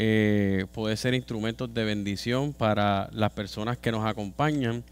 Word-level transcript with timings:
eh, 0.00 0.66
puede 0.70 0.96
ser 0.96 1.14
instrumentos 1.14 1.74
de 1.74 1.82
bendición 1.82 2.52
para 2.52 3.10
las 3.12 3.32
personas 3.32 3.78
que 3.78 3.90
nos 3.90 4.06
acompañan. 4.06 4.84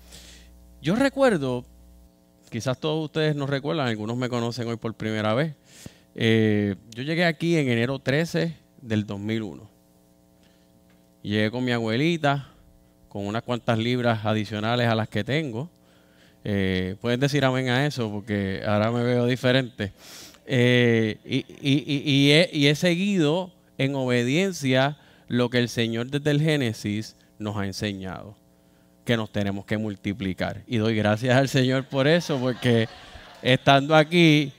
Yo 0.83 0.97
recuerdo, 0.97 1.65
quizás 2.51 2.81
todos 2.81 3.05
ustedes 3.05 3.37
no 3.37 3.47
recuerdan, 3.47 3.87
algunos 3.87 4.17
me 4.17 4.29
conocen 4.29 4.67
hoy 4.67 4.77
por 4.77 4.95
primera 4.95 5.33
vez. 5.33 5.55
Eh, 6.17 6.75
yo 6.91 7.05
llegué 7.05 7.25
aquí 7.25 7.57
en 7.57 7.69
enero 7.69 8.01
13 8.01 8.57
del 8.83 9.07
2001. 9.07 9.71
Llegué 11.23 11.53
con 11.53 11.65
mi 11.65 11.71
abuelita, 11.71 12.49
con 13.09 13.29
unas 13.29 13.45
cuantas 13.45 13.79
libras 13.79 14.27
adicionales 14.27 14.89
a 14.89 14.97
las 14.97 15.09
que 15.09 15.23
tengo. 15.23 15.71
Eh, 16.43 16.97
pueden 17.01 17.21
decir 17.21 17.45
amén 17.45 17.69
a 17.69 17.87
eso 17.87 18.11
porque 18.11 18.61
ahora 18.67 18.91
me 18.91 19.05
veo 19.05 19.25
diferente. 19.27 19.93
Eh, 20.47 21.19
y, 21.25 22.67
he, 22.67 22.75
seguido 22.75 23.53
en 23.79 23.95
obediencia 23.95 24.97
lo 25.29 25.51
que 25.51 25.59
el 25.59 25.69
Señor 25.69 26.11
desde 26.11 26.31
el 26.31 26.41
Génesis 26.41 27.17
nos 27.39 27.57
ha 27.57 27.67
enseñado, 27.67 28.37
que 29.05 29.17
nos 29.17 29.31
tenemos 29.31 29.65
que 29.65 29.77
multiplicar. 29.79 30.63
Y 30.67 30.79
doy 30.79 30.97
gracias 30.97 31.37
al 31.37 31.49
Señor 31.49 31.85
por 31.85 32.07
eso, 32.07 32.39
porque 32.39 32.89
estando 33.43 33.95
aquí, 33.95 34.53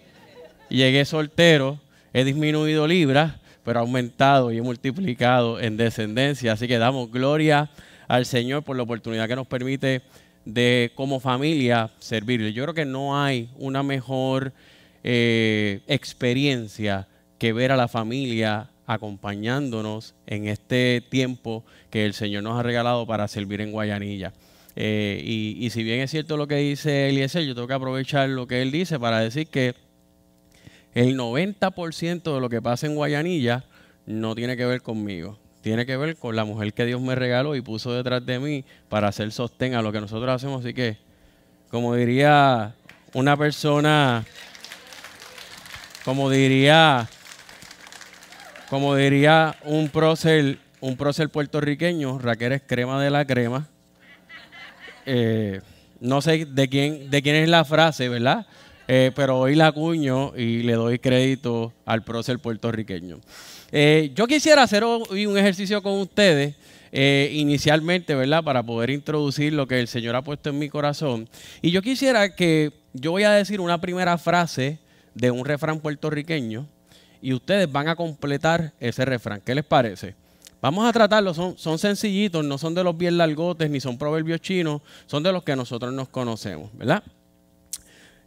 llegué 0.70 1.06
soltero, 1.06 1.80
he 2.14 2.24
disminuido 2.24 2.88
libras, 2.88 3.36
pero 3.64 3.80
he 3.80 3.82
aumentado 3.82 4.52
y 4.52 4.58
he 4.58 4.62
multiplicado 4.62 5.60
en 5.60 5.78
descendencia. 5.78 6.54
Así 6.54 6.68
que 6.68 6.78
damos 6.78 7.12
gloria 7.12 7.70
al 8.08 8.26
Señor 8.26 8.64
por 8.64 8.78
la 8.78 8.84
oportunidad 8.84 9.28
que 9.28 9.36
nos 9.36 9.48
permite 9.48 10.02
de 10.46 10.92
como 10.96 11.20
familia 11.20 11.92
servirle. 12.00 12.54
Yo 12.54 12.64
creo 12.64 12.74
que 12.74 12.86
no 12.86 13.22
hay 13.22 13.50
una 13.58 13.84
mejor 13.84 14.54
eh, 15.04 15.82
experiencia 15.88 17.08
que 17.38 17.52
ver 17.52 17.72
a 17.72 17.78
la 17.78 17.88
familia 17.88 18.70
acompañándonos 18.88 20.16
en 20.26 20.48
este 20.48 21.04
tiempo 21.08 21.64
que 21.92 22.06
el 22.06 22.14
Señor 22.14 22.42
nos 22.44 22.58
ha 22.58 22.64
regalado 22.64 23.06
para 23.06 23.28
servir 23.28 23.62
en 23.62 23.72
Guayanilla. 23.72 24.34
Eh, 24.78 25.22
y, 25.24 25.70
si 25.72 25.84
bien 25.84 26.00
es 26.00 26.12
cierto 26.12 26.38
lo 26.38 26.48
que 26.48 26.56
dice 26.56 27.10
Eliezer, 27.10 27.44
yo 27.44 27.54
tengo 27.54 27.68
que 27.68 27.74
aprovechar 27.74 28.30
lo 28.30 28.48
que 28.48 28.62
él 28.62 28.72
dice 28.72 29.00
para 29.00 29.20
decir 29.20 29.48
que 29.48 29.76
el 30.94 31.18
90% 31.18 32.34
de 32.34 32.40
lo 32.40 32.50
que 32.50 32.62
pasa 32.62 32.88
en 32.88 32.96
Guayanilla 32.96 33.66
no 34.06 34.36
tiene 34.36 34.56
que 34.56 34.66
ver 34.66 34.82
conmigo, 34.82 35.38
tiene 35.62 35.86
que 35.86 35.98
ver 35.98 36.16
con 36.16 36.36
la 36.36 36.46
mujer 36.46 36.74
que 36.74 36.86
Dios 36.86 37.02
me 37.02 37.16
regaló 37.16 37.56
y 37.56 37.62
puso 37.62 37.92
detrás 37.92 38.26
de 38.26 38.40
mí 38.40 38.64
para 38.88 39.10
hacer 39.10 39.32
sostén 39.32 39.74
a 39.74 39.82
lo 39.82 39.92
que 39.92 40.00
nosotros 40.00 40.30
hacemos. 40.30 40.64
Así 40.64 40.74
que, 40.74 40.98
como 41.70 41.96
diría 41.96 42.76
una 43.14 43.36
persona, 43.36 44.24
como 46.06 46.30
diría 46.30 47.10
como 48.70 48.96
diría 48.96 49.56
un 49.64 49.90
prócer, 49.90 50.60
un 50.82 50.98
prócer 50.98 51.30
puertorriqueño, 51.30 52.20
Raquel 52.20 52.54
es 52.54 52.62
crema 52.66 53.02
de 53.02 53.10
la 53.10 53.26
crema. 53.26 53.68
Eh, 55.06 55.62
no 56.02 56.22
sé 56.22 56.46
de 56.46 56.68
quién, 56.68 57.10
de 57.10 57.22
quién 57.22 57.36
es 57.36 57.50
la 57.50 57.64
frase, 57.64 58.10
¿verdad? 58.10 58.46
Eh, 58.90 59.12
pero 59.16 59.40
hoy 59.40 59.56
la 59.56 59.68
acuño 59.68 60.34
y 60.36 60.64
le 60.64 60.74
doy 60.74 61.00
crédito 61.00 61.74
al 61.86 62.04
prócer 62.04 62.40
puertorriqueño. 62.40 63.20
Eh, 63.72 64.12
yo 64.16 64.28
quisiera 64.28 64.64
hacer 64.64 64.84
hoy 64.84 65.26
un 65.26 65.38
ejercicio 65.38 65.82
con 65.82 65.94
ustedes, 65.94 66.56
inicialmente, 66.92 68.16
¿verdad? 68.16 68.44
Para 68.44 68.64
poder 68.64 68.90
introducir 68.90 69.54
lo 69.54 69.68
que 69.68 69.80
el 69.80 69.88
Señor 69.88 70.16
ha 70.16 70.24
puesto 70.24 70.50
en 70.50 70.58
mi 70.58 70.68
corazón. 70.68 71.30
Y 71.62 71.72
yo 71.72 71.82
quisiera 71.82 72.36
que 72.36 72.72
yo 72.94 73.12
voy 73.12 73.24
a 73.24 73.32
decir 73.32 73.62
una 73.62 73.80
primera 73.80 74.18
frase 74.18 74.80
de 75.14 75.30
un 75.30 75.46
refrán 75.46 75.80
puertorriqueño 75.80 76.68
y 77.22 77.34
ustedes 77.34 77.72
van 77.72 77.88
a 77.88 77.96
completar 77.96 78.74
ese 78.80 79.06
refrán. 79.06 79.42
¿Qué 79.42 79.56
les 79.56 79.66
parece? 79.66 80.16
Vamos 80.62 80.88
a 80.88 80.92
tratarlo, 80.92 81.34
son, 81.34 81.78
sencillitos, 81.78 82.44
no 82.44 82.58
son 82.58 82.74
de 82.74 82.84
los 82.84 82.98
bien 82.98 83.18
largotes, 83.18 83.70
ni 83.70 83.80
son 83.80 83.98
proverbios 83.98 84.42
chinos, 84.42 84.82
son 85.06 85.22
de 85.22 85.32
los 85.32 85.44
que 85.44 85.56
nosotros 85.56 85.94
nos 85.94 86.10
conocemos, 86.10 86.72
¿verdad? 86.74 87.04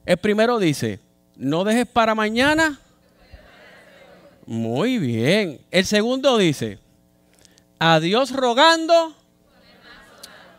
El 0.06 0.16
primero 0.16 0.58
dice, 0.58 1.00
no 1.36 1.64
dejes 1.64 1.86
para 1.86 2.14
mañana. 2.14 2.78
Muy 4.46 4.98
bien. 4.98 5.60
El 5.70 5.84
segundo 5.84 6.38
dice, 6.38 6.78
a 7.78 7.98
Dios 7.98 8.30
rogando. 8.30 9.14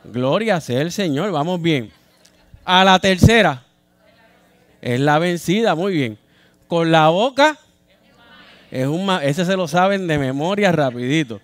Gloria 0.04 0.60
sea 0.60 0.82
el 0.82 0.92
Señor, 0.92 1.32
vamos 1.32 1.62
bien. 1.62 1.92
A 2.66 2.84
la 2.84 3.00
tercera, 3.00 3.64
es 4.82 5.00
la 5.00 5.20
vencida, 5.20 5.74
muy 5.76 5.94
bien. 5.94 6.18
Con 6.68 6.92
la 6.92 7.10
boca 7.10 7.58
es 8.72 8.88
un, 8.88 9.10
ese 9.22 9.44
se 9.44 9.58
lo 9.58 9.68
saben 9.68 10.08
de 10.08 10.18
memoria 10.18 10.72
rapidito. 10.72 11.42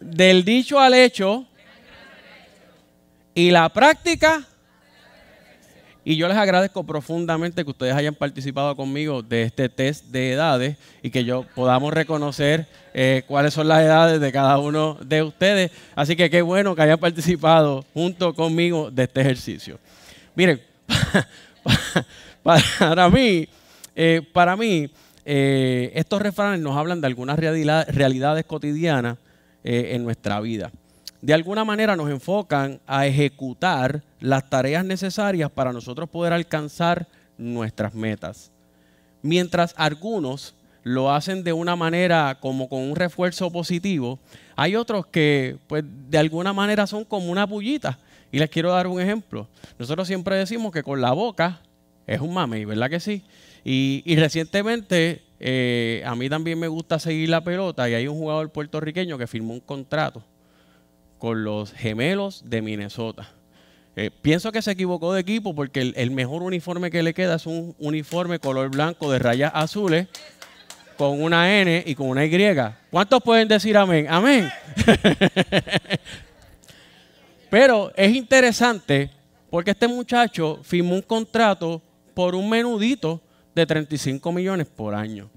Del 0.00 0.44
dicho 0.44 0.80
al 0.80 0.94
hecho 0.94 1.46
y 3.34 3.52
la 3.52 3.68
práctica. 3.68 4.44
Y 6.04 6.16
yo 6.16 6.26
les 6.26 6.36
agradezco 6.36 6.84
profundamente 6.84 7.62
que 7.62 7.70
ustedes 7.70 7.94
hayan 7.94 8.14
participado 8.14 8.74
conmigo 8.74 9.22
de 9.22 9.42
este 9.42 9.68
test 9.68 10.06
de 10.06 10.32
edades 10.32 10.76
y 11.02 11.10
que 11.10 11.24
yo 11.24 11.44
podamos 11.54 11.92
reconocer 11.92 12.66
eh, 12.94 13.22
cuáles 13.26 13.54
son 13.54 13.68
las 13.68 13.82
edades 13.82 14.20
de 14.20 14.32
cada 14.32 14.58
uno 14.58 14.96
de 15.00 15.22
ustedes. 15.22 15.70
Así 15.94 16.16
que 16.16 16.30
qué 16.30 16.42
bueno 16.42 16.74
que 16.74 16.82
hayan 16.82 16.98
participado 16.98 17.84
junto 17.94 18.34
conmigo 18.34 18.90
de 18.90 19.04
este 19.04 19.20
ejercicio. 19.20 19.78
Miren, 20.34 20.60
para 22.42 23.10
mí, 23.10 23.46
eh, 23.94 24.22
para 24.32 24.56
mí, 24.56 24.90
eh, 25.30 25.92
estos 25.94 26.22
refranes 26.22 26.58
nos 26.60 26.74
hablan 26.74 27.02
de 27.02 27.06
algunas 27.06 27.38
realidades 27.38 28.46
cotidianas 28.46 29.18
eh, 29.62 29.90
en 29.92 30.02
nuestra 30.02 30.40
vida. 30.40 30.72
De 31.20 31.34
alguna 31.34 31.66
manera 31.66 31.96
nos 31.96 32.08
enfocan 32.08 32.80
a 32.86 33.06
ejecutar 33.06 34.02
las 34.20 34.48
tareas 34.48 34.86
necesarias 34.86 35.50
para 35.50 35.70
nosotros 35.70 36.08
poder 36.08 36.32
alcanzar 36.32 37.08
nuestras 37.36 37.94
metas. 37.94 38.50
Mientras 39.20 39.74
algunos 39.76 40.54
lo 40.82 41.12
hacen 41.12 41.44
de 41.44 41.52
una 41.52 41.76
manera 41.76 42.38
como 42.40 42.70
con 42.70 42.80
un 42.80 42.96
refuerzo 42.96 43.50
positivo, 43.50 44.18
hay 44.56 44.76
otros 44.76 45.08
que 45.08 45.58
pues 45.66 45.84
de 46.08 46.16
alguna 46.16 46.54
manera 46.54 46.86
son 46.86 47.04
como 47.04 47.30
una 47.30 47.46
pullita. 47.46 47.98
Y 48.32 48.38
les 48.38 48.48
quiero 48.48 48.72
dar 48.72 48.86
un 48.86 48.98
ejemplo. 48.98 49.46
Nosotros 49.78 50.08
siempre 50.08 50.36
decimos 50.36 50.72
que 50.72 50.82
con 50.82 51.02
la 51.02 51.12
boca 51.12 51.60
es 52.06 52.18
un 52.18 52.32
mame, 52.32 52.64
¿verdad 52.64 52.88
que 52.88 53.00
sí? 53.00 53.22
Y, 53.64 54.16
recientemente 54.16 55.22
eh, 55.40 56.02
a 56.06 56.14
mí 56.14 56.28
también 56.28 56.58
me 56.58 56.68
gusta 56.68 56.98
seguir 56.98 57.28
la 57.28 57.42
pelota 57.42 57.88
y 57.88 57.94
hay 57.94 58.08
un 58.08 58.18
jugador 58.18 58.50
puertorriqueño 58.50 59.18
que 59.18 59.26
firmó 59.26 59.54
un 59.54 59.60
contrato 59.60 60.24
con 61.18 61.44
los 61.44 61.72
gemelos 61.72 62.42
de 62.46 62.62
Minnesota. 62.62 63.28
Eh, 63.96 64.10
pienso 64.22 64.52
que 64.52 64.62
se 64.62 64.70
equivocó 64.70 65.12
de 65.12 65.20
equipo 65.20 65.54
porque 65.54 65.92
el, 65.94 66.10
mejor 66.12 66.42
uniforme 66.42 66.90
que 66.90 67.02
le 67.02 67.14
queda 67.14 67.34
es 67.34 67.46
un 67.46 67.74
uniforme 67.78 68.38
color 68.38 68.70
blanco 68.70 69.10
de 69.10 69.18
rayas 69.18 69.50
azules 69.54 70.06
con 70.96 71.20
una 71.20 71.60
N 71.60 71.82
y 71.84 71.94
con 71.94 72.08
una 72.08 72.24
Y. 72.24 72.54
¿Cuántos 72.90 73.22
pueden 73.22 73.48
decir 73.48 73.76
amén? 73.76 74.06
Amén. 74.08 74.48
Pero 77.50 77.92
es 77.96 78.14
interesante 78.14 79.10
porque 79.50 79.72
este 79.72 79.88
muchacho 79.88 80.60
firmó 80.62 80.94
un 80.94 81.02
contrato 81.02 81.82
por 82.14 82.34
un 82.34 82.48
menudito 82.48 83.20
de 83.58 83.66
35 83.66 84.32
millones 84.32 84.66
por 84.66 84.94
año. 84.94 85.28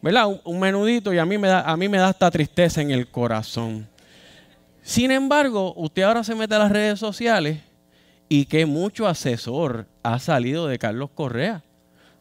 ¿Verdad? 0.00 0.40
Un, 0.44 0.58
menudito 0.58 1.14
y 1.14 1.18
a 1.18 1.24
mí, 1.24 1.38
me 1.38 1.48
da, 1.48 1.60
a 1.60 1.76
mí 1.76 1.88
me 1.88 1.98
da 1.98 2.10
esta 2.10 2.30
tristeza 2.30 2.82
en 2.82 2.90
el 2.90 3.06
corazón. 3.08 3.86
Sin 4.82 5.12
embargo, 5.12 5.72
usted 5.76 6.02
ahora 6.02 6.24
se 6.24 6.34
mete 6.34 6.56
a 6.56 6.58
las 6.58 6.72
redes 6.72 6.98
sociales 6.98 7.60
y 8.28 8.46
que 8.46 8.66
mucho 8.66 9.06
asesor 9.06 9.86
ha 10.02 10.18
salido 10.18 10.66
de 10.66 10.78
Carlos 10.78 11.10
Correa. 11.14 11.62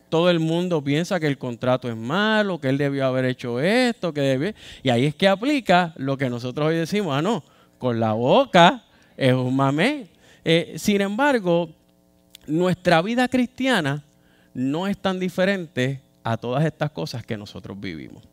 Todo 0.10 0.30
el 0.30 0.40
mundo 0.40 0.84
piensa 0.84 1.20
que 1.20 1.26
el 1.26 1.40
contrato 1.40 1.90
es 1.90 1.96
malo, 1.96 2.60
que 2.60 2.70
él 2.70 2.78
debió 2.78 3.06
haber 3.06 3.26
hecho 3.26 3.60
esto, 3.60 4.14
que 4.14 4.22
debió... 4.22 4.54
Y 4.84 4.90
ahí 4.90 5.06
es 5.06 5.16
que 5.16 5.28
aplica 5.28 5.94
lo 5.96 6.18
que 6.18 6.30
nosotros 6.30 6.68
hoy 6.68 6.76
decimos, 6.76 7.16
ah, 7.18 7.22
no, 7.22 7.44
con 7.80 8.00
la 8.00 8.14
boca 8.14 8.84
es 9.18 9.34
un 9.34 9.56
mamé. 9.56 10.08
Eh, 10.44 10.76
sin 10.78 11.02
embargo, 11.02 11.70
nuestra 12.46 13.02
vida 13.02 13.28
cristiana 13.28 14.04
no 14.54 14.88
es 14.88 14.98
tan 14.98 15.20
diferente 15.20 16.02
a 16.24 16.38
todas 16.38 16.66
estas 16.66 16.92
cosas 16.92 17.26
que 17.26 17.38
nosotros 17.38 17.80
vivimos. 17.80 18.24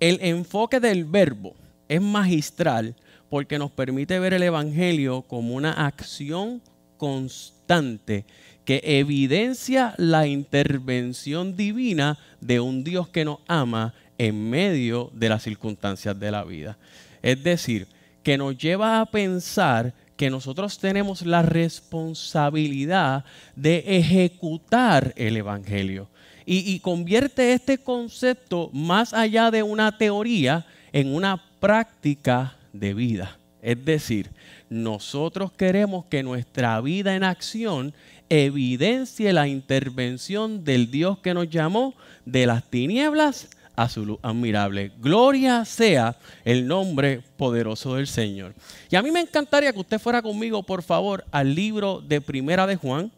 El 0.00 0.18
enfoque 0.22 0.80
del 0.80 1.04
verbo 1.04 1.54
es 1.88 2.00
magistral 2.00 2.94
porque 3.28 3.58
nos 3.58 3.70
permite 3.70 4.18
ver 4.18 4.34
el 4.34 4.42
Evangelio 4.42 5.22
como 5.22 5.54
una 5.54 5.86
acción 5.86 6.60
constante 6.96 8.24
que 8.64 8.80
evidencia 8.84 9.94
la 9.96 10.26
intervención 10.26 11.56
divina 11.56 12.18
de 12.40 12.60
un 12.60 12.84
Dios 12.84 13.08
que 13.08 13.24
nos 13.24 13.38
ama 13.48 13.94
en 14.18 14.50
medio 14.50 15.10
de 15.14 15.28
las 15.28 15.42
circunstancias 15.42 16.18
de 16.18 16.30
la 16.30 16.44
vida. 16.44 16.78
Es 17.22 17.42
decir, 17.42 17.88
que 18.22 18.38
nos 18.38 18.56
lleva 18.56 19.00
a 19.00 19.06
pensar 19.06 19.94
que 20.22 20.30
nosotros 20.30 20.78
tenemos 20.78 21.26
la 21.26 21.42
responsabilidad 21.42 23.24
de 23.56 23.82
ejecutar 23.88 25.12
el 25.16 25.36
Evangelio. 25.36 26.08
Y, 26.46 26.78
convierte 26.78 27.54
este 27.54 27.78
concepto 27.78 28.70
más 28.72 29.14
allá 29.14 29.50
de 29.50 29.64
una 29.64 29.98
teoría 29.98 30.64
en 30.92 31.12
una 31.12 31.42
práctica 31.58 32.56
de 32.72 32.94
vida. 32.94 33.36
Es 33.62 33.84
decir, 33.84 34.30
nosotros 34.70 35.50
queremos 35.50 36.04
que 36.04 36.22
nuestra 36.22 36.80
vida 36.80 37.16
en 37.16 37.24
acción 37.24 37.92
evidencie 38.28 39.32
la 39.32 39.48
intervención 39.48 40.62
del 40.62 40.88
Dios 40.92 41.18
que 41.18 41.34
nos 41.34 41.50
llamó 41.50 41.96
de 42.24 42.46
las 42.46 42.62
tinieblas 42.70 43.48
a 43.76 43.88
su 43.88 44.04
luz 44.04 44.18
admirable. 44.22 44.92
Gloria 44.98 45.64
sea 45.64 46.16
el 46.44 46.66
nombre 46.66 47.22
poderoso 47.36 47.94
del 47.94 48.06
Señor. 48.06 48.54
Y 48.90 48.96
a 48.96 49.02
mí 49.02 49.10
me 49.10 49.20
encantaría 49.20 49.72
que 49.72 49.80
usted 49.80 49.98
fuera 49.98 50.22
conmigo, 50.22 50.62
por 50.62 50.82
favor, 50.82 51.24
al 51.30 51.54
libro 51.54 52.00
de 52.00 52.20
Primera 52.20 52.66
de 52.66 52.76
Juan. 52.76 53.10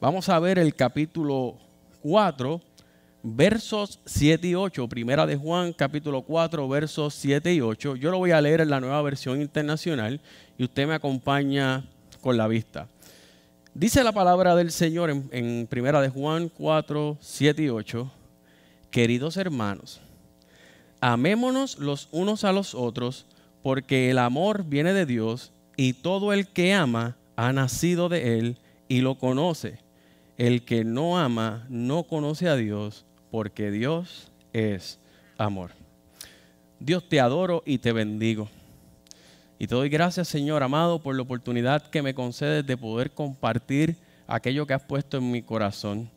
Vamos 0.00 0.28
a 0.28 0.38
ver 0.38 0.58
el 0.58 0.74
capítulo 0.74 1.56
4, 2.02 2.60
versos 3.22 3.98
7 4.04 4.48
y 4.48 4.54
8. 4.54 4.88
Primera 4.88 5.26
de 5.26 5.36
Juan, 5.36 5.72
capítulo 5.72 6.22
4, 6.22 6.68
versos 6.68 7.14
7 7.14 7.54
y 7.54 7.60
8. 7.60 7.96
Yo 7.96 8.10
lo 8.10 8.18
voy 8.18 8.30
a 8.30 8.40
leer 8.40 8.60
en 8.60 8.70
la 8.70 8.80
nueva 8.80 9.02
versión 9.02 9.40
internacional 9.40 10.20
y 10.58 10.64
usted 10.64 10.86
me 10.86 10.94
acompaña 10.94 11.84
con 12.20 12.36
la 12.36 12.46
vista. 12.46 12.88
Dice 13.78 14.02
la 14.02 14.12
palabra 14.12 14.56
del 14.56 14.72
Señor 14.72 15.10
en, 15.10 15.66
Primera 15.66 16.00
de 16.00 16.08
Juan 16.08 16.48
4, 16.48 17.18
7 17.20 17.62
y 17.62 17.68
8. 17.68 18.10
Queridos 18.90 19.36
hermanos, 19.36 20.00
amémonos 21.02 21.78
los 21.78 22.08
unos 22.10 22.44
a 22.44 22.52
los 22.52 22.74
otros, 22.74 23.26
porque 23.62 24.08
el 24.10 24.18
amor 24.18 24.64
viene 24.64 24.94
de 24.94 25.04
Dios 25.04 25.52
y 25.76 25.92
todo 25.92 26.32
el 26.32 26.48
que 26.48 26.72
ama 26.72 27.18
ha 27.36 27.52
nacido 27.52 28.08
de 28.08 28.38
Él 28.38 28.56
y 28.88 29.02
lo 29.02 29.18
conoce. 29.18 29.78
El 30.38 30.64
que 30.64 30.82
no 30.82 31.18
ama 31.18 31.66
no 31.68 32.04
conoce 32.04 32.48
a 32.48 32.56
Dios, 32.56 33.04
porque 33.30 33.70
Dios 33.70 34.32
es 34.54 34.98
amor. 35.36 35.72
Dios 36.80 37.06
te 37.06 37.20
adoro 37.20 37.62
y 37.66 37.76
te 37.76 37.92
bendigo. 37.92 38.48
Y 39.58 39.66
te 39.66 39.74
doy 39.74 39.88
gracias, 39.88 40.28
Señor 40.28 40.62
amado, 40.62 41.00
por 41.00 41.14
la 41.14 41.22
oportunidad 41.22 41.86
que 41.88 42.02
me 42.02 42.14
concedes 42.14 42.66
de 42.66 42.76
poder 42.76 43.12
compartir 43.12 43.96
aquello 44.26 44.66
que 44.66 44.74
has 44.74 44.82
puesto 44.82 45.16
en 45.16 45.30
mi 45.30 45.42
corazón. 45.42 46.10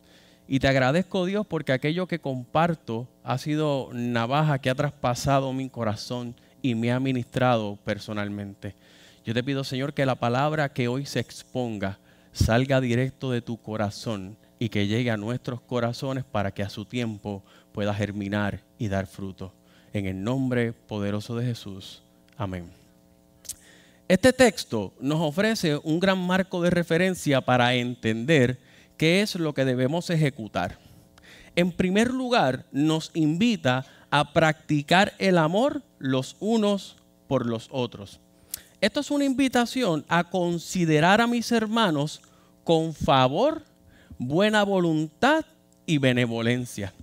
Y 0.47 0.59
te 0.59 0.67
agradezco, 0.67 1.25
Dios, 1.25 1.45
porque 1.47 1.71
aquello 1.71 2.07
que 2.07 2.19
comparto 2.19 3.07
ha 3.23 3.37
sido 3.37 3.89
navaja 3.93 4.59
que 4.59 4.69
ha 4.69 4.75
traspasado 4.75 5.53
mi 5.53 5.69
corazón 5.69 6.35
y 6.61 6.75
me 6.75 6.91
ha 6.91 6.99
ministrado 6.99 7.77
personalmente. 7.85 8.75
Yo 9.23 9.33
te 9.33 9.43
pido, 9.43 9.63
Señor, 9.63 9.93
que 9.93 10.05
la 10.05 10.15
palabra 10.15 10.73
que 10.73 10.87
hoy 10.87 11.05
se 11.05 11.19
exponga 11.19 11.99
salga 12.31 12.81
directo 12.81 13.31
de 13.31 13.41
tu 13.41 13.57
corazón 13.57 14.37
y 14.59 14.69
que 14.69 14.87
llegue 14.87 15.11
a 15.11 15.17
nuestros 15.17 15.61
corazones 15.61 16.25
para 16.25 16.51
que 16.51 16.63
a 16.63 16.69
su 16.69 16.85
tiempo 16.85 17.43
pueda 17.71 17.93
germinar 17.93 18.61
y 18.77 18.87
dar 18.89 19.07
fruto. 19.07 19.53
En 19.93 20.05
el 20.05 20.23
nombre 20.23 20.73
poderoso 20.73 21.35
de 21.35 21.45
Jesús. 21.45 22.03
Amén. 22.37 22.78
Este 24.09 24.33
texto 24.33 24.91
nos 24.99 25.21
ofrece 25.21 25.79
un 25.83 25.99
gran 25.99 26.17
marco 26.17 26.63
de 26.63 26.71
referencia 26.71 27.41
para 27.41 27.75
entender 27.75 28.59
qué 28.97 29.21
es 29.21 29.35
lo 29.35 29.53
que 29.53 29.65
debemos 29.65 30.09
ejecutar. 30.09 30.79
En 31.55 31.71
primer 31.71 32.11
lugar, 32.11 32.65
nos 32.71 33.11
invita 33.13 33.85
a 34.09 34.33
practicar 34.33 35.13
el 35.19 35.37
amor 35.37 35.83
los 35.99 36.37
unos 36.39 36.97
por 37.27 37.45
los 37.45 37.67
otros. 37.69 38.19
Esto 38.81 39.01
es 39.01 39.11
una 39.11 39.25
invitación 39.25 40.03
a 40.07 40.23
considerar 40.23 41.21
a 41.21 41.27
mis 41.27 41.51
hermanos 41.51 42.19
con 42.63 42.95
favor, 42.95 43.63
buena 44.17 44.63
voluntad 44.63 45.45
y 45.85 45.99
benevolencia. 45.99 46.95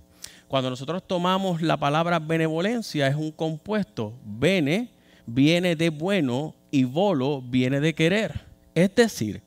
Cuando 0.49 0.69
nosotros 0.69 1.07
tomamos 1.07 1.61
la 1.61 1.77
palabra 1.77 2.19
benevolencia 2.19 3.07
es 3.07 3.15
un 3.15 3.31
compuesto. 3.31 4.13
Bene 4.25 4.89
viene 5.25 5.77
de 5.77 5.89
bueno 5.89 6.53
y 6.77 6.83
volo 6.83 7.41
viene 7.41 7.79
de 7.79 7.95
querer. 7.95 8.41
Es 8.75 8.93
decir, 8.93 9.41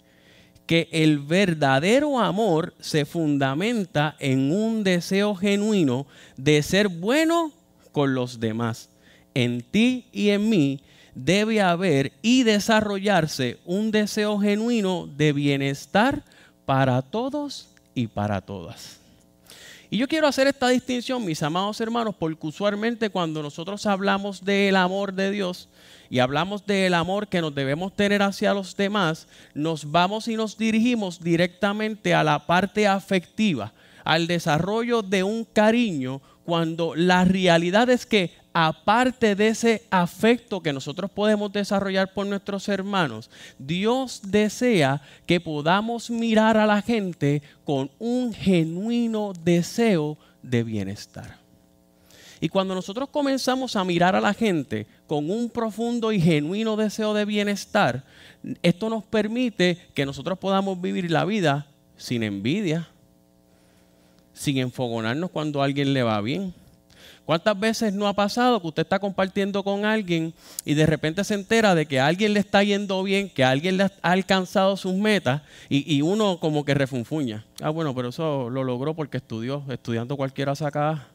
que 0.67 0.89
el 0.91 1.21
verdadero 1.21 2.19
amor 2.19 2.75
se 2.81 3.05
fundamenta 3.05 4.17
en 4.19 4.51
un 4.51 4.83
deseo 4.83 5.37
genuino 5.37 6.09
de 6.37 6.61
ser 6.65 6.89
bueno 6.89 7.53
con 7.93 8.17
los 8.17 8.41
demás. 8.41 8.89
En 9.33 9.63
ti 9.63 10.07
y 10.11 10.31
en 10.31 10.49
mí 10.49 10.81
debe 11.15 11.61
haber 11.61 12.11
y 12.21 12.43
desarrollarse 12.43 13.59
un 13.65 13.93
deseo 13.93 14.41
genuino 14.41 15.09
de 15.17 15.33
bienestar 15.33 16.25
para 16.65 17.01
todos 17.01 17.69
y 17.95 18.09
para 18.09 18.41
todas. 18.41 19.00
Y 19.93 19.99
yo 19.99 20.07
quiero 20.07 20.29
hacer 20.29 20.47
esta 20.47 20.69
distinción, 20.69 21.25
mis 21.25 21.43
amados 21.43 21.81
hermanos, 21.81 22.15
porque 22.17 22.47
usualmente 22.47 23.11
cuando 23.11 23.43
nosotros 23.43 23.85
hablamos 23.87 24.45
del 24.45 24.77
amor 24.77 25.13
de 25.13 25.33
Dios, 25.33 25.69
y 26.09 26.21
hablamos 26.21 26.65
del 26.65 26.95
amor 26.95 27.27
que 27.27 27.41
nos 27.41 27.53
debemos 27.53 27.95
tener 27.97 28.23
hacia 28.23 28.55
los 28.55 28.77
demás, 28.77 29.27
nos 29.53 29.91
vamos 29.91 30.29
y 30.29 30.37
nos 30.37 30.57
dirigimos 30.57 31.21
directamente 31.21 32.15
a 32.15 32.23
la 32.23 32.47
parte 32.47 32.87
afectiva, 32.87 33.73
al 34.05 34.29
desarrollo 34.29 35.03
de 35.03 35.25
un 35.25 35.45
cariño, 35.45 36.23
cuando 36.45 36.95
la 36.95 37.25
realidad 37.25 37.91
es 37.91 38.07
que 38.07 38.33
aparte 38.53 39.35
de 39.35 39.49
ese 39.49 39.83
afecto 39.91 40.61
que 40.61 40.73
nosotros 40.73 41.11
podemos 41.11 41.53
desarrollar 41.53 42.13
por 42.13 42.27
nuestros 42.27 42.69
hermanos, 42.69 43.31
Dios 43.59 44.21
desea 44.25 45.03
que 45.27 45.41
podamos 45.41 46.11
mirar 46.11 46.57
a 46.57 46.67
la 46.67 46.83
gente 46.83 47.43
con 47.65 47.91
un 47.99 48.33
genuino 48.33 49.33
deseo 49.45 50.19
de 50.43 50.63
bienestar. 50.65 51.39
Y 52.41 52.49
cuando 52.49 52.75
nosotros 52.75 53.11
comenzamos 53.11 53.77
a 53.77 53.85
mirar 53.85 54.17
a 54.17 54.21
la 54.21 54.33
gente 54.33 54.87
con 55.07 55.31
un 55.31 55.51
profundo 55.51 56.11
y 56.11 56.21
genuino 56.21 56.75
deseo 56.77 57.13
de 57.13 57.27
bienestar, 57.27 58.05
esto 58.63 58.89
nos 58.89 59.05
permite 59.05 59.79
que 59.95 60.07
nosotros 60.07 60.39
podamos 60.39 60.81
vivir 60.81 61.11
la 61.11 61.27
vida 61.27 61.67
sin 61.99 62.23
envidia, 62.23 62.89
sin 64.33 64.57
enfogonarnos 64.57 65.31
cuando 65.31 65.61
a 65.61 65.67
alguien 65.67 65.93
le 65.93 66.03
va 66.03 66.19
bien. 66.23 66.55
¿Cuántas 67.31 67.61
veces 67.61 67.93
no 67.93 68.09
ha 68.09 68.13
pasado 68.13 68.61
que 68.61 68.67
usted 68.67 68.83
está 68.83 68.99
compartiendo 68.99 69.63
con 69.63 69.85
alguien 69.85 70.35
y 70.65 70.75
de 70.75 70.85
repente 70.85 71.23
se 71.23 71.35
entera 71.35 71.77
de 71.77 71.87
que 71.87 72.01
a 72.01 72.09
alguien 72.09 72.35
le 72.35 72.41
está 72.41 72.65
yendo 72.65 73.01
bien, 73.05 73.31
que 73.31 73.45
alguien 73.45 73.77
le 73.77 73.85
ha 73.85 73.93
alcanzado 74.03 74.77
sus 74.77 74.95
metas 74.95 75.43
y, 75.69 76.03
uno 76.03 76.41
como 76.41 76.65
que 76.65 76.75
refunfuña? 76.75 77.45
Ah, 77.63 77.71
bueno, 77.71 77.95
pero 77.95 78.09
eso 78.09 78.51
lo 78.51 78.65
logró 78.65 78.95
porque 78.95 79.19
estudió, 79.19 79.63
estudiando 79.69 80.17
cualquiera 80.17 80.57
saca 80.57 81.07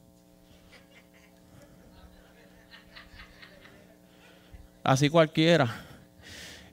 así 4.86 5.10
cualquiera. 5.10 5.84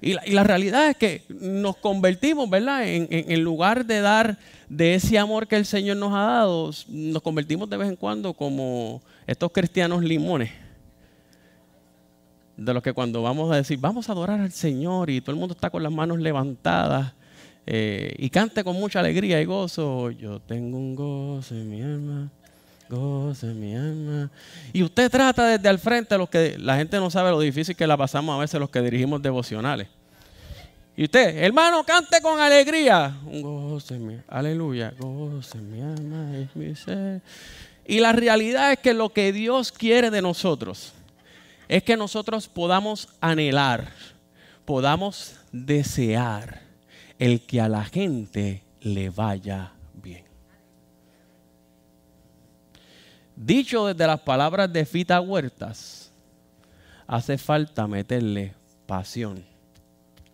Y 0.00 0.14
la, 0.14 0.44
realidad 0.44 0.90
es 0.90 0.96
que 0.96 1.22
nos 1.28 1.76
convertimos, 1.78 2.48
¿verdad? 2.48 2.84
En, 2.86 3.42
lugar 3.42 3.86
de 3.86 4.02
dar 4.02 4.38
de 4.72 4.94
ese 4.94 5.18
amor 5.18 5.46
que 5.46 5.56
el 5.56 5.66
Señor 5.66 5.98
nos 5.98 6.14
ha 6.14 6.22
dado, 6.22 6.70
nos 6.88 7.22
convertimos 7.22 7.68
de 7.68 7.76
vez 7.76 7.88
en 7.88 7.96
cuando 7.96 8.32
como 8.32 9.02
estos 9.26 9.52
cristianos 9.52 10.02
limones. 10.02 10.50
De 12.56 12.72
los 12.72 12.82
que 12.82 12.92
cuando 12.92 13.22
vamos 13.22 13.52
a 13.52 13.56
decir, 13.56 13.78
vamos 13.78 14.08
a 14.08 14.12
adorar 14.12 14.40
al 14.40 14.52
Señor 14.52 15.10
y 15.10 15.20
todo 15.20 15.32
el 15.32 15.38
mundo 15.38 15.54
está 15.54 15.68
con 15.68 15.82
las 15.82 15.92
manos 15.92 16.18
levantadas 16.18 17.12
eh, 17.66 18.14
y 18.18 18.30
cante 18.30 18.64
con 18.64 18.76
mucha 18.76 19.00
alegría 19.00 19.40
y 19.40 19.44
gozo, 19.44 20.10
yo 20.10 20.40
tengo 20.40 20.78
un 20.78 20.94
gozo 20.94 21.54
en 21.54 21.70
mi 21.70 21.82
alma 21.82 22.30
mi 23.54 23.74
alma. 23.74 24.30
Y 24.72 24.82
usted 24.82 25.10
trata 25.10 25.46
desde 25.46 25.68
al 25.68 25.78
frente, 25.78 26.16
los 26.18 26.28
que 26.28 26.58
la 26.58 26.76
gente 26.76 26.98
no 26.98 27.10
sabe 27.10 27.30
lo 27.30 27.40
difícil 27.40 27.74
que 27.74 27.86
la 27.86 27.96
pasamos 27.96 28.34
a 28.36 28.38
veces 28.38 28.60
los 28.60 28.70
que 28.70 28.82
dirigimos 28.82 29.22
devocionales. 29.22 29.88
Y 30.96 31.04
usted, 31.04 31.38
hermano, 31.38 31.84
cante 31.84 32.20
con 32.20 32.38
alegría. 32.38 33.16
Goce 33.24 33.98
mi, 33.98 34.18
aleluya, 34.28 34.92
goce 34.98 35.58
mi 35.58 35.80
alma 35.80 36.30
y 36.36 36.58
mi 36.58 36.74
ser. 36.74 37.22
Y 37.86 38.00
la 38.00 38.12
realidad 38.12 38.72
es 38.72 38.78
que 38.78 38.94
lo 38.94 39.10
que 39.10 39.32
Dios 39.32 39.72
quiere 39.72 40.10
de 40.10 40.22
nosotros 40.22 40.92
es 41.68 41.82
que 41.82 41.96
nosotros 41.96 42.48
podamos 42.48 43.08
anhelar, 43.20 43.92
podamos 44.64 45.36
desear 45.52 46.60
el 47.18 47.40
que 47.40 47.60
a 47.60 47.68
la 47.68 47.84
gente 47.84 48.62
le 48.80 49.08
vaya 49.08 49.72
Dicho 53.36 53.86
desde 53.86 54.06
las 54.06 54.20
palabras 54.20 54.72
de 54.72 54.84
Fita 54.84 55.20
Huertas, 55.20 56.12
hace 57.06 57.38
falta 57.38 57.88
meterle 57.88 58.54
pasión 58.86 59.51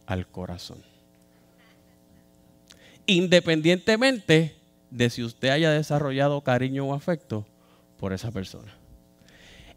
al 0.08 0.26
corazón. 0.26 0.78
Independientemente 3.06 4.56
de 4.90 5.10
si 5.10 5.22
usted 5.22 5.50
haya 5.50 5.70
desarrollado 5.70 6.40
cariño 6.40 6.86
o 6.86 6.94
afecto 6.94 7.46
por 7.98 8.12
esa 8.12 8.30
persona. 8.30 8.74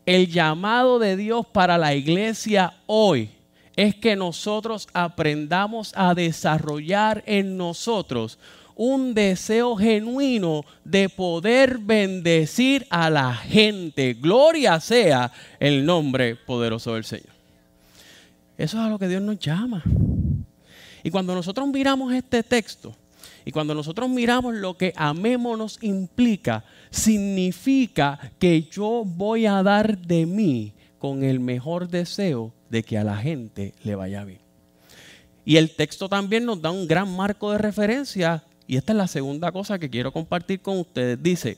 El 0.06 0.28
llamado 0.28 1.00
de 1.00 1.18
Dios 1.18 1.46
para 1.46 1.78
la 1.78 1.94
iglesia 1.94 2.74
hoy 2.88 3.30
es 3.76 3.94
que 3.96 4.16
nosotros 4.16 4.88
aprendamos 4.94 5.94
a 5.96 6.14
desarrollar 6.14 7.24
en 7.26 7.58
nosotros 7.58 8.40
un 8.76 9.14
deseo 9.14 9.76
genuino 9.76 10.64
de 10.86 11.10
poder 11.10 11.78
bendecir 11.78 12.88
a 12.90 13.10
la 13.10 13.34
gente. 13.34 14.14
Gloria 14.14 14.80
sea 14.80 15.32
el 15.60 15.86
nombre 15.86 16.36
poderoso 16.36 16.96
del 16.96 17.04
Señor. 17.04 17.42
Eso 18.58 18.78
es 18.78 18.84
a 18.84 18.90
lo 18.90 18.98
que 18.98 19.08
Dios 19.08 19.22
nos 19.22 19.40
llama. 19.40 19.84
Y 21.04 21.12
cuando 21.12 21.36
nosotros 21.36 21.68
miramos 21.68 22.14
este 22.14 22.44
texto, 22.44 22.96
y 23.46 23.52
cuando 23.52 23.74
nosotros 23.74 24.10
miramos 24.10 24.56
lo 24.56 24.78
que 24.78 24.94
amémonos 24.96 25.80
implica, 25.82 26.64
significa 26.90 28.32
que 28.40 28.64
yo 28.64 29.04
voy 29.06 29.46
a 29.46 29.64
dar 29.64 29.98
de 29.98 30.26
mí 30.26 30.74
con 31.00 31.24
el 31.24 31.40
mejor 31.40 31.88
deseo 31.90 32.54
de 32.70 32.84
que 32.84 32.98
a 32.98 33.04
la 33.04 33.18
gente 33.18 33.74
le 33.84 33.96
vaya 33.96 34.24
bien. 34.24 34.40
Y 35.44 35.58
el 35.58 35.76
texto 35.76 36.08
también 36.08 36.46
nos 36.46 36.62
da 36.62 36.70
un 36.70 36.88
gran 36.88 37.16
marco 37.16 37.52
de 37.52 37.58
referencia 37.58 38.44
y 38.68 38.78
esta 38.78 38.94
es 38.94 38.98
la 38.98 39.08
segunda 39.08 39.52
cosa 39.52 39.80
que 39.80 39.90
quiero 39.90 40.14
compartir 40.14 40.62
con 40.62 40.80
ustedes. 40.80 41.22
Dice, 41.22 41.58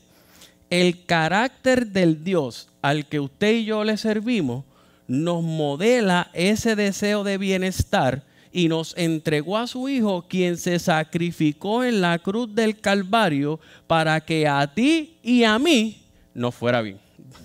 el 0.70 1.04
carácter 1.04 1.86
del 1.86 2.24
Dios 2.24 2.68
al 2.82 3.06
que 3.06 3.20
usted 3.20 3.54
y 3.54 3.64
yo 3.66 3.84
le 3.84 3.96
servimos 3.96 4.64
nos 5.06 5.42
modela 5.42 6.30
ese 6.32 6.74
deseo 6.74 7.22
de 7.22 7.38
bienestar 7.38 8.24
y 8.56 8.68
nos 8.68 8.96
entregó 8.96 9.58
a 9.58 9.66
su 9.66 9.88
Hijo, 9.88 10.26
quien 10.28 10.56
se 10.56 10.78
sacrificó 10.78 11.82
en 11.82 12.00
la 12.00 12.20
cruz 12.20 12.54
del 12.54 12.80
Calvario 12.80 13.58
para 13.88 14.20
que 14.20 14.46
a 14.46 14.72
ti 14.72 15.18
y 15.24 15.42
a 15.42 15.58
mí 15.58 16.06
nos 16.34 16.54
fuera 16.54 16.80
bien. 16.80 17.00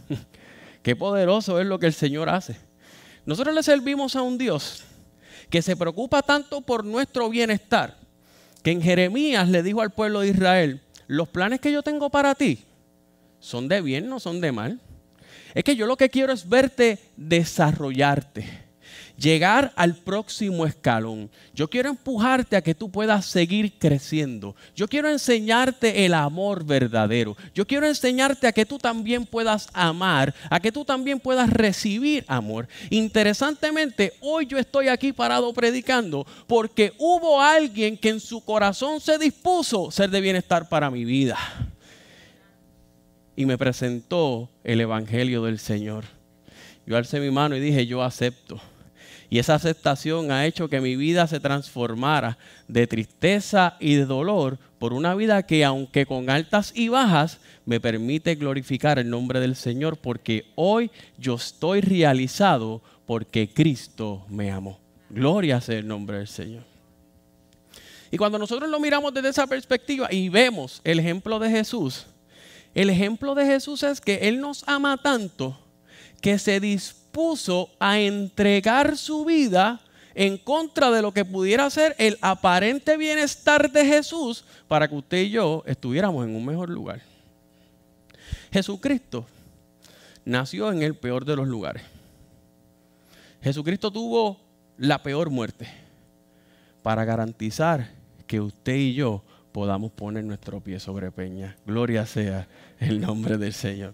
Qué 0.83 0.95
poderoso 0.95 1.59
es 1.59 1.65
lo 1.65 1.79
que 1.79 1.87
el 1.87 1.93
Señor 1.93 2.29
hace. 2.29 2.57
Nosotros 3.25 3.55
le 3.55 3.63
servimos 3.63 4.15
a 4.15 4.21
un 4.21 4.37
Dios 4.37 4.83
que 5.49 5.63
se 5.63 5.75
preocupa 5.75 6.21
tanto 6.21 6.61
por 6.61 6.85
nuestro 6.85 7.27
bienestar 7.27 7.97
que 8.61 8.69
en 8.69 8.79
Jeremías 8.79 9.49
le 9.49 9.63
dijo 9.63 9.81
al 9.81 9.89
pueblo 9.89 10.19
de 10.19 10.27
Israel, 10.27 10.79
los 11.07 11.27
planes 11.27 11.59
que 11.59 11.71
yo 11.71 11.81
tengo 11.81 12.11
para 12.11 12.35
ti 12.35 12.59
son 13.39 13.67
de 13.67 13.81
bien, 13.81 14.07
no 14.07 14.19
son 14.19 14.41
de 14.41 14.51
mal. 14.51 14.79
Es 15.55 15.63
que 15.63 15.75
yo 15.75 15.87
lo 15.87 15.97
que 15.97 16.11
quiero 16.11 16.33
es 16.33 16.47
verte 16.47 16.99
desarrollarte 17.17 18.68
llegar 19.19 19.73
al 19.75 19.95
próximo 19.95 20.65
escalón. 20.65 21.29
Yo 21.53 21.69
quiero 21.69 21.89
empujarte 21.89 22.55
a 22.55 22.61
que 22.61 22.73
tú 22.73 22.89
puedas 22.89 23.25
seguir 23.25 23.77
creciendo. 23.77 24.55
Yo 24.75 24.87
quiero 24.87 25.09
enseñarte 25.09 26.05
el 26.05 26.13
amor 26.13 26.63
verdadero. 26.63 27.35
Yo 27.53 27.67
quiero 27.67 27.85
enseñarte 27.85 28.47
a 28.47 28.51
que 28.51 28.65
tú 28.65 28.77
también 28.77 29.25
puedas 29.25 29.67
amar, 29.73 30.33
a 30.49 30.59
que 30.59 30.71
tú 30.71 30.85
también 30.85 31.19
puedas 31.19 31.49
recibir 31.49 32.23
amor. 32.27 32.67
Interesantemente, 32.89 34.13
hoy 34.21 34.45
yo 34.45 34.57
estoy 34.57 34.87
aquí 34.87 35.11
parado 35.11 35.53
predicando 35.53 36.25
porque 36.47 36.93
hubo 36.97 37.41
alguien 37.41 37.97
que 37.97 38.09
en 38.09 38.19
su 38.19 38.43
corazón 38.43 39.01
se 39.01 39.17
dispuso 39.17 39.91
ser 39.91 40.09
de 40.09 40.21
bienestar 40.21 40.69
para 40.69 40.89
mi 40.89 41.03
vida. 41.03 41.37
Y 43.35 43.45
me 43.45 43.57
presentó 43.57 44.49
el 44.63 44.81
Evangelio 44.81 45.43
del 45.43 45.59
Señor. 45.59 46.05
Yo 46.85 46.97
alcé 46.97 47.19
mi 47.19 47.31
mano 47.31 47.55
y 47.55 47.59
dije, 47.59 47.85
yo 47.85 48.03
acepto. 48.03 48.59
Y 49.29 49.37
esa 49.37 49.55
aceptación 49.55 50.31
ha 50.31 50.45
hecho 50.45 50.69
que 50.69 50.81
mi 50.81 50.95
vida 50.95 51.27
se 51.27 51.39
transformara 51.39 52.37
de 52.67 52.87
tristeza 52.87 53.77
y 53.79 53.95
de 53.95 54.05
dolor 54.05 54.57
por 54.79 54.93
una 54.93 55.13
vida 55.13 55.43
que 55.43 55.63
aunque 55.63 56.05
con 56.05 56.29
altas 56.29 56.71
y 56.75 56.89
bajas, 56.89 57.39
me 57.65 57.79
permite 57.79 58.35
glorificar 58.35 58.97
el 58.97 59.09
nombre 59.09 59.39
del 59.39 59.55
Señor 59.55 59.97
porque 59.97 60.45
hoy 60.55 60.89
yo 61.17 61.35
estoy 61.35 61.81
realizado 61.81 62.81
porque 63.05 63.49
Cristo 63.53 64.25
me 64.29 64.51
amó. 64.51 64.79
Gloria 65.09 65.61
sea 65.61 65.77
el 65.77 65.87
nombre 65.87 66.17
del 66.17 66.27
Señor. 66.27 66.63
Y 68.11 68.17
cuando 68.17 68.39
nosotros 68.39 68.69
lo 68.69 68.79
miramos 68.79 69.13
desde 69.13 69.29
esa 69.29 69.45
perspectiva 69.45 70.07
y 70.11 70.29
vemos 70.29 70.81
el 70.83 70.99
ejemplo 70.99 71.37
de 71.37 71.51
Jesús, 71.51 72.07
el 72.73 72.89
ejemplo 72.89 73.35
de 73.35 73.45
Jesús 73.45 73.83
es 73.83 74.01
que 74.01 74.27
Él 74.27 74.39
nos 74.39 74.67
ama 74.67 74.97
tanto 74.97 75.59
que 76.21 76.39
se 76.39 76.59
dispone 76.59 76.98
puso 77.11 77.69
a 77.79 77.99
entregar 77.99 78.97
su 78.97 79.25
vida 79.25 79.81
en 80.15 80.37
contra 80.37 80.91
de 80.91 81.01
lo 81.01 81.13
que 81.13 81.25
pudiera 81.25 81.69
ser 81.69 81.95
el 81.97 82.17
aparente 82.21 82.97
bienestar 82.97 83.71
de 83.71 83.85
Jesús 83.85 84.43
para 84.67 84.87
que 84.87 84.95
usted 84.95 85.17
y 85.19 85.29
yo 85.29 85.63
estuviéramos 85.65 86.25
en 86.25 86.35
un 86.35 86.45
mejor 86.45 86.69
lugar. 86.69 87.01
Jesucristo 88.51 89.25
nació 90.25 90.71
en 90.71 90.81
el 90.81 90.95
peor 90.95 91.25
de 91.25 91.35
los 91.35 91.47
lugares. 91.47 91.83
Jesucristo 93.41 93.91
tuvo 93.91 94.39
la 94.77 95.01
peor 95.01 95.29
muerte 95.29 95.67
para 96.81 97.05
garantizar 97.05 97.91
que 98.27 98.41
usted 98.41 98.75
y 98.75 98.93
yo 98.93 99.23
podamos 99.51 99.91
poner 99.91 100.23
nuestro 100.23 100.59
pie 100.59 100.79
sobre 100.79 101.11
peña. 101.11 101.55
Gloria 101.65 102.05
sea 102.05 102.47
el 102.79 103.01
nombre 103.01 103.37
del 103.37 103.53
Señor. 103.53 103.93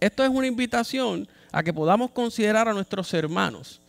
Esto 0.00 0.22
es 0.22 0.30
una 0.30 0.46
invitación 0.46 1.26
a 1.50 1.62
que 1.62 1.72
podamos 1.72 2.12
considerar 2.12 2.68
a 2.68 2.72
nuestros 2.72 3.12
hermanos, 3.14 3.80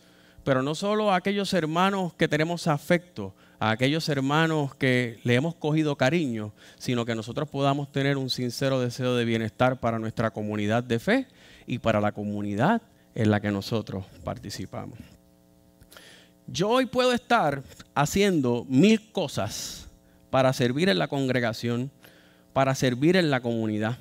pero 0.42 0.62
no 0.62 0.74
solo 0.74 1.12
a 1.12 1.16
aquellos 1.16 1.52
hermanos 1.54 2.14
que 2.14 2.26
tenemos 2.26 2.66
afecto, 2.66 3.32
a 3.60 3.70
aquellos 3.70 4.08
hermanos 4.08 4.74
que 4.74 5.20
le 5.22 5.36
hemos 5.36 5.54
cogido 5.54 5.94
cariño, 5.96 6.52
sino 6.78 7.04
que 7.04 7.14
nosotros 7.14 7.48
podamos 7.48 7.92
tener 7.92 8.16
un 8.16 8.28
sincero 8.28 8.80
deseo 8.80 9.14
de 9.14 9.24
bienestar 9.24 9.78
para 9.78 10.00
nuestra 10.00 10.30
comunidad 10.32 10.82
de 10.82 10.98
fe 10.98 11.28
y 11.66 11.78
para 11.78 12.00
la 12.00 12.10
comunidad 12.10 12.82
en 13.14 13.30
la 13.30 13.40
que 13.40 13.52
nosotros 13.52 14.04
participamos. 14.24 14.98
Yo 16.48 16.70
hoy 16.70 16.86
puedo 16.86 17.12
estar 17.12 17.62
haciendo 17.94 18.66
mil 18.68 19.12
cosas 19.12 19.86
para 20.30 20.52
servir 20.52 20.88
en 20.88 20.98
la 20.98 21.06
congregación, 21.06 21.92
para 22.52 22.74
servir 22.74 23.16
en 23.16 23.30
la 23.30 23.40
comunidad. 23.40 23.98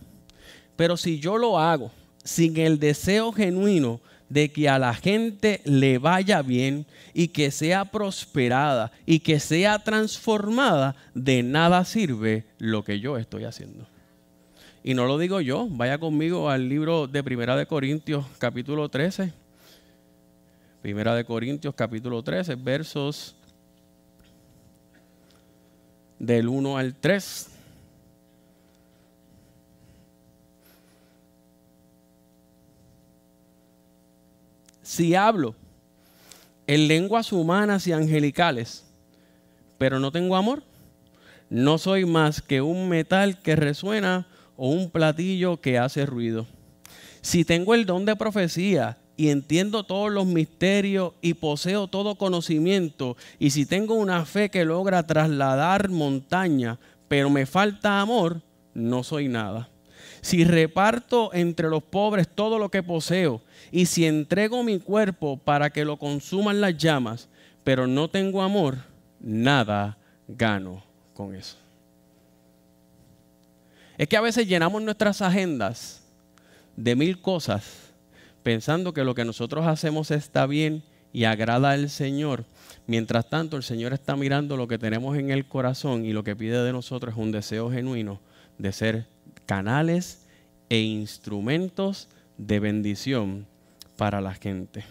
Pero 0.75 0.97
si 0.97 1.19
yo 1.19 1.37
lo 1.37 1.59
hago 1.59 1.91
sin 2.29 2.57
el 2.57 2.79
deseo 2.79 3.31
genuino 3.31 3.99
de 4.29 4.51
que 4.51 4.69
a 4.69 4.77
la 4.77 4.93
gente 4.93 5.61
le 5.65 5.97
vaya 5.97 6.43
bien 6.43 6.85
y 7.15 7.29
que 7.29 7.49
sea 7.49 7.85
prosperada 7.85 8.91
y 9.07 9.19
que 9.19 9.39
sea 9.39 9.79
transformada, 9.79 10.95
de 11.15 11.41
nada 11.41 11.83
sirve 11.85 12.45
lo 12.59 12.83
que 12.83 12.99
yo 12.99 13.17
estoy 13.17 13.45
haciendo. 13.45 13.87
Y 14.83 14.93
no 14.93 15.07
lo 15.07 15.17
digo 15.17 15.41
yo, 15.41 15.67
vaya 15.71 15.97
conmigo 15.97 16.51
al 16.51 16.69
libro 16.69 17.07
de 17.07 17.23
Primera 17.23 17.55
de 17.55 17.65
Corintios 17.65 18.25
capítulo 18.37 18.87
13. 18.89 19.33
Primera 20.83 21.15
de 21.15 21.25
Corintios 21.25 21.73
capítulo 21.73 22.21
13, 22.21 22.55
versos 22.55 23.35
del 26.19 26.47
1 26.47 26.77
al 26.77 26.93
3. 26.93 27.58
Si 34.89 35.13
hablo 35.13 35.53
en 36.65 36.87
lenguas 36.87 37.31
humanas 37.31 37.85
y 37.85 37.91
angelicales, 37.91 38.85
pero 39.77 39.99
no 39.99 40.11
tengo 40.11 40.35
amor, 40.35 40.63
no 41.51 41.77
soy 41.77 42.05
más 42.05 42.41
que 42.41 42.63
un 42.63 42.89
metal 42.89 43.39
que 43.39 43.55
resuena 43.55 44.25
o 44.57 44.69
un 44.69 44.89
platillo 44.89 45.61
que 45.61 45.77
hace 45.77 46.07
ruido. 46.07 46.47
Si 47.21 47.45
tengo 47.45 47.75
el 47.75 47.85
don 47.85 48.03
de 48.05 48.15
profecía 48.15 48.97
y 49.15 49.29
entiendo 49.29 49.83
todos 49.83 50.11
los 50.11 50.25
misterios 50.25 51.13
y 51.21 51.35
poseo 51.35 51.85
todo 51.85 52.15
conocimiento, 52.15 53.15
y 53.37 53.51
si 53.51 53.67
tengo 53.67 53.93
una 53.93 54.25
fe 54.25 54.49
que 54.49 54.65
logra 54.65 55.05
trasladar 55.05 55.89
montaña, 55.89 56.79
pero 57.07 57.29
me 57.29 57.45
falta 57.45 58.01
amor, 58.01 58.41
no 58.73 59.03
soy 59.03 59.27
nada. 59.27 59.69
Si 60.21 60.43
reparto 60.43 61.33
entre 61.33 61.69
los 61.69 61.83
pobres 61.83 62.27
todo 62.27 62.59
lo 62.59 62.69
que 62.69 62.83
poseo, 62.83 63.41
y 63.71 63.85
si 63.85 64.05
entrego 64.05 64.63
mi 64.63 64.79
cuerpo 64.79 65.37
para 65.37 65.69
que 65.69 65.85
lo 65.85 65.97
consuman 65.97 66.61
las 66.61 66.77
llamas, 66.77 67.29
pero 67.63 67.87
no 67.87 68.09
tengo 68.09 68.41
amor, 68.41 68.77
nada 69.19 69.97
gano 70.27 70.83
con 71.13 71.35
eso. 71.35 71.57
Es 73.97 74.07
que 74.07 74.17
a 74.17 74.21
veces 74.21 74.47
llenamos 74.47 74.81
nuestras 74.81 75.21
agendas 75.21 76.01
de 76.75 76.95
mil 76.95 77.21
cosas 77.21 77.91
pensando 78.43 78.93
que 78.93 79.03
lo 79.03 79.13
que 79.13 79.25
nosotros 79.25 79.67
hacemos 79.67 80.11
está 80.11 80.45
bien 80.45 80.83
y 81.11 81.25
agrada 81.25 81.71
al 81.71 81.89
Señor. 81.89 82.45
Mientras 82.87 83.29
tanto, 83.29 83.57
el 83.57 83.63
Señor 83.63 83.93
está 83.93 84.15
mirando 84.15 84.57
lo 84.57 84.67
que 84.67 84.77
tenemos 84.77 85.17
en 85.17 85.31
el 85.31 85.45
corazón 85.45 86.05
y 86.05 86.13
lo 86.13 86.23
que 86.23 86.35
pide 86.35 86.63
de 86.63 86.71
nosotros 86.71 87.13
es 87.13 87.19
un 87.19 87.31
deseo 87.31 87.69
genuino 87.69 88.19
de 88.57 88.71
ser 88.71 89.05
canales 89.49 90.27
e 90.69 90.79
instrumentos 90.79 92.07
de 92.37 92.59
bendición 92.59 93.47
para 93.97 94.21
la 94.21 94.35
gente. 94.35 94.83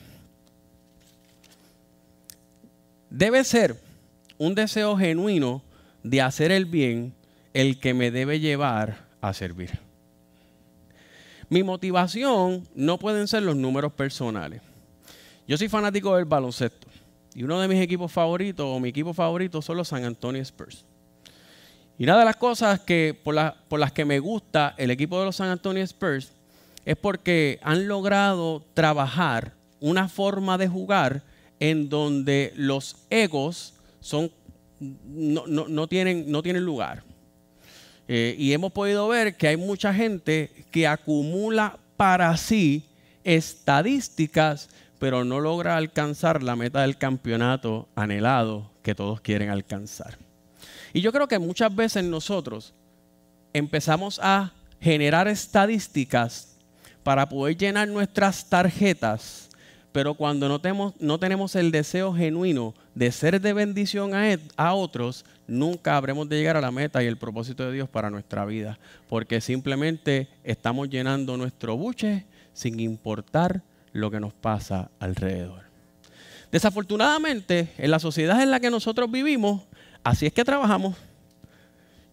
Debe 3.09 3.45
ser 3.45 3.81
un 4.37 4.57
deseo 4.57 4.97
genuino 4.97 5.63
de 6.03 6.23
hacer 6.23 6.51
el 6.51 6.67
bien 6.67 7.15
el 7.55 7.79
que 7.79 7.95
me 7.95 8.11
debe 8.11 8.41
llevar 8.41 9.07
a 9.21 9.33
servir. 9.33 9.79
Mi 11.49 11.63
motivación 11.63 12.67
no 12.75 12.99
pueden 12.99 13.29
ser 13.29 13.45
los 13.45 13.55
números 13.55 13.93
personales. 13.93 14.61
Yo 15.47 15.57
soy 15.57 15.69
fanático 15.69 16.17
del 16.17 16.25
baloncesto 16.25 16.89
y 17.33 17.45
uno 17.45 17.61
de 17.61 17.69
mis 17.69 17.81
equipos 17.81 18.11
favoritos 18.11 18.67
o 18.67 18.81
mi 18.81 18.89
equipo 18.89 19.15
favorito 19.15 19.63
son 19.63 19.77
los 19.77 19.87
San 19.87 20.03
Antonio 20.03 20.43
Spurs. 20.43 20.85
Y 21.99 22.05
una 22.05 22.17
de 22.17 22.25
las 22.25 22.37
cosas 22.37 22.79
que, 22.81 23.19
por, 23.25 23.35
las 23.35 23.93
que 23.93 24.05
me 24.05 24.21
gusta 24.21 24.75
el 24.79 24.93
equipo 24.93 25.19
de 25.19 25.25
los 25.25 25.37
San 25.37 25.49
Antonio 25.49 25.83
Spurs 25.83 26.33
es 26.85 26.97
porque 26.97 27.59
han 27.61 27.89
logrado 27.89 28.65
trabajar 28.73 29.53
una 29.81 30.09
forma 30.09 30.57
de 30.59 30.69
jugar 30.69 31.25
en 31.59 31.89
donde 31.89 32.53
los 32.55 32.97
egos 33.11 33.75
son, 33.99 34.31
no, 34.79 35.89
tienen, 35.89 36.31
no 36.31 36.41
tienen 36.41 36.65
lugar. 36.65 37.03
Eh, 38.07 38.37
y 38.39 38.53
hemos 38.53 38.73
podido 38.73 39.09
ver 39.09 39.37
que 39.37 39.49
hay 39.49 39.57
mucha 39.57 39.93
gente 39.93 40.53
que 40.71 40.87
acumula 40.87 41.79
para 41.97 42.37
sí 42.37 42.85
estadísticas, 43.25 44.71
pero 45.01 45.25
no 45.25 45.41
logra 45.41 45.77
alcanzar 45.77 46.45
la 46.45 46.55
meta 46.55 46.83
del 46.83 46.97
campeonato 46.97 47.89
anhelado 47.97 48.71
que 48.83 48.95
todos 48.95 49.21
quieren 49.21 49.51
alcanzar. 49.51 50.28
Y 50.93 51.01
yo 51.01 51.13
creo 51.13 51.29
que 51.29 51.39
muchas 51.39 51.75
veces 51.75 52.05
nosotros 52.05 52.75
empezamos 53.53 54.21
a 54.23 54.53
generar 54.81 55.29
estadísticas 55.29 56.57
para 57.03 57.29
poder 57.29 57.57
llenar 57.57 57.89
nuestras 57.89 58.49
tarjetas 58.49 59.49
pero 59.93 60.15
cuando 60.15 60.49
no 60.49 60.61
tenemos, 60.61 60.95
no 61.01 61.19
tenemos 61.19 61.57
el 61.57 61.71
deseo 61.71 62.15
genuino 62.15 62.75
de 62.95 63.11
ser 63.11 63.41
de 63.41 63.53
bendición 63.53 64.15
a, 64.15 64.39
a 64.57 64.75
otros, 64.75 65.25
nunca 65.47 65.97
habremos 65.97 66.29
de 66.29 66.37
llegar 66.37 66.57
a 66.57 66.61
la 66.61 66.71
meta 66.71 67.03
y 67.03 67.07
el 67.07 67.17
propósito 67.17 67.65
de 67.65 67.73
Dios 67.73 67.89
para 67.89 68.11
nuestra 68.11 68.45
vida, 68.45 68.79
porque 69.09 69.41
simplemente 69.41 70.29
estamos 70.45 70.91
llenando 70.91 71.37
nuestro 71.37 71.77
buche 71.77 72.27
sin 72.53 72.79
importar 72.81 73.63
lo 73.93 74.11
que 74.11 74.21
nos 74.21 74.35
pasa 74.35 74.91
alrededor. 75.01 75.63
Desafortunadamente, 76.53 77.73
en 77.79 77.91
la 77.91 77.99
sociedad 77.99 78.41
en 78.43 78.51
la 78.51 78.61
que 78.61 78.71
nosotros 78.71 79.11
vivimos, 79.11 79.63
así 80.09 80.27
es 80.27 80.33
que 80.33 80.45
trabajamos. 80.45 80.97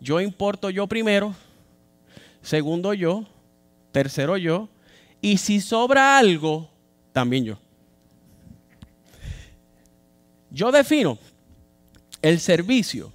Yo 0.01 0.19
importo 0.19 0.69
yo 0.69 0.85
primero, 0.85 1.33
segundo 2.41 2.93
yo, 2.93 3.25
tercero 3.91 4.35
yo, 4.37 4.67
y 5.21 5.37
si 5.37 5.61
sobra 5.61 6.17
algo, 6.17 6.69
también 7.13 7.45
yo. 7.45 7.57
Yo 10.51 10.71
defino 10.71 11.17
el 12.21 12.39
servicio 12.39 13.11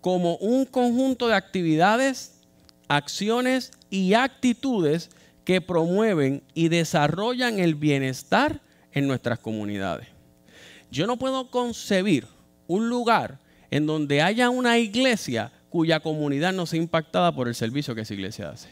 como 0.00 0.36
un 0.36 0.64
conjunto 0.64 1.28
de 1.28 1.34
actividades, 1.34 2.40
acciones 2.88 3.70
y 3.90 4.14
actitudes 4.14 5.10
que 5.44 5.60
promueven 5.60 6.42
y 6.54 6.68
desarrollan 6.68 7.58
el 7.58 7.74
bienestar 7.74 8.60
en 8.92 9.06
nuestras 9.06 9.38
comunidades. 9.38 10.08
Yo 10.90 11.06
no 11.06 11.18
puedo 11.18 11.50
concebir 11.50 12.26
un 12.66 12.88
lugar 12.88 13.38
en 13.70 13.86
donde 13.86 14.22
haya 14.22 14.50
una 14.50 14.78
iglesia 14.78 15.52
cuya 15.68 16.00
comunidad 16.00 16.52
no 16.52 16.66
sea 16.66 16.80
impactada 16.80 17.34
por 17.34 17.48
el 17.48 17.54
servicio 17.54 17.94
que 17.94 18.00
esa 18.02 18.14
iglesia 18.14 18.50
hace. 18.50 18.68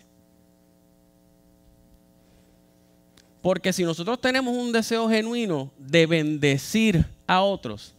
Porque 3.40 3.72
si 3.72 3.84
nosotros 3.84 4.20
tenemos 4.20 4.56
un 4.56 4.72
deseo 4.72 5.08
genuino 5.08 5.70
de 5.78 6.06
bendecir 6.06 7.06
a 7.26 7.42
otros, 7.42 7.94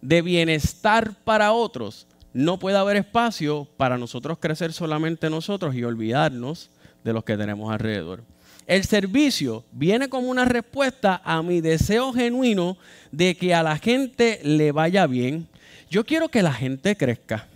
de 0.00 0.22
bienestar 0.22 1.14
para 1.24 1.52
otros, 1.52 2.06
no 2.32 2.58
puede 2.58 2.76
haber 2.76 2.96
espacio 2.96 3.68
para 3.76 3.98
nosotros 3.98 4.38
crecer 4.38 4.72
solamente 4.72 5.30
nosotros 5.30 5.74
y 5.74 5.84
olvidarnos 5.84 6.70
de 7.04 7.12
los 7.12 7.24
que 7.24 7.36
tenemos 7.36 7.72
alrededor. 7.72 8.24
El 8.66 8.84
servicio 8.84 9.64
viene 9.72 10.08
como 10.08 10.28
una 10.28 10.46
respuesta 10.46 11.20
a 11.24 11.42
mi 11.42 11.60
deseo 11.60 12.12
genuino 12.12 12.78
de 13.12 13.36
que 13.36 13.54
a 13.54 13.62
la 13.62 13.78
gente 13.78 14.40
le 14.42 14.72
vaya 14.72 15.06
bien. 15.06 15.46
Yo 15.90 16.04
quiero 16.04 16.28
que 16.28 16.42
la 16.42 16.52
gente 16.52 16.96
crezca. 16.96 17.48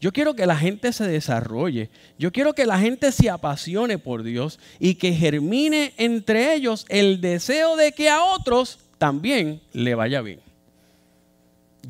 Yo 0.00 0.12
quiero 0.12 0.34
que 0.34 0.46
la 0.46 0.56
gente 0.56 0.92
se 0.92 1.06
desarrolle. 1.06 1.90
Yo 2.18 2.32
quiero 2.32 2.54
que 2.54 2.64
la 2.64 2.78
gente 2.78 3.12
se 3.12 3.28
apasione 3.28 3.98
por 3.98 4.22
Dios 4.22 4.58
y 4.78 4.94
que 4.94 5.12
germine 5.12 5.92
entre 5.98 6.54
ellos 6.54 6.86
el 6.88 7.20
deseo 7.20 7.76
de 7.76 7.92
que 7.92 8.08
a 8.08 8.22
otros 8.24 8.78
también 8.98 9.60
le 9.72 9.94
vaya 9.94 10.22
bien. 10.22 10.40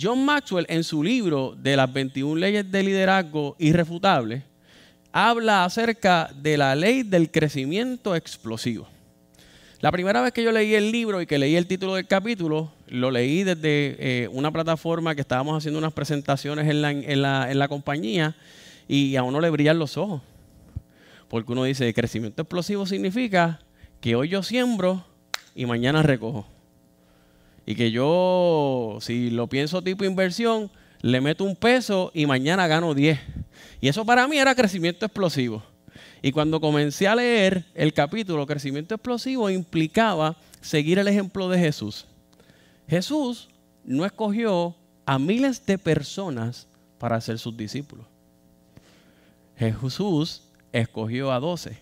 John 0.01 0.25
Maxwell 0.25 0.67
en 0.69 0.85
su 0.85 1.03
libro 1.03 1.55
de 1.57 1.77
las 1.77 1.93
21 1.93 2.37
leyes 2.37 2.71
de 2.71 2.83
liderazgo 2.83 3.57
irrefutables 3.59 4.43
habla 5.13 5.65
acerca 5.65 6.31
de 6.35 6.57
la 6.57 6.75
ley 6.75 7.03
del 7.03 7.31
crecimiento 7.31 8.15
explosivo. 8.15 8.89
La 9.81 9.91
primera 9.91 10.21
vez 10.21 10.33
que 10.33 10.43
yo 10.43 10.53
leí 10.53 10.75
el 10.75 10.93
libro 10.93 11.21
y 11.21 11.27
que 11.27 11.39
leí 11.39 11.57
el 11.57 11.67
título 11.67 11.95
del 11.95 12.07
capítulo, 12.07 12.73
lo 12.91 13.11
leí 13.11 13.45
desde 13.45 13.97
eh, 13.99 14.29
una 14.29 14.51
plataforma 14.51 15.15
que 15.15 15.21
estábamos 15.21 15.57
haciendo 15.57 15.79
unas 15.79 15.93
presentaciones 15.93 16.69
en 16.69 16.83
la, 16.83 16.91
en, 16.91 17.59
la, 17.59 17.69
compañía 17.69 18.37
y 18.89 19.17
a 19.17 19.23
uno 19.23 19.41
le 19.41 19.51
brillan 19.51 19.79
los 19.79 19.97
ojos. 19.97 20.21
Porque 21.29 21.53
uno 21.53 21.65
dice, 21.65 21.95
crecimiento 21.95 22.43
explosivo 22.43 22.87
significa 22.87 23.61
que 24.01 24.17
hoy 24.17 24.29
yo 24.29 24.43
siembro 24.43 25.05
y 25.55 25.67
mañana 25.67 26.03
recojo. 26.03 26.47
Y 27.65 27.77
que 27.77 27.93
yo, 27.93 28.99
si 29.01 29.31
lo 29.31 29.47
pienso 29.47 29.83
tipo 29.83 30.05
inversión, 30.05 30.71
le 31.03 31.21
meto 31.21 31.45
un 31.45 31.55
peso 31.55 32.11
y 32.13 32.27
mañana 32.27 32.67
gano 32.67 32.95
10. 32.95 33.19
Y 33.81 33.89
eso 33.89 34.05
para 34.05 34.27
mí 34.27 34.39
era 34.39 34.55
crecimiento 34.55 35.07
explosivo. 35.07 35.63
Y 36.23 36.33
cuando 36.33 36.61
comencé 36.61 37.07
a 37.09 37.15
leer 37.15 37.65
el 37.75 37.93
capítulo 37.95 38.47
Crecimiento 38.47 38.95
Explosivo 38.95 39.49
implicaba 39.49 40.37
seguir 40.61 40.99
el 40.99 41.09
ejemplo 41.09 41.49
de 41.49 41.59
Jesús. 41.59 42.07
Jesús 42.91 43.49
no 43.85 44.05
escogió 44.05 44.75
a 45.07 45.17
miles 45.17 45.65
de 45.65 45.79
personas 45.79 46.67
para 46.99 47.21
ser 47.21 47.39
sus 47.39 47.57
discípulos. 47.57 48.05
Jesús 49.57 50.43
escogió 50.73 51.31
a 51.31 51.39
doce. 51.39 51.79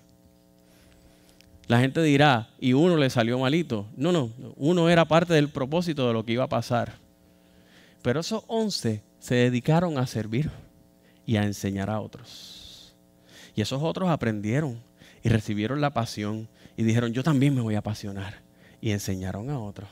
La 1.66 1.80
gente 1.80 2.02
dirá, 2.02 2.50
y 2.60 2.74
uno 2.74 2.98
le 2.98 3.08
salió 3.08 3.38
malito. 3.38 3.86
No, 3.96 4.12
no, 4.12 4.30
uno 4.56 4.90
era 4.90 5.06
parte 5.06 5.32
del 5.32 5.48
propósito 5.48 6.06
de 6.06 6.12
lo 6.12 6.26
que 6.26 6.34
iba 6.34 6.44
a 6.44 6.48
pasar. 6.48 6.96
Pero 8.02 8.20
esos 8.20 8.44
once 8.46 9.02
se 9.18 9.34
dedicaron 9.34 9.96
a 9.96 10.06
servir 10.06 10.50
y 11.24 11.36
a 11.36 11.44
enseñar 11.44 11.88
a 11.88 12.00
otros. 12.00 12.94
Y 13.54 13.62
esos 13.62 13.82
otros 13.82 14.10
aprendieron 14.10 14.78
y 15.22 15.30
recibieron 15.30 15.80
la 15.80 15.94
pasión 15.94 16.48
y 16.76 16.82
dijeron, 16.82 17.14
yo 17.14 17.22
también 17.22 17.54
me 17.54 17.62
voy 17.62 17.76
a 17.76 17.78
apasionar. 17.78 18.42
Y 18.82 18.90
enseñaron 18.90 19.48
a 19.48 19.58
otros 19.58 19.88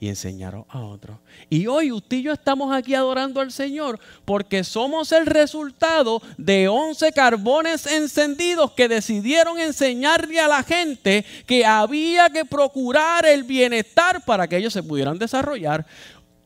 y 0.00 0.08
enseñaron 0.08 0.64
a 0.70 0.80
otros. 0.80 1.18
Y 1.50 1.66
hoy 1.66 1.92
usted 1.92 2.16
y 2.16 2.22
yo 2.22 2.32
estamos 2.32 2.74
aquí 2.74 2.94
adorando 2.94 3.38
al 3.42 3.52
Señor 3.52 4.00
porque 4.24 4.64
somos 4.64 5.12
el 5.12 5.26
resultado 5.26 6.22
de 6.38 6.68
11 6.68 7.12
carbones 7.12 7.86
encendidos 7.86 8.72
que 8.72 8.88
decidieron 8.88 9.60
enseñarle 9.60 10.40
a 10.40 10.48
la 10.48 10.62
gente 10.62 11.26
que 11.46 11.66
había 11.66 12.30
que 12.30 12.46
procurar 12.46 13.26
el 13.26 13.44
bienestar 13.44 14.24
para 14.24 14.48
que 14.48 14.56
ellos 14.56 14.72
se 14.72 14.82
pudieran 14.82 15.18
desarrollar. 15.18 15.86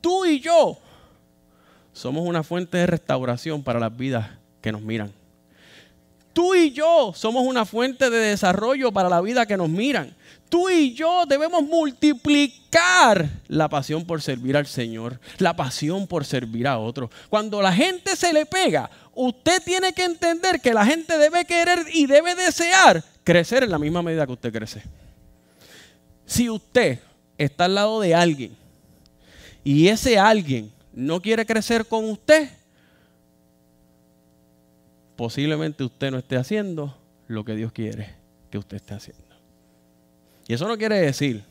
Tú 0.01 0.27
y 0.27 0.41
yo 0.41 0.77
somos 1.93 2.27
una 2.27 2.43
fuente 2.43 2.77
de 2.77 2.87
restauración 2.89 3.63
para 3.63 3.79
las 3.79 3.97
vidas 3.97 4.31
que 4.61 4.73
nos 4.73 4.83
miran. 4.83 5.13
Tú 6.33 6.57
y 6.57 6.73
yo 6.73 7.13
somos 7.15 7.47
una 7.47 7.65
fuente 7.65 8.11
de 8.11 8.19
desarrollo 8.19 8.91
para 8.91 9.09
la 9.09 9.21
vida 9.21 9.47
que 9.47 9.57
nos 9.57 9.69
miran. 9.69 10.17
Tú 10.55 10.71
y 10.71 10.95
yo 10.95 11.27
debemos 11.27 11.65
multiplicar 11.65 13.29
la 13.49 13.69
pasión 13.69 14.05
por 14.05 14.23
servir 14.23 14.57
al 14.57 14.69
Señor, 14.69 15.19
la 15.39 15.57
pasión 15.57 16.07
por 16.07 16.25
servir 16.25 16.69
a 16.69 16.79
otros. 16.79 17.11
Cuando 17.29 17.61
la 17.61 17.73
gente 17.73 18.15
se 18.15 18.33
le 18.33 18.47
pega, 18.47 18.89
usted 19.17 19.61
tiene 19.65 19.93
que 19.93 20.05
entender 20.05 20.61
que 20.61 20.73
la 20.73 20.87
gente 20.87 21.19
debe 21.19 21.45
querer 21.45 21.81
y 21.93 22.07
debe 22.07 22.37
desear 22.37 23.03
crecer 23.25 23.65
en 23.65 23.73
la 23.73 23.81
misma 23.81 24.01
medida 24.01 24.27
que 24.27 24.33
usted 24.33 24.53
crece. 24.53 24.85
Si 26.25 26.49
usted 26.49 27.01
está 27.37 27.65
al 27.65 27.75
lado 27.75 27.99
de 27.99 28.15
alguien 28.15 28.57
y 29.65 29.89
ese 29.89 30.21
alguien 30.21 30.71
no 30.93 31.21
quiere 31.21 31.45
crecer 31.45 31.85
con 31.85 32.09
usted, 32.09 32.49
posiblemente 35.17 35.83
usted 35.83 36.13
no 36.13 36.19
esté 36.19 36.37
haciendo 36.37 36.97
lo 37.27 37.45
que 37.45 37.57
Dios 37.57 37.73
quiere 37.73 38.15
que 38.53 38.59
usted 38.59 38.77
esté 38.77 38.95
haciendo. 38.95 39.24
Y 40.47 40.55
eso 40.55 40.69
no 40.69 40.77
quiere 40.77 41.01
decir 41.01 41.43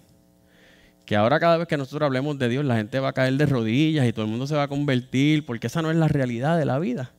que 1.05 1.15
ahora 1.15 1.39
cada 1.39 1.57
vez 1.57 1.67
que 1.67 1.77
nosotros 1.77 2.05
hablemos 2.05 2.37
de 2.39 2.47
Dios 2.47 2.63
la 2.63 2.77
gente 2.77 2.99
va 2.99 3.09
a 3.09 3.13
caer 3.13 3.33
de 3.33 3.45
rodillas 3.45 4.07
y 4.07 4.13
todo 4.13 4.25
el 4.25 4.31
mundo 4.31 4.47
se 4.47 4.55
va 4.55 4.63
a 4.63 4.67
convertir, 4.67 5.45
porque 5.45 5.67
esa 5.67 5.81
no 5.81 5.91
es 5.91 5.97
la 5.97 6.07
realidad 6.07 6.57
de 6.57 6.65
la 6.65 6.79
vida. 6.79 7.11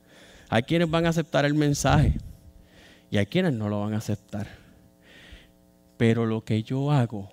Hay 0.49 0.63
quienes 0.63 0.91
van 0.91 1.07
a 1.07 1.11
aceptar 1.11 1.45
el 1.45 1.55
mensaje 1.55 2.15
y 3.11 3.19
hay 3.19 3.27
quienes 3.27 3.53
no 3.53 3.69
lo 3.69 3.81
van 3.81 3.95
a 3.95 3.99
aceptar. 3.99 4.47
pero 5.97 6.27
lo 6.27 6.45
que 6.45 6.63
yo 6.63 6.91
hago 6.91 7.31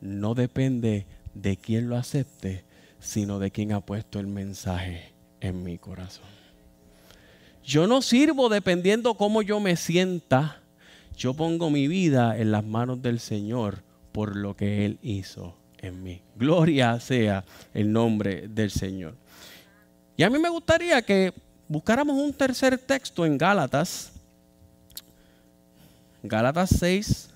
no 0.00 0.34
depende 0.34 1.06
de 1.34 1.56
quién 1.56 1.88
lo 1.88 1.96
acepte, 1.96 2.64
sino 2.98 3.38
de 3.38 3.50
quien 3.50 3.72
ha 3.72 3.80
puesto 3.80 4.18
el 4.18 4.26
mensaje 4.26 5.12
en 5.40 5.62
mi 5.62 5.78
corazón. 5.78 6.26
Yo 7.64 7.86
no 7.86 8.02
sirvo 8.02 8.48
dependiendo 8.48 9.14
cómo 9.14 9.42
yo 9.42 9.60
me 9.60 9.76
sienta. 9.76 10.59
Yo 11.16 11.34
pongo 11.34 11.70
mi 11.70 11.88
vida 11.88 12.38
en 12.38 12.52
las 12.52 12.64
manos 12.64 13.02
del 13.02 13.20
Señor 13.20 13.82
por 14.12 14.36
lo 14.36 14.56
que 14.56 14.86
Él 14.86 14.98
hizo 15.02 15.54
en 15.78 16.02
mí. 16.02 16.22
Gloria 16.36 16.98
sea 17.00 17.44
el 17.74 17.92
nombre 17.92 18.48
del 18.48 18.70
Señor. 18.70 19.14
Y 20.16 20.22
a 20.22 20.30
mí 20.30 20.38
me 20.38 20.48
gustaría 20.48 21.00
que 21.02 21.32
buscáramos 21.68 22.16
un 22.16 22.32
tercer 22.32 22.76
texto 22.78 23.24
en 23.24 23.38
Gálatas. 23.38 24.12
Gálatas 26.22 26.70
6, 26.78 27.30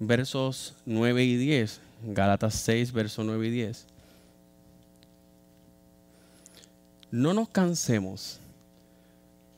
versos 0.00 0.74
9 0.84 1.24
y 1.24 1.36
10. 1.36 1.80
Gálatas 2.08 2.54
6, 2.54 2.92
versos 2.92 3.24
9 3.24 3.46
y 3.46 3.50
10. 3.50 3.86
No 7.10 7.32
nos 7.32 7.48
cansemos 7.48 8.40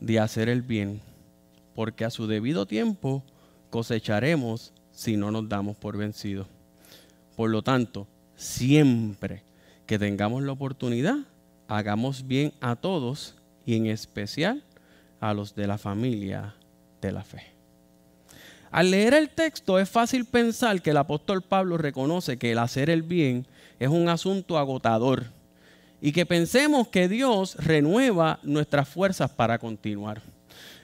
de 0.00 0.20
hacer 0.20 0.48
el 0.48 0.62
bien, 0.62 1.00
porque 1.78 2.04
a 2.04 2.10
su 2.10 2.26
debido 2.26 2.66
tiempo 2.66 3.22
cosecharemos 3.70 4.72
si 4.90 5.16
no 5.16 5.30
nos 5.30 5.48
damos 5.48 5.76
por 5.76 5.96
vencidos. 5.96 6.48
Por 7.36 7.50
lo 7.50 7.62
tanto, 7.62 8.08
siempre 8.34 9.44
que 9.86 9.96
tengamos 9.96 10.42
la 10.42 10.50
oportunidad, 10.50 11.18
hagamos 11.68 12.26
bien 12.26 12.52
a 12.60 12.74
todos 12.74 13.36
y 13.64 13.76
en 13.76 13.86
especial 13.86 14.64
a 15.20 15.32
los 15.34 15.54
de 15.54 15.68
la 15.68 15.78
familia 15.78 16.56
de 17.00 17.12
la 17.12 17.22
fe. 17.22 17.44
Al 18.72 18.90
leer 18.90 19.14
el 19.14 19.28
texto 19.28 19.78
es 19.78 19.88
fácil 19.88 20.24
pensar 20.24 20.82
que 20.82 20.90
el 20.90 20.96
apóstol 20.96 21.42
Pablo 21.42 21.78
reconoce 21.78 22.38
que 22.38 22.50
el 22.50 22.58
hacer 22.58 22.90
el 22.90 23.04
bien 23.04 23.46
es 23.78 23.88
un 23.88 24.08
asunto 24.08 24.58
agotador 24.58 25.26
y 26.00 26.10
que 26.10 26.26
pensemos 26.26 26.88
que 26.88 27.08
Dios 27.08 27.54
renueva 27.54 28.40
nuestras 28.42 28.88
fuerzas 28.88 29.30
para 29.30 29.60
continuar. 29.60 30.37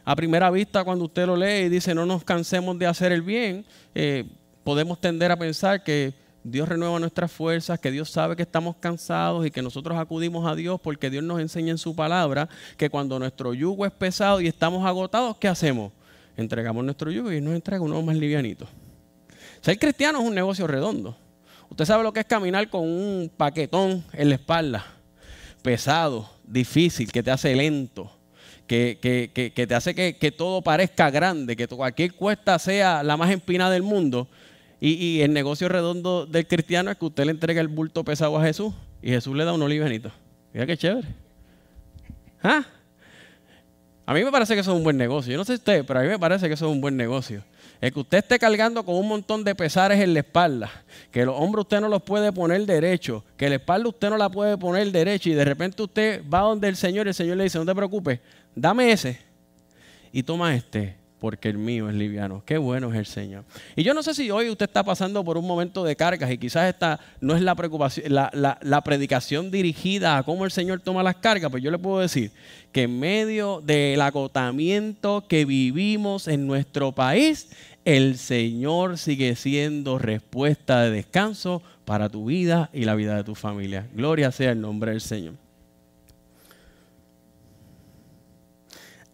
A 0.05 0.15
primera 0.15 0.51
vista, 0.51 0.85
cuando 0.85 1.07
usted 1.07 1.27
lo 1.27 1.37
lee 1.37 1.67
y 1.67 1.69
dice 1.69 1.95
no 1.95 2.05
nos 2.05 2.25
cansemos 2.25 2.79
de 2.79 2.87
hacer 2.87 3.13
el 3.13 3.23
bien, 3.23 3.65
eh, 3.95 4.25
podemos 4.63 5.01
tender 5.01 5.31
a 5.33 5.37
pensar 5.37 5.83
que 5.83 6.15
Dios 6.43 6.69
renueva 6.69 6.99
nuestras 6.99 7.33
fuerzas, 7.33 7.81
que 7.81 7.91
Dios 7.91 8.11
sabe 8.11 8.37
que 8.37 8.43
estamos 8.43 8.77
cansados 8.77 9.47
y 9.47 9.51
que 9.51 9.63
nosotros 9.63 9.97
acudimos 9.99 10.47
a 10.47 10.55
Dios 10.55 10.79
porque 10.81 11.09
Dios 11.09 11.25
nos 11.25 11.41
enseña 11.41 11.71
en 11.71 11.79
su 11.79 11.97
palabra 11.97 12.51
que 12.77 12.91
cuando 12.91 13.19
nuestro 13.19 13.55
yugo 13.55 13.87
es 13.87 13.93
pesado 13.93 14.43
y 14.43 14.47
estamos 14.47 14.85
agotados, 14.85 15.39
¿qué 15.39 15.49
hacemos? 15.49 15.91
Entregamos 16.37 16.85
nuestro 16.85 17.11
yugo 17.11 17.33
y 17.33 17.41
nos 17.41 17.55
entrega 17.55 17.81
uno 17.81 18.03
más 18.03 18.17
livianito. 18.17 18.67
Ser 19.63 19.79
cristiano 19.79 20.21
es 20.21 20.27
un 20.27 20.35
negocio 20.35 20.67
redondo. 20.67 21.17
Usted 21.71 21.87
sabe 21.87 22.03
lo 22.03 22.13
que 22.13 22.21
es 22.21 22.27
caminar 22.27 22.69
con 22.69 22.83
un 22.83 23.31
paquetón 23.35 24.05
en 24.13 24.29
la 24.29 24.35
espalda 24.35 24.85
pesado, 25.65 26.29
difícil, 26.47 27.11
que 27.11 27.23
te 27.23 27.31
hace 27.31 27.57
lento, 27.57 28.13
que, 28.67 29.63
te 29.69 29.75
hace 29.75 29.95
que, 29.95 30.33
todo 30.33 30.63
parezca 30.63 31.11
grande, 31.11 31.57
que 31.57 31.69
cualquier 31.69 32.15
cuesta 32.15 32.59
sea 32.59 33.03
la 33.03 33.17
más 33.17 33.31
empinada 33.31 33.71
del 33.71 33.83
mundo. 33.83 34.29
Y, 34.81 35.21
el 35.23 35.33
negocio 35.33 35.69
redondo 35.69 36.27
del 36.27 36.47
cristiano 36.47 36.91
es 36.91 36.99
que 36.99 37.07
usted 37.07 37.25
le 37.25 37.31
entrega 37.31 37.61
el 37.61 37.69
bulto 37.69 38.05
pesado 38.05 38.39
a 38.39 38.45
Jesús 38.45 38.75
y 39.01 39.11
Jesús 39.11 39.37
le 39.37 39.45
da 39.45 39.53
un 39.53 39.63
olivenito. 39.63 40.11
Mira 40.53 40.67
qué 40.67 40.77
chévere. 40.77 41.09
¿Ah? 42.43 42.65
A 44.07 44.13
mí 44.13 44.23
me 44.23 44.31
parece 44.31 44.55
que 44.55 44.61
eso 44.61 44.73
es 44.73 44.77
un 44.77 44.85
buen 44.85 44.99
negocio. 44.99 45.33
Yo 45.33 45.39
no 45.39 45.45
sé 45.45 45.55
usted, 45.55 45.85
pero 45.87 46.01
a 46.01 46.03
mí 46.03 46.09
me 46.09 46.19
parece 46.19 46.47
que 46.49 46.55
eso 46.55 46.67
es 46.67 46.73
un 46.73 46.81
buen 46.81 46.97
negocio. 46.97 47.43
El 47.81 47.93
que 47.93 48.01
usted 48.01 48.19
esté 48.19 48.39
cargando 48.39 48.85
con 48.85 48.97
un 48.97 49.09
montón 49.09 49.45
de 49.45 49.55
pesares 49.55 50.01
en 50.01 50.13
la 50.13 50.21
espalda, 50.21 50.71
que 51.11 51.25
los 51.25 51.35
hombros 51.39 51.65
usted 51.65 51.81
no 51.81 51.89
los 51.89 52.03
puede 52.03 52.33
poner 52.33 52.65
derecho, 52.67 53.25
que 53.37 53.49
la 53.49 53.57
espalda 53.57 53.89
usted 53.89 54.11
no 54.11 54.19
la 54.19 54.29
puede 54.29 54.59
poner 54.59 54.91
derecho 54.91 55.31
y 55.31 55.35
de 55.35 55.45
repente 55.45 55.83
usted 55.83 56.23
va 56.33 56.41
donde 56.41 56.69
el 56.69 56.77
Señor 56.77 57.07
y 57.07 57.11
el 57.11 57.15
Señor 57.15 57.37
le 57.37 57.45
dice, 57.45 57.59
no 57.59 57.67
te 57.67 57.75
preocupes, 57.75 58.21
dame 58.55 58.93
ese 58.93 59.19
y 60.13 60.23
toma 60.23 60.55
este 60.55 60.97
porque 61.25 61.49
el 61.49 61.57
mío 61.57 61.89
es 61.89 61.95
liviano. 61.95 62.43
Qué 62.45 62.59
bueno 62.59 62.93
es 62.93 62.99
el 62.99 63.07
Señor. 63.07 63.45
Y 63.77 63.83
yo 63.83 63.95
no 63.95 64.03
sé 64.03 64.13
si 64.13 64.31
hoy 64.31 64.51
usted 64.51 64.67
está 64.67 64.85
pasando 64.85 65.25
por 65.25 65.39
un 65.39 65.47
momento 65.47 65.83
de 65.83 65.97
cargas 65.97 66.31
y 66.31 66.37
quizás 66.37 66.69
esta 66.69 67.01
no 67.23 67.35
es 67.35 67.41
la 67.41 67.55
preocupación, 67.55 68.13
la, 68.13 68.83
predicación 68.85 69.51
dirigida 69.51 70.19
a 70.19 70.23
cómo 70.23 70.45
el 70.45 70.51
Señor 70.51 70.81
toma 70.81 71.03
las 71.03 71.17
cargas, 71.17 71.51
pues 71.51 71.63
yo 71.63 71.71
le 71.71 71.79
puedo 71.79 72.01
decir 72.01 72.31
que 72.73 72.83
en 72.83 73.01
medio 73.01 73.63
del 73.63 74.03
agotamiento 74.03 75.25
que 75.27 75.47
vivimos 75.47 76.29
en 76.29 76.47
nuestro 76.47 76.93
país, 76.93 77.49
el 77.87 78.19
Señor 78.19 78.99
sigue 78.99 79.35
siendo 79.35 79.99
respuesta 79.99 80.83
de 80.83 80.91
descanso 80.91 81.63
para 81.87 82.11
tu 82.11 82.27
vida 82.27 82.69
y 82.75 82.85
la 82.85 82.95
vida 82.95 83.17
de 83.17 83.25
tu 83.25 83.35
familia. 83.35 83.89
Gloria 83.95 84.31
sea 84.31 84.53
el 84.53 84.61
nombre 84.61 84.91
del 84.91 85.01
Señor. 85.01 85.44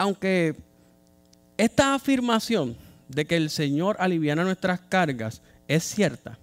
Aunque 0.01 0.57
esta 1.59 1.95
afirmación 1.95 2.75
de 3.09 3.27
que 3.27 3.37
el 3.37 3.51
Señor 3.51 3.97
aliviana 3.99 4.45
nuestras 4.45 4.81
cargas 4.81 5.43
es 5.69 5.85
cierta. 5.85 6.39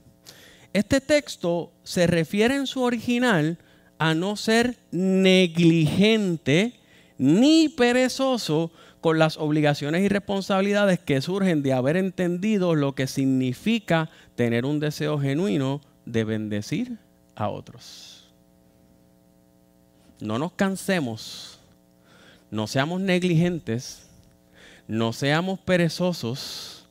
Este 0.74 1.02
texto 1.02 1.72
se 1.84 2.06
refiere 2.06 2.56
en 2.56 2.68
su 2.68 2.84
original 2.84 3.58
a 3.98 4.14
no 4.14 4.36
ser 4.36 4.78
negligente 4.92 6.76
ni 7.18 7.68
perezoso 7.68 8.70
con 9.02 9.18
las 9.18 9.38
obligaciones 9.38 10.04
y 10.04 10.08
responsabilidades 10.08 11.00
que 11.00 11.20
surgen 11.20 11.64
de 11.64 11.74
haber 11.74 11.98
entendido 11.98 12.76
lo 12.76 12.94
que 12.94 13.08
significa 13.08 14.12
tener 14.36 14.66
un 14.66 14.80
deseo 14.80 15.20
genuino 15.20 15.82
de 16.06 16.26
bendecir 16.26 17.00
a 17.34 17.50
otros. 17.50 18.30
No 20.20 20.38
nos 20.38 20.52
cansemos, 20.52 21.57
no 22.52 22.68
seamos 22.68 23.02
negligentes 23.02 24.08
no 24.88 25.12
seamos 25.12 25.60
perezosos, 25.60 26.88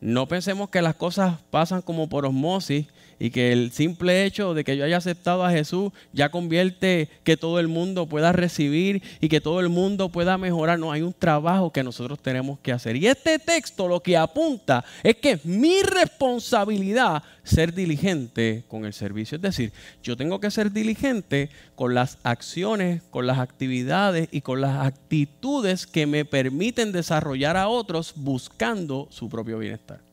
no 0.00 0.26
pensemos 0.26 0.70
que 0.70 0.82
las 0.82 0.94
cosas 0.94 1.38
pasan 1.50 1.82
como 1.82 2.08
por 2.08 2.24
osmosis 2.24 2.86
y 3.18 3.30
que 3.30 3.52
el 3.52 3.72
simple 3.72 4.24
hecho 4.24 4.54
de 4.54 4.64
que 4.64 4.76
yo 4.76 4.84
haya 4.84 4.98
aceptado 4.98 5.44
a 5.44 5.50
Jesús 5.50 5.92
ya 6.12 6.30
convierte 6.30 7.08
que 7.24 7.36
todo 7.36 7.58
el 7.60 7.68
mundo 7.68 8.06
pueda 8.06 8.32
recibir 8.32 9.02
y 9.20 9.28
que 9.28 9.40
todo 9.40 9.60
el 9.60 9.68
mundo 9.68 10.10
pueda 10.10 10.36
mejorar. 10.38 10.78
No, 10.78 10.92
hay 10.92 11.02
un 11.02 11.14
trabajo 11.14 11.72
que 11.72 11.82
nosotros 11.82 12.18
tenemos 12.20 12.58
que 12.60 12.72
hacer. 12.72 12.96
Y 12.96 13.06
este 13.06 13.38
texto 13.38 13.88
lo 13.88 14.00
que 14.00 14.16
apunta 14.16 14.84
es 15.02 15.16
que 15.16 15.32
es 15.32 15.44
mi 15.44 15.82
responsabilidad 15.82 17.22
ser 17.42 17.72
diligente 17.72 18.64
con 18.68 18.84
el 18.84 18.92
servicio. 18.92 19.36
Es 19.36 19.42
decir, 19.42 19.72
yo 20.02 20.16
tengo 20.16 20.40
que 20.40 20.50
ser 20.50 20.72
diligente 20.72 21.48
con 21.74 21.94
las 21.94 22.18
acciones, 22.22 23.02
con 23.10 23.26
las 23.26 23.38
actividades 23.38 24.28
y 24.32 24.40
con 24.40 24.60
las 24.60 24.84
actitudes 24.84 25.86
que 25.86 26.06
me 26.06 26.24
permiten 26.24 26.92
desarrollar 26.92 27.56
a 27.56 27.68
otros 27.68 28.14
buscando 28.16 29.08
su 29.10 29.28
propio 29.28 29.58
bienestar. 29.58 30.05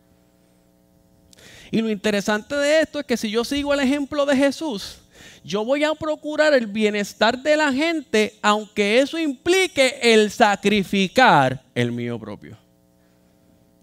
Y 1.74 1.82
lo 1.82 1.90
interesante 1.90 2.54
de 2.54 2.82
esto 2.82 3.00
es 3.00 3.06
que 3.08 3.18
si 3.18 3.32
yo 3.32 3.44
sigo 3.44 3.74
el 3.74 3.80
ejemplo 3.80 4.28
de 4.28 4.38
Jesús, 4.38 5.00
yo 5.44 5.66
voy 5.66 5.84
a 5.84 5.96
procurar 5.96 6.54
el 6.54 6.68
bienestar 6.68 7.36
de 7.42 7.58
la 7.58 7.74
gente, 7.74 8.38
aunque 8.44 9.00
eso 9.00 9.18
implique 9.18 9.98
el 10.04 10.30
sacrificar 10.30 11.64
el 11.74 11.92
mío 11.92 12.20
propio. 12.20 12.56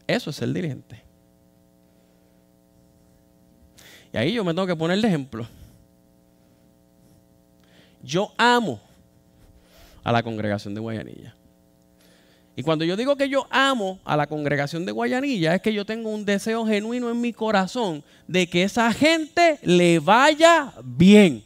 Eso 0.06 0.30
es 0.30 0.36
ser 0.36 0.52
diligente. 0.52 1.02
Y 4.12 4.18
ahí 4.18 4.34
yo 4.34 4.44
me 4.44 4.54
tengo 4.54 4.68
que 4.68 4.76
poner 4.76 5.00
de 5.00 5.08
ejemplo. 5.08 5.48
Yo 8.04 8.32
amo 8.36 8.80
a 10.04 10.12
la 10.12 10.22
congregación 10.22 10.74
de 10.74 10.80
Guayanilla. 10.80 11.34
Y 12.56 12.62
cuando 12.62 12.84
yo 12.84 12.96
digo 12.96 13.16
que 13.16 13.28
yo 13.28 13.46
amo 13.50 14.00
a 14.04 14.16
la 14.16 14.26
congregación 14.26 14.84
de 14.84 14.92
Guayanilla, 14.92 15.54
es 15.54 15.62
que 15.62 15.72
yo 15.72 15.84
tengo 15.84 16.10
un 16.10 16.24
deseo 16.24 16.66
genuino 16.66 17.10
en 17.10 17.20
mi 17.20 17.32
corazón 17.32 18.02
de 18.26 18.48
que 18.48 18.64
esa 18.64 18.92
gente 18.92 19.58
le 19.62 19.98
vaya 19.98 20.72
bien, 20.84 21.44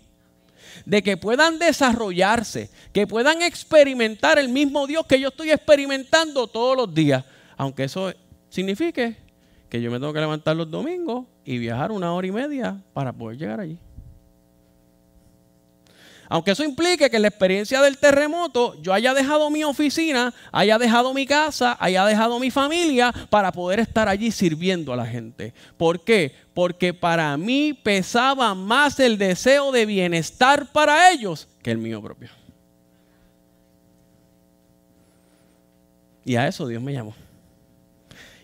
de 0.86 1.02
que 1.02 1.16
puedan 1.16 1.58
desarrollarse, 1.58 2.70
que 2.92 3.06
puedan 3.06 3.42
experimentar 3.42 4.38
el 4.38 4.48
mismo 4.48 4.86
Dios 4.86 5.06
que 5.06 5.20
yo 5.20 5.28
estoy 5.28 5.50
experimentando 5.50 6.46
todos 6.46 6.76
los 6.76 6.92
días. 6.92 7.24
Aunque 7.56 7.84
eso 7.84 8.12
signifique 8.48 9.16
que 9.68 9.82
yo 9.82 9.90
me 9.90 9.98
tengo 9.98 10.12
que 10.12 10.20
levantar 10.20 10.56
los 10.56 10.70
domingos 10.70 11.26
y 11.44 11.58
viajar 11.58 11.92
una 11.92 12.12
hora 12.14 12.26
y 12.26 12.32
media 12.32 12.82
para 12.92 13.12
poder 13.12 13.38
llegar 13.38 13.60
allí. 13.60 13.78
Aunque 16.28 16.52
eso 16.52 16.64
implique 16.64 17.10
que 17.10 17.16
en 17.16 17.22
la 17.22 17.28
experiencia 17.28 17.82
del 17.82 17.98
terremoto 17.98 18.80
yo 18.80 18.92
haya 18.92 19.14
dejado 19.14 19.50
mi 19.50 19.64
oficina, 19.64 20.32
haya 20.52 20.78
dejado 20.78 21.12
mi 21.14 21.26
casa, 21.26 21.76
haya 21.80 22.04
dejado 22.06 22.38
mi 22.40 22.50
familia 22.50 23.12
para 23.30 23.52
poder 23.52 23.80
estar 23.80 24.08
allí 24.08 24.30
sirviendo 24.30 24.92
a 24.92 24.96
la 24.96 25.06
gente. 25.06 25.52
¿Por 25.76 26.04
qué? 26.04 26.34
Porque 26.54 26.94
para 26.94 27.36
mí 27.36 27.72
pesaba 27.74 28.54
más 28.54 28.98
el 29.00 29.18
deseo 29.18 29.72
de 29.72 29.86
bienestar 29.86 30.72
para 30.72 31.10
ellos 31.10 31.48
que 31.62 31.70
el 31.70 31.78
mío 31.78 32.02
propio. 32.02 32.30
Y 36.24 36.36
a 36.36 36.48
eso 36.48 36.66
Dios 36.66 36.82
me 36.82 36.92
llamó. 36.92 37.14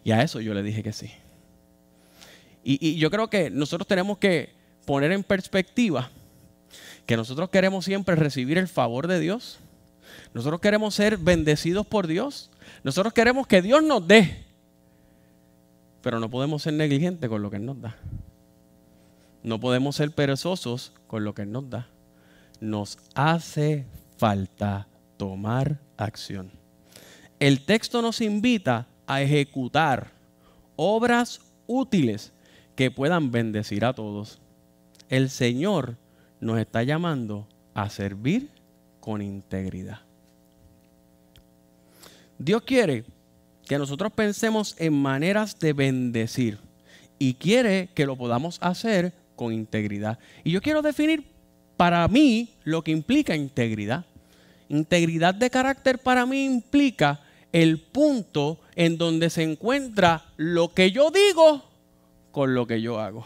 Y 0.04 0.12
a 0.12 0.22
eso 0.22 0.40
yo 0.40 0.54
le 0.54 0.62
dije 0.62 0.82
que 0.82 0.92
sí. 0.92 1.10
Y, 2.62 2.96
yo 2.96 3.10
creo 3.10 3.30
que 3.30 3.50
nosotros 3.50 3.86
tenemos 3.86 4.18
que 4.18 4.50
poner 4.84 5.12
en 5.12 5.22
perspectiva 5.22 6.10
que 7.06 7.16
nosotros 7.16 7.50
queremos 7.50 7.84
siempre 7.84 8.14
recibir 8.14 8.58
el 8.58 8.68
favor 8.68 9.06
de 9.06 9.20
Dios. 9.20 9.58
Nosotros 10.34 10.60
queremos 10.60 10.94
ser 10.94 11.18
bendecidos 11.18 11.86
por 11.86 12.06
Dios. 12.06 12.50
Nosotros 12.82 13.12
queremos 13.12 13.46
que 13.46 13.62
Dios 13.62 13.82
nos 13.82 14.06
dé. 14.06 14.44
Pero 16.02 16.20
no 16.20 16.30
podemos 16.30 16.62
ser 16.62 16.74
negligentes 16.74 17.28
con 17.28 17.42
lo 17.42 17.50
que 17.50 17.56
Él 17.56 17.66
nos 17.66 17.80
da. 17.80 17.96
No 19.42 19.58
podemos 19.58 19.96
ser 19.96 20.10
perezosos 20.12 20.92
con 21.06 21.24
lo 21.24 21.34
que 21.34 21.42
Él 21.42 21.52
nos 21.52 21.68
da. 21.68 21.88
Nos 22.60 22.98
hace 23.14 23.86
falta 24.16 24.86
tomar 25.16 25.78
acción. 25.96 26.50
El 27.38 27.64
texto 27.64 28.02
nos 28.02 28.20
invita 28.20 28.86
a 29.06 29.22
ejecutar 29.22 30.12
obras 30.76 31.40
útiles 31.66 32.32
que 32.76 32.90
puedan 32.90 33.30
bendecir 33.30 33.84
a 33.84 33.92
todos. 33.92 34.38
El 35.08 35.30
Señor 35.30 35.96
nos 36.40 36.58
está 36.58 36.82
llamando 36.82 37.46
a 37.74 37.88
servir 37.90 38.48
con 39.00 39.22
integridad. 39.22 40.00
Dios 42.38 42.62
quiere 42.62 43.04
que 43.66 43.78
nosotros 43.78 44.12
pensemos 44.12 44.74
en 44.78 44.94
maneras 44.94 45.58
de 45.60 45.72
bendecir 45.72 46.58
y 47.18 47.34
quiere 47.34 47.90
que 47.94 48.06
lo 48.06 48.16
podamos 48.16 48.58
hacer 48.62 49.12
con 49.36 49.52
integridad. 49.52 50.18
Y 50.42 50.50
yo 50.50 50.60
quiero 50.60 50.82
definir 50.82 51.24
para 51.76 52.06
mí 52.08 52.54
lo 52.64 52.82
que 52.82 52.90
implica 52.90 53.36
integridad. 53.36 54.04
Integridad 54.68 55.34
de 55.34 55.50
carácter 55.50 55.98
para 55.98 56.26
mí 56.26 56.44
implica 56.44 57.20
el 57.52 57.80
punto 57.80 58.60
en 58.74 58.96
donde 58.96 59.30
se 59.30 59.42
encuentra 59.42 60.24
lo 60.36 60.72
que 60.72 60.92
yo 60.92 61.10
digo 61.10 61.64
con 62.32 62.54
lo 62.54 62.66
que 62.66 62.80
yo 62.80 63.00
hago. 63.00 63.24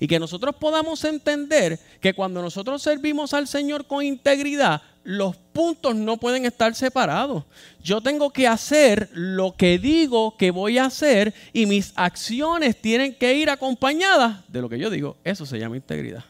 Y 0.00 0.06
que 0.08 0.18
nosotros 0.18 0.56
podamos 0.56 1.04
entender 1.04 1.78
que 2.00 2.14
cuando 2.14 2.42
nosotros 2.42 2.82
servimos 2.82 3.34
al 3.34 3.46
Señor 3.46 3.86
con 3.86 4.04
integridad, 4.04 4.82
los 5.04 5.36
puntos 5.36 5.94
no 5.94 6.16
pueden 6.16 6.46
estar 6.46 6.74
separados. 6.74 7.44
Yo 7.82 8.00
tengo 8.00 8.30
que 8.30 8.48
hacer 8.48 9.10
lo 9.12 9.54
que 9.54 9.78
digo 9.78 10.36
que 10.36 10.50
voy 10.50 10.78
a 10.78 10.86
hacer 10.86 11.34
y 11.52 11.66
mis 11.66 11.92
acciones 11.94 12.80
tienen 12.80 13.14
que 13.14 13.34
ir 13.34 13.50
acompañadas 13.50 14.40
de 14.48 14.62
lo 14.62 14.68
que 14.68 14.78
yo 14.78 14.90
digo. 14.90 15.16
Eso 15.22 15.46
se 15.46 15.58
llama 15.58 15.76
integridad. 15.76 16.24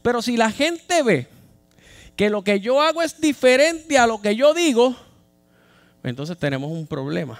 Pero 0.00 0.22
si 0.22 0.36
la 0.36 0.50
gente 0.50 1.02
ve 1.02 1.26
que 2.14 2.30
lo 2.30 2.42
que 2.42 2.60
yo 2.60 2.80
hago 2.80 3.02
es 3.02 3.20
diferente 3.20 3.98
a 3.98 4.06
lo 4.06 4.20
que 4.22 4.36
yo 4.36 4.54
digo, 4.54 4.94
entonces 6.04 6.38
tenemos 6.38 6.70
un 6.70 6.86
problema 6.86 7.38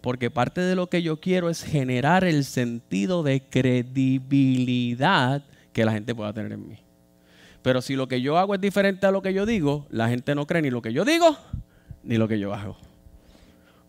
porque 0.00 0.30
parte 0.30 0.60
de 0.60 0.74
lo 0.74 0.88
que 0.88 1.02
yo 1.02 1.20
quiero 1.20 1.50
es 1.50 1.62
generar 1.62 2.24
el 2.24 2.44
sentido 2.44 3.22
de 3.22 3.42
credibilidad 3.42 5.42
que 5.72 5.84
la 5.84 5.92
gente 5.92 6.14
pueda 6.14 6.32
tener 6.32 6.52
en 6.52 6.68
mí. 6.68 6.78
Pero 7.62 7.82
si 7.82 7.96
lo 7.96 8.08
que 8.08 8.20
yo 8.20 8.38
hago 8.38 8.54
es 8.54 8.60
diferente 8.60 9.06
a 9.06 9.10
lo 9.10 9.22
que 9.22 9.34
yo 9.34 9.44
digo, 9.44 9.86
la 9.90 10.08
gente 10.08 10.34
no 10.34 10.46
cree 10.46 10.62
ni 10.62 10.70
lo 10.70 10.82
que 10.82 10.92
yo 10.92 11.04
digo 11.04 11.36
ni 12.02 12.16
lo 12.16 12.28
que 12.28 12.38
yo 12.38 12.54
hago. 12.54 12.76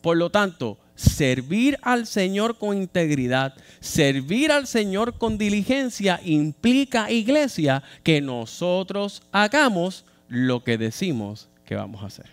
Por 0.01 0.17
lo 0.17 0.29
tanto, 0.29 0.77
servir 0.95 1.77
al 1.81 2.05
Señor 2.05 2.57
con 2.57 2.75
integridad, 2.75 3.53
servir 3.79 4.51
al 4.51 4.67
Señor 4.67 5.17
con 5.17 5.37
diligencia 5.37 6.19
implica, 6.23 7.11
iglesia, 7.11 7.83
que 8.03 8.21
nosotros 8.21 9.21
hagamos 9.31 10.05
lo 10.27 10.63
que 10.63 10.77
decimos 10.77 11.49
que 11.65 11.75
vamos 11.75 12.03
a 12.03 12.07
hacer. 12.07 12.27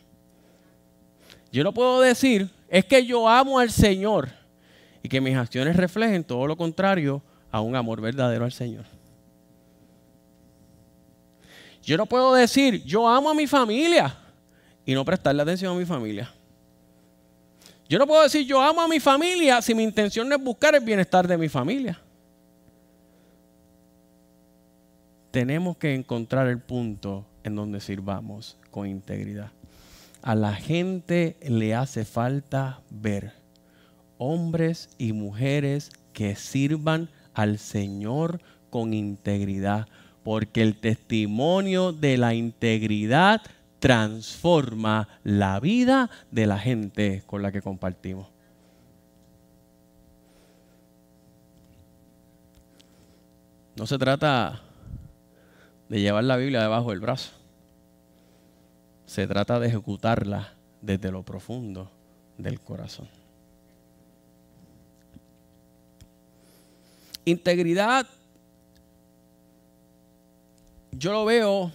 Yo 1.53 1.65
no 1.65 1.73
puedo 1.73 2.01
decir, 2.01 2.51
es 2.69 2.85
que 2.85 3.05
yo 3.05 3.29
amo 3.29 3.59
al 3.59 3.71
Señor 3.71 4.29
y 5.03 5.09
que 5.09 5.21
mis 5.21 5.37
acciones 5.37 5.77
reflejen 5.77 6.25
todo 6.25 6.47
lo 6.47 6.57
contrario 6.57 7.23
a 7.51 7.61
un 7.61 7.77
amor 7.77 8.01
verdadero 8.01 8.45
al 8.45 8.53
Señor. 8.53 8.85
Yo 11.83 11.97
no 11.97 12.07
puedo 12.07 12.35
decir, 12.35 12.83
yo 12.85 13.09
amo 13.09 13.31
a 13.31 13.35
mi 13.35 13.47
familia 13.47 14.17
y 14.85 14.95
no 14.95 15.05
prestarle 15.05 15.43
atención 15.43 15.75
a 15.75 15.79
mi 15.79 15.85
familia. 15.85 16.33
Yo 17.89 17.99
no 18.01 18.07
puedo 18.07 18.25
decir, 18.25 18.45
yo 18.45 18.61
amo 18.61 18.81
a 18.81 18.89
mi 18.89 18.99
familia 18.99 19.63
si 19.63 19.73
mi 19.73 19.85
intención 19.85 20.29
no 20.29 20.35
es 20.35 20.43
buscar 20.43 20.75
el 20.75 20.85
bienestar 20.85 21.29
de 21.29 21.39
mi 21.39 21.49
familia. 21.49 22.01
Tenemos 25.31 25.77
que 25.77 25.95
encontrar 25.95 26.49
el 26.49 26.59
punto 26.59 27.25
en 27.45 27.55
donde 27.55 27.81
sirvamos 27.81 28.57
con 28.73 28.89
integridad 28.89 29.53
a 30.27 30.35
la 30.35 30.55
gente 30.55 31.37
le 31.41 31.77
hace 31.77 32.05
falta 32.05 32.81
ver 32.91 33.33
hombres 34.19 34.91
y 34.99 35.13
mujeres 35.13 35.93
que 36.13 36.35
sirvan 36.35 37.11
al 37.33 37.59
Señor 37.59 38.41
con 38.69 38.93
integridad, 38.93 39.87
porque 40.25 40.63
el 40.63 40.81
testimonio 40.81 41.93
de 41.93 42.17
la 42.17 42.35
integridad 42.35 43.41
transforma 43.79 45.07
la 45.23 45.61
vida 45.61 46.11
de 46.33 46.47
la 46.49 46.59
gente 46.59 47.23
con 47.27 47.41
la 47.41 47.53
que 47.53 47.63
compartimos. 47.63 48.27
No 53.77 53.87
se 53.87 53.97
trata 53.97 54.61
de 55.89 56.01
llevar 56.01 56.25
la 56.25 56.37
Biblia 56.37 56.63
debajo 56.63 56.91
del 56.91 56.99
brazo 56.99 57.36
se 59.07 59.27
trata 59.27 59.59
de 59.61 59.69
ejecutarla 59.69 60.53
desde 60.83 61.11
lo 61.11 61.23
profundo 61.23 61.91
del 62.37 62.61
corazón. 62.61 63.09
Integridad, 67.25 68.07
yo 70.93 71.13
lo 71.13 71.25
veo 71.25 71.73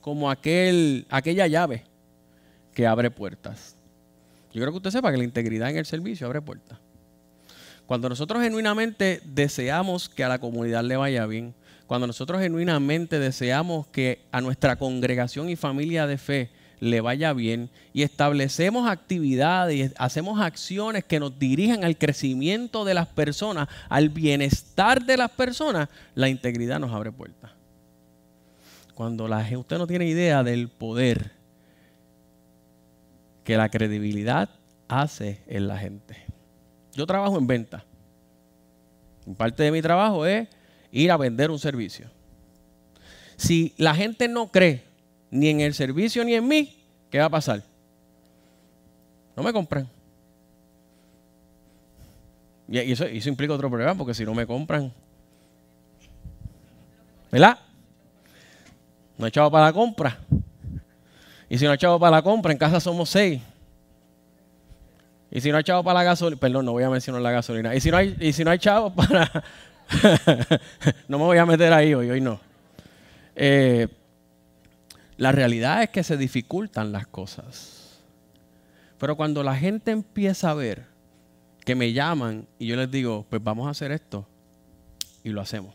como 0.00 0.30
aquel, 0.30 1.06
aquella 1.10 1.46
llave 1.46 1.82
que 2.74 2.86
abre 2.86 3.10
puertas. 3.10 3.74
Yo 4.52 4.60
creo 4.60 4.72
que 4.72 4.76
usted 4.76 4.90
sepa 4.90 5.10
que 5.10 5.18
la 5.18 5.24
integridad 5.24 5.70
en 5.70 5.76
el 5.76 5.86
servicio 5.86 6.26
abre 6.26 6.40
puertas. 6.40 6.78
Cuando 7.86 8.08
nosotros 8.08 8.42
genuinamente 8.42 9.20
deseamos 9.24 10.08
que 10.08 10.24
a 10.24 10.28
la 10.28 10.38
comunidad 10.38 10.84
le 10.84 10.96
vaya 10.96 11.26
bien, 11.26 11.54
cuando 11.86 12.06
nosotros 12.06 12.40
genuinamente 12.40 13.18
deseamos 13.18 13.86
que 13.88 14.20
a 14.32 14.40
nuestra 14.40 14.76
congregación 14.76 15.48
y 15.48 15.56
familia 15.56 16.06
de 16.06 16.18
fe 16.18 16.50
le 16.80 17.00
vaya 17.00 17.32
bien 17.32 17.70
y 17.92 18.02
establecemos 18.02 18.88
actividades 18.88 19.92
hacemos 19.98 20.40
acciones 20.40 21.04
que 21.04 21.20
nos 21.20 21.38
dirijan 21.38 21.84
al 21.84 21.96
crecimiento 21.96 22.84
de 22.84 22.94
las 22.94 23.08
personas, 23.08 23.68
al 23.88 24.10
bienestar 24.10 25.04
de 25.04 25.16
las 25.16 25.30
personas, 25.30 25.88
la 26.14 26.28
integridad 26.28 26.78
nos 26.78 26.92
abre 26.92 27.12
puertas. 27.12 27.50
Cuando 28.94 29.28
la, 29.28 29.46
usted 29.56 29.78
no 29.78 29.86
tiene 29.86 30.06
idea 30.06 30.42
del 30.42 30.68
poder 30.68 31.32
que 33.44 33.56
la 33.56 33.68
credibilidad 33.68 34.48
hace 34.88 35.40
en 35.46 35.68
la 35.68 35.78
gente. 35.78 36.16
Yo 36.94 37.06
trabajo 37.06 37.38
en 37.38 37.46
venta. 37.46 37.84
Parte 39.36 39.62
de 39.62 39.70
mi 39.70 39.82
trabajo 39.82 40.24
es 40.24 40.48
ir 40.90 41.10
a 41.10 41.16
vender 41.16 41.50
un 41.50 41.58
servicio. 41.58 42.10
Si 43.36 43.74
la 43.76 43.94
gente 43.94 44.28
no 44.28 44.48
cree 44.48 44.85
ni 45.36 45.48
en 45.48 45.60
el 45.60 45.74
servicio 45.74 46.24
ni 46.24 46.34
en 46.34 46.46
mí, 46.46 46.74
¿qué 47.10 47.18
va 47.18 47.26
a 47.26 47.30
pasar? 47.30 47.62
No 49.36 49.42
me 49.42 49.52
compran. 49.52 49.88
Y 52.68 52.78
eso, 52.78 53.04
eso 53.04 53.28
implica 53.28 53.54
otro 53.54 53.68
problema, 53.68 53.94
porque 53.94 54.14
si 54.14 54.24
no 54.24 54.34
me 54.34 54.46
compran, 54.46 54.92
¿verdad? 57.30 57.58
No 59.18 59.26
he 59.26 59.28
echado 59.28 59.50
para 59.50 59.66
la 59.66 59.72
compra. 59.72 60.18
Y 61.48 61.58
si 61.58 61.64
no 61.64 61.72
he 61.72 61.74
echado 61.74 62.00
para 62.00 62.16
la 62.16 62.22
compra, 62.22 62.52
en 62.52 62.58
casa 62.58 62.80
somos 62.80 63.08
seis. 63.08 63.40
Y 65.30 65.40
si 65.40 65.50
no 65.50 65.58
he 65.58 65.60
echado 65.60 65.84
para 65.84 66.00
la 66.00 66.04
gasolina, 66.04 66.40
perdón, 66.40 66.64
no 66.64 66.72
voy 66.72 66.82
a 66.82 66.90
mencionar 66.90 67.22
la 67.22 67.30
gasolina. 67.30 67.74
Y 67.74 67.80
si 67.80 67.90
no 67.90 67.98
hay, 67.98 68.16
y 68.18 68.32
si 68.32 68.42
no 68.42 68.50
hay 68.50 68.56
echado 68.56 68.92
para, 68.92 69.44
no 71.08 71.18
me 71.18 71.24
voy 71.24 71.38
a 71.38 71.46
meter 71.46 71.72
ahí 71.72 71.94
hoy, 71.94 72.10
hoy 72.10 72.20
no. 72.20 72.40
Eh, 73.36 73.86
la 75.16 75.32
realidad 75.32 75.82
es 75.82 75.90
que 75.90 76.02
se 76.02 76.16
dificultan 76.16 76.92
las 76.92 77.06
cosas. 77.06 78.00
Pero 78.98 79.16
cuando 79.16 79.42
la 79.42 79.56
gente 79.56 79.90
empieza 79.90 80.50
a 80.50 80.54
ver 80.54 80.86
que 81.64 81.74
me 81.74 81.92
llaman 81.92 82.46
y 82.58 82.66
yo 82.66 82.76
les 82.76 82.90
digo, 82.90 83.26
pues 83.28 83.42
vamos 83.42 83.66
a 83.66 83.70
hacer 83.70 83.92
esto, 83.92 84.26
y 85.24 85.30
lo 85.30 85.40
hacemos. 85.40 85.74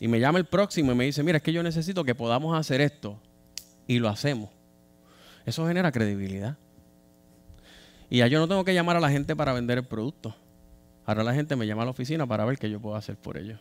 Y 0.00 0.08
me 0.08 0.20
llama 0.20 0.38
el 0.38 0.44
próximo 0.44 0.92
y 0.92 0.94
me 0.94 1.04
dice, 1.04 1.22
mira, 1.22 1.38
es 1.38 1.42
que 1.42 1.52
yo 1.52 1.62
necesito 1.62 2.04
que 2.04 2.14
podamos 2.14 2.56
hacer 2.56 2.80
esto, 2.80 3.18
y 3.86 3.98
lo 3.98 4.08
hacemos. 4.08 4.50
Eso 5.44 5.66
genera 5.66 5.92
credibilidad. 5.92 6.56
Y 8.08 8.18
ya 8.18 8.26
yo 8.26 8.38
no 8.38 8.48
tengo 8.48 8.64
que 8.64 8.74
llamar 8.74 8.96
a 8.96 9.00
la 9.00 9.10
gente 9.10 9.34
para 9.34 9.52
vender 9.52 9.78
el 9.78 9.84
producto. 9.84 10.36
Ahora 11.04 11.24
la 11.24 11.34
gente 11.34 11.56
me 11.56 11.66
llama 11.66 11.82
a 11.82 11.86
la 11.86 11.90
oficina 11.90 12.26
para 12.26 12.44
ver 12.44 12.58
qué 12.58 12.70
yo 12.70 12.80
puedo 12.80 12.94
hacer 12.94 13.16
por 13.16 13.38
ellos. 13.38 13.58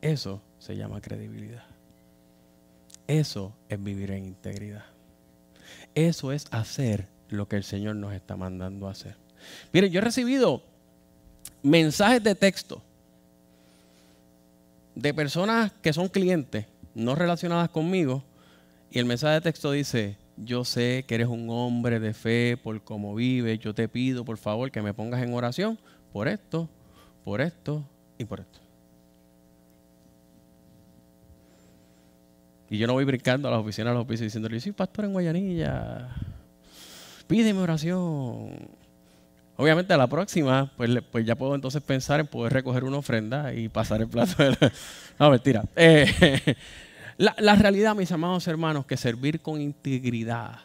Eso 0.00 0.42
se 0.58 0.76
llama 0.76 1.00
credibilidad. 1.00 1.64
Eso 3.08 3.54
es 3.68 3.82
vivir 3.82 4.12
en 4.12 4.26
integridad. 4.26 4.84
Eso 5.94 6.30
es 6.30 6.46
hacer 6.50 7.08
lo 7.28 7.48
que 7.48 7.56
el 7.56 7.64
Señor 7.64 7.96
nos 7.96 8.12
está 8.12 8.36
mandando 8.36 8.86
a 8.86 8.92
hacer. 8.92 9.16
Miren, 9.72 9.90
yo 9.90 9.98
he 9.98 10.04
recibido 10.04 10.62
mensajes 11.62 12.22
de 12.22 12.34
texto 12.34 12.82
de 14.94 15.14
personas 15.14 15.72
que 15.80 15.92
son 15.92 16.08
clientes, 16.08 16.66
no 16.94 17.14
relacionadas 17.14 17.70
conmigo, 17.70 18.22
y 18.90 18.98
el 18.98 19.04
mensaje 19.04 19.34
de 19.34 19.40
texto 19.40 19.70
dice, 19.72 20.16
yo 20.36 20.64
sé 20.64 21.04
que 21.06 21.14
eres 21.14 21.28
un 21.28 21.48
hombre 21.50 22.00
de 22.00 22.12
fe 22.12 22.58
por 22.62 22.82
cómo 22.82 23.14
vives, 23.14 23.58
yo 23.60 23.74
te 23.74 23.88
pido 23.88 24.24
por 24.24 24.38
favor 24.38 24.70
que 24.70 24.82
me 24.82 24.94
pongas 24.94 25.22
en 25.22 25.32
oración 25.32 25.78
por 26.12 26.28
esto, 26.28 26.68
por 27.24 27.40
esto 27.40 27.84
y 28.18 28.24
por 28.24 28.40
esto. 28.40 28.67
Y 32.70 32.78
yo 32.78 32.86
no 32.86 32.92
voy 32.92 33.04
brincando 33.04 33.48
a 33.48 33.50
las 33.50 33.60
oficinas 33.60 33.90
de 33.90 33.94
los 33.94 34.04
oficios 34.04 34.26
diciendo, 34.26 34.48
yo 34.48 34.60
soy 34.60 34.72
pastor 34.72 35.06
en 35.06 35.12
Guayanilla, 35.12 36.08
pídeme 37.26 37.60
oración. 37.60 38.68
Obviamente 39.56 39.92
a 39.92 39.96
la 39.96 40.06
próxima, 40.06 40.70
pues, 40.76 40.90
pues 41.10 41.26
ya 41.26 41.34
puedo 41.34 41.54
entonces 41.54 41.82
pensar 41.82 42.20
en 42.20 42.26
poder 42.26 42.52
recoger 42.52 42.84
una 42.84 42.98
ofrenda 42.98 43.52
y 43.54 43.68
pasar 43.68 44.02
el 44.02 44.08
plato. 44.08 44.42
De 44.42 44.50
la... 44.50 44.72
No, 45.18 45.30
mentira. 45.30 45.64
Eh, 45.74 46.54
la, 47.16 47.54
realidad, 47.56 47.96
mis 47.96 48.12
amados 48.12 48.46
hermanos, 48.46 48.86
que 48.86 48.96
servir 48.96 49.40
con 49.40 49.60
integridad, 49.60 50.60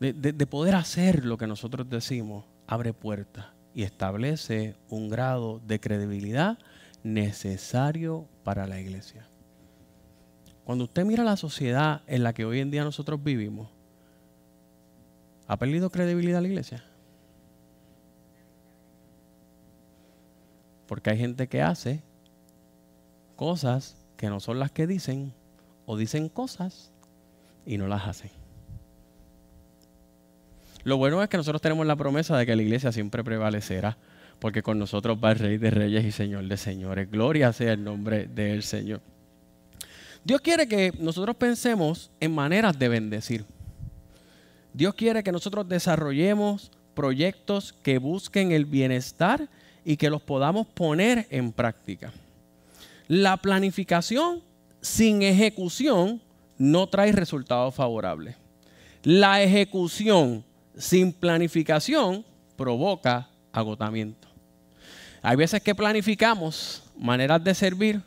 de 0.00 0.46
poder 0.46 0.76
hacer 0.76 1.24
lo 1.24 1.36
que 1.36 1.46
nosotros 1.46 1.90
decimos, 1.90 2.44
abre 2.66 2.92
puertas 2.92 3.46
y 3.74 3.82
establece 3.82 4.74
un 4.88 5.08
grado 5.08 5.60
de 5.66 5.80
credibilidad 5.80 6.58
necesario 7.02 8.26
para 8.42 8.66
la 8.66 8.80
iglesia. 8.80 9.27
Cuando 10.68 10.84
usted 10.84 11.06
mira 11.06 11.24
la 11.24 11.38
sociedad 11.38 12.02
en 12.06 12.22
la 12.22 12.34
que 12.34 12.44
hoy 12.44 12.60
en 12.60 12.70
día 12.70 12.84
nosotros 12.84 13.24
vivimos, 13.24 13.70
¿ha 15.46 15.56
perdido 15.56 15.88
credibilidad 15.88 16.42
la 16.42 16.48
iglesia? 16.48 16.84
Porque 20.86 21.08
hay 21.08 21.16
gente 21.16 21.48
que 21.48 21.62
hace 21.62 22.02
cosas 23.34 23.96
que 24.18 24.28
no 24.28 24.40
son 24.40 24.58
las 24.58 24.70
que 24.70 24.86
dicen 24.86 25.32
o 25.86 25.96
dicen 25.96 26.28
cosas 26.28 26.92
y 27.64 27.78
no 27.78 27.88
las 27.88 28.06
hacen. 28.06 28.30
Lo 30.84 30.98
bueno 30.98 31.22
es 31.22 31.30
que 31.30 31.38
nosotros 31.38 31.62
tenemos 31.62 31.86
la 31.86 31.96
promesa 31.96 32.36
de 32.36 32.44
que 32.44 32.54
la 32.54 32.60
iglesia 32.60 32.92
siempre 32.92 33.24
prevalecerá, 33.24 33.96
porque 34.38 34.62
con 34.62 34.78
nosotros 34.78 35.16
va 35.16 35.32
el 35.32 35.38
Rey 35.38 35.56
de 35.56 35.70
Reyes 35.70 36.04
y 36.04 36.12
Señor 36.12 36.46
de 36.46 36.58
Señores. 36.58 37.10
Gloria 37.10 37.54
sea 37.54 37.72
el 37.72 37.82
nombre 37.82 38.26
del 38.26 38.62
Señor. 38.62 39.00
Dios 40.28 40.42
quiere 40.42 40.68
que 40.68 40.92
nosotros 40.98 41.34
pensemos 41.36 42.10
en 42.20 42.34
maneras 42.34 42.78
de 42.78 42.90
bendecir. 42.90 43.46
Dios 44.74 44.92
quiere 44.92 45.22
que 45.22 45.32
nosotros 45.32 45.66
desarrollemos 45.66 46.70
proyectos 46.92 47.72
que 47.82 47.96
busquen 47.96 48.52
el 48.52 48.66
bienestar 48.66 49.48
y 49.86 49.96
que 49.96 50.10
los 50.10 50.20
podamos 50.20 50.66
poner 50.66 51.26
en 51.30 51.50
práctica. 51.50 52.12
La 53.06 53.38
planificación 53.38 54.42
sin 54.82 55.22
ejecución 55.22 56.20
no 56.58 56.86
trae 56.88 57.10
resultados 57.12 57.74
favorables. 57.74 58.36
La 59.04 59.42
ejecución 59.42 60.44
sin 60.76 61.14
planificación 61.14 62.22
provoca 62.54 63.30
agotamiento. 63.50 64.28
Hay 65.22 65.36
veces 65.36 65.62
que 65.62 65.74
planificamos 65.74 66.82
maneras 66.98 67.42
de 67.42 67.54
servir 67.54 68.02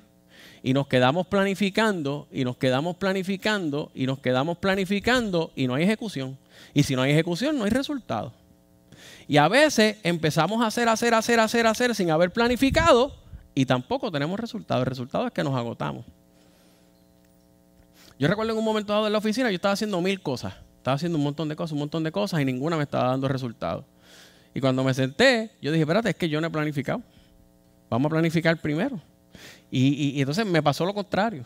y 0.64 0.74
nos 0.74 0.88
quedamos 0.88 1.28
planificando 1.28 2.28
y 2.32 2.44
nos 2.44 2.58
quedamos 2.58 2.96
planificando 2.98 3.92
y 3.96 4.06
nos 4.06 4.20
quedamos 4.20 4.58
planificando 4.58 5.52
y 5.56 5.68
no 5.68 5.76
hay 5.76 5.84
ejecución. 5.84 6.38
Y 6.74 6.84
si 6.84 6.96
no 6.96 7.02
hay 7.02 7.12
ejecución, 7.12 7.58
no 7.58 7.64
hay 7.64 7.72
resultado. 7.72 8.34
Y 9.28 9.38
a 9.38 9.48
veces 9.48 9.98
empezamos 10.04 10.62
a 10.62 10.68
hacer, 10.68 10.88
hacer, 10.88 11.14
hacer, 11.14 11.40
hacer, 11.40 11.68
hacer 11.68 11.96
sin 11.96 12.12
haber 12.12 12.32
planificado 12.32 13.16
y 13.56 13.66
tampoco 13.66 14.12
tenemos 14.12 14.40
resultado. 14.40 14.82
El 14.82 14.88
resultado 14.88 15.28
es 15.28 15.34
que 15.34 15.44
nos 15.44 15.56
agotamos. 15.56 16.06
Yo 18.20 18.28
recuerdo 18.28 18.52
en 18.52 18.60
un 18.60 18.66
momento 18.66 18.94
dado 18.94 19.08
en 19.08 19.14
la 19.14 19.18
oficina, 19.18 19.50
yo 19.50 19.56
estaba 19.56 19.74
haciendo 19.74 20.00
mil 20.00 20.22
cosas. 20.22 20.54
Estaba 20.78 20.96
haciendo 20.96 21.18
un 21.18 21.24
montón 21.24 21.50
de 21.50 21.56
cosas, 21.56 21.74
un 21.74 21.80
montón 21.80 22.04
de 22.04 22.12
cosas 22.12 22.42
y 22.42 22.46
ninguna 22.46 22.78
me 22.78 22.84
estaba 22.84 23.10
dando 23.10 23.28
resultado. 23.28 23.86
Y 24.54 24.60
cuando 24.60 24.84
me 24.84 24.94
senté, 24.94 25.52
yo 25.62 25.72
dije, 25.72 25.84
espérate, 25.84 26.10
es 26.10 26.16
que 26.16 26.30
yo 26.30 26.42
no 26.42 26.48
he 26.48 26.50
planificado. 26.50 27.02
Vamos 27.90 28.08
a 28.08 28.10
planificar 28.10 28.58
primero. 28.58 29.02
Y, 29.70 30.20
entonces 30.20 30.46
me 30.46 30.62
pasó 30.62 30.86
lo 30.86 30.94
contrario. 30.94 31.44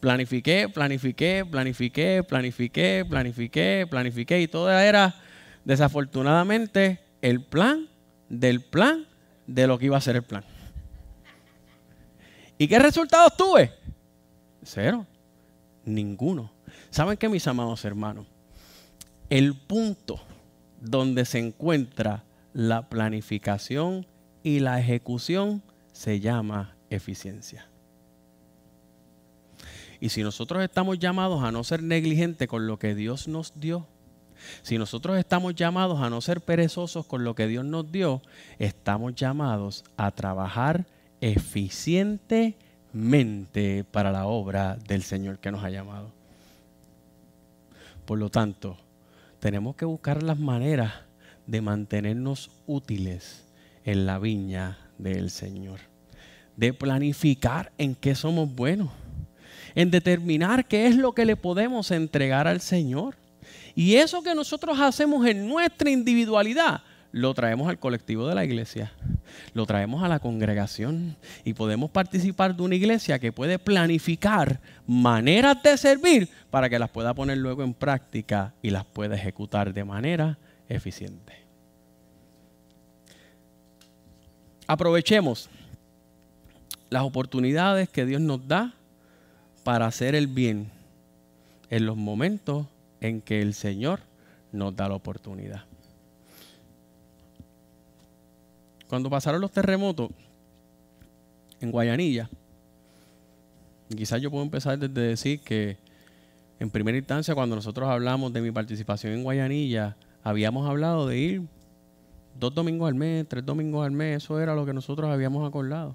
Planifiqué, 0.00 0.68
planifiqué, 0.68 1.44
planifiqué, 1.50 2.22
planifiqué, 2.28 3.06
planifiqué, 3.08 3.86
planifiqué 3.88 4.40
y 4.40 4.48
todo 4.48 4.70
era 4.70 5.14
desafortunadamente 5.64 7.00
el 7.22 7.42
plan 7.42 7.88
del 8.28 8.60
plan 8.60 9.06
de 9.46 9.66
lo 9.66 9.78
que 9.78 9.86
iba 9.86 9.96
a 9.96 10.00
ser 10.00 10.16
el 10.16 10.22
plan. 10.22 10.44
¿Y 12.58 12.68
qué 12.68 12.78
resultados 12.78 13.36
tuve? 13.36 13.72
Cero. 14.62 15.06
Ninguno. 15.84 16.52
¿Saben 16.90 17.16
qué, 17.16 17.28
mis 17.28 17.46
amados 17.46 17.84
hermanos? 17.84 18.26
El 19.30 19.54
punto 19.54 20.20
donde 20.80 21.24
se 21.24 21.38
encuentra 21.38 22.24
la 22.52 22.88
planificación 22.88 24.06
y 24.42 24.60
la 24.60 24.78
ejecución 24.78 25.62
se 25.94 26.20
llama 26.20 26.76
eficiencia. 26.90 27.66
Y 30.00 30.10
si 30.10 30.22
nosotros 30.22 30.62
estamos 30.62 30.98
llamados 30.98 31.42
a 31.42 31.50
no 31.50 31.64
ser 31.64 31.82
negligentes 31.82 32.46
con 32.46 32.66
lo 32.66 32.78
que 32.78 32.94
Dios 32.94 33.26
nos 33.28 33.58
dio, 33.58 33.86
si 34.62 34.76
nosotros 34.76 35.16
estamos 35.16 35.54
llamados 35.54 35.98
a 36.00 36.10
no 36.10 36.20
ser 36.20 36.42
perezosos 36.42 37.06
con 37.06 37.24
lo 37.24 37.34
que 37.34 37.46
Dios 37.46 37.64
nos 37.64 37.90
dio, 37.90 38.20
estamos 38.58 39.14
llamados 39.14 39.82
a 39.96 40.10
trabajar 40.10 40.84
eficientemente 41.22 43.84
para 43.84 44.12
la 44.12 44.26
obra 44.26 44.76
del 44.86 45.02
Señor 45.04 45.38
que 45.38 45.52
nos 45.52 45.64
ha 45.64 45.70
llamado. 45.70 46.12
Por 48.04 48.18
lo 48.18 48.28
tanto, 48.30 48.76
tenemos 49.38 49.76
que 49.76 49.86
buscar 49.86 50.24
las 50.24 50.38
maneras 50.38 50.92
de 51.46 51.62
mantenernos 51.62 52.50
útiles 52.66 53.46
en 53.84 54.06
la 54.06 54.18
viña 54.18 54.83
del 54.98 55.30
Señor. 55.30 55.80
De 56.56 56.72
planificar 56.72 57.72
en 57.78 57.94
qué 57.94 58.14
somos 58.14 58.54
buenos. 58.54 58.90
En 59.74 59.90
determinar 59.90 60.66
qué 60.66 60.86
es 60.86 60.96
lo 60.96 61.12
que 61.12 61.24
le 61.24 61.36
podemos 61.36 61.90
entregar 61.90 62.46
al 62.46 62.60
Señor. 62.60 63.16
Y 63.74 63.96
eso 63.96 64.22
que 64.22 64.34
nosotros 64.34 64.78
hacemos 64.80 65.26
en 65.26 65.48
nuestra 65.48 65.90
individualidad, 65.90 66.82
lo 67.14 67.32
traemos 67.32 67.68
al 67.68 67.78
colectivo 67.78 68.26
de 68.26 68.34
la 68.34 68.44
iglesia, 68.44 68.92
lo 69.52 69.66
traemos 69.66 70.02
a 70.02 70.08
la 70.08 70.18
congregación 70.18 71.16
y 71.44 71.54
podemos 71.54 71.90
participar 71.90 72.56
de 72.56 72.62
una 72.64 72.74
iglesia 72.74 73.20
que 73.20 73.30
puede 73.30 73.60
planificar 73.60 74.60
maneras 74.84 75.62
de 75.62 75.76
servir 75.76 76.28
para 76.50 76.68
que 76.68 76.78
las 76.78 76.90
pueda 76.90 77.14
poner 77.14 77.38
luego 77.38 77.62
en 77.62 77.72
práctica 77.72 78.54
y 78.62 78.70
las 78.70 78.84
pueda 78.84 79.14
ejecutar 79.14 79.72
de 79.72 79.84
manera 79.84 80.38
eficiente. 80.68 81.43
Aprovechemos 84.66 85.48
las 86.90 87.02
oportunidades 87.02 87.88
que 87.88 88.06
Dios 88.06 88.20
nos 88.20 88.46
da 88.46 88.72
para 89.62 89.86
hacer 89.86 90.14
el 90.14 90.26
bien 90.26 90.70
en 91.70 91.86
los 91.86 91.96
momentos 91.96 92.66
en 93.00 93.20
que 93.20 93.42
el 93.42 93.54
Señor 93.54 94.00
nos 94.52 94.74
da 94.76 94.88
la 94.88 94.94
oportunidad. 94.94 95.64
Cuando 98.88 99.10
pasaron 99.10 99.40
los 99.40 99.50
terremotos 99.50 100.10
en 101.60 101.70
Guayanilla, 101.70 102.30
quizás 103.94 104.22
yo 104.22 104.30
puedo 104.30 104.44
empezar 104.44 104.78
desde 104.78 105.00
decir 105.00 105.40
que 105.40 105.76
en 106.60 106.70
primera 106.70 106.96
instancia 106.96 107.34
cuando 107.34 107.56
nosotros 107.56 107.88
hablamos 107.88 108.32
de 108.32 108.40
mi 108.40 108.50
participación 108.52 109.12
en 109.14 109.24
Guayanilla, 109.24 109.96
habíamos 110.22 110.68
hablado 110.68 111.08
de 111.08 111.18
ir 111.18 111.42
dos 112.38 112.54
domingos 112.54 112.88
al 112.88 112.94
mes, 112.94 113.26
tres 113.28 113.44
domingos 113.44 113.84
al 113.84 113.92
mes, 113.92 114.24
eso 114.24 114.40
era 114.40 114.54
lo 114.54 114.66
que 114.66 114.72
nosotros 114.72 115.10
habíamos 115.10 115.46
acordado. 115.46 115.94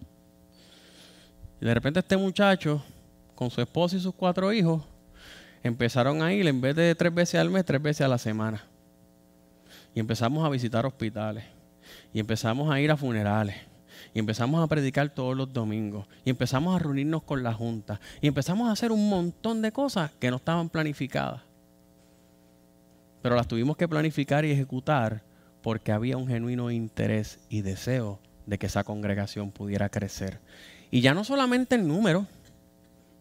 Y 1.61 1.65
de 1.65 1.73
repente 1.73 1.99
este 1.99 2.17
muchacho, 2.17 2.81
con 3.35 3.49
su 3.49 3.61
esposa 3.61 3.97
y 3.97 3.99
sus 3.99 4.13
cuatro 4.13 4.51
hijos, 4.53 4.81
empezaron 5.63 6.21
a 6.21 6.33
ir 6.33 6.47
en 6.47 6.61
vez 6.61 6.75
de 6.75 6.95
tres 6.95 7.13
veces 7.13 7.39
al 7.39 7.49
mes, 7.49 7.65
tres 7.65 7.81
veces 7.81 8.05
a 8.05 8.07
la 8.07 8.17
semana. 8.17 8.63
Y 9.93 9.99
empezamos 9.99 10.45
a 10.45 10.49
visitar 10.49 10.85
hospitales. 10.85 11.43
Y 12.13 12.19
empezamos 12.19 12.71
a 12.71 12.79
ir 12.79 12.91
a 12.91 12.97
funerales. 12.97 13.55
Y 14.13 14.19
empezamos 14.19 14.63
a 14.63 14.67
predicar 14.67 15.09
todos 15.09 15.35
los 15.35 15.51
domingos. 15.51 16.07
Y 16.23 16.29
empezamos 16.29 16.75
a 16.75 16.79
reunirnos 16.79 17.23
con 17.23 17.43
la 17.43 17.53
junta. 17.53 17.99
Y 18.21 18.27
empezamos 18.27 18.69
a 18.69 18.71
hacer 18.71 18.91
un 18.91 19.09
montón 19.09 19.61
de 19.61 19.71
cosas 19.71 20.11
que 20.19 20.29
no 20.29 20.37
estaban 20.37 20.69
planificadas. 20.69 21.41
Pero 23.21 23.35
las 23.35 23.47
tuvimos 23.47 23.75
que 23.75 23.87
planificar 23.87 24.45
y 24.45 24.51
ejecutar 24.51 25.21
porque 25.61 25.91
había 25.91 26.17
un 26.17 26.27
genuino 26.27 26.71
interés 26.71 27.39
y 27.49 27.61
deseo 27.61 28.19
de 28.45 28.57
que 28.57 28.67
esa 28.67 28.83
congregación 28.83 29.51
pudiera 29.51 29.89
crecer. 29.89 30.39
Y 30.91 31.01
ya 31.01 31.13
no 31.13 31.23
solamente 31.23 31.75
en 31.75 31.87
número, 31.87 32.25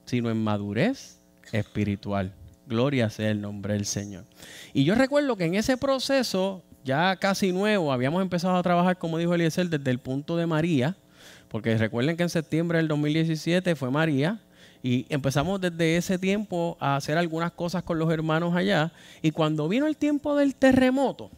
sino 0.05 0.31
en 0.31 0.43
madurez 0.43 1.21
espiritual. 1.53 2.33
Gloria 2.67 3.11
sea 3.11 3.31
el 3.31 3.41
nombre 3.41 3.75
del 3.75 3.87
Señor. 3.87 4.25
Y 4.73 4.85
yo 4.85 4.95
recuerdo 4.95 5.37
que 5.37 5.45
en 5.45 5.55
ese 5.55 5.77
proceso, 5.77 6.63
ya 6.85 7.17
casi 7.17 7.53
nuevo, 7.53 7.93
habíamos 7.93 8.23
empezado 8.23 8.57
a 8.57 8.63
trabajar, 8.63 8.99
como 8.99 9.19
dijo 9.19 9.35
Eliezer, 9.35 9.69
desde 9.69 9.91
el 9.91 9.99
punto 9.99 10.37
de 10.37 10.47
María, 10.47 10.97
porque 11.49 11.77
recuerden 11.77 12.17
que 12.17 12.23
en 12.23 12.29
septiembre 12.29 12.79
del 12.79 12.89
2017 12.89 13.75
fue 13.75 13.91
María, 13.91 14.41
y 14.83 15.07
empezamos 15.09 15.61
desde 15.61 15.97
ese 15.97 16.19
tiempo 16.19 16.77
a 16.81 16.97
hacer 16.97 17.19
algunas 17.19 17.53
cosas 17.53 17.83
con 17.83 17.99
los 17.99 18.11
hermanos 18.13 18.55
allá. 18.55 18.93
Y 19.23 19.33
cuando 19.33 19.69
vino 19.69 19.87
el 19.87 19.97
tiempo 19.97 20.37
del 20.37 20.55
terremoto, 20.55 21.31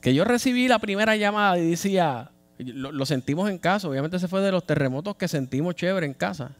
que 0.00 0.14
yo 0.14 0.24
recibí 0.24 0.68
la 0.68 0.78
primera 0.78 1.16
llamada 1.16 1.58
y 1.58 1.70
decía, 1.70 2.30
lo, 2.58 3.06
sentimos 3.06 3.50
en 3.50 3.58
casa, 3.58 3.88
obviamente 3.88 4.18
se 4.18 4.28
fue 4.28 4.40
de 4.40 4.52
los 4.52 4.64
terremotos 4.64 5.16
que 5.16 5.28
sentimos 5.28 5.74
chévere 5.74 6.06
en 6.06 6.14
casa. 6.14 6.52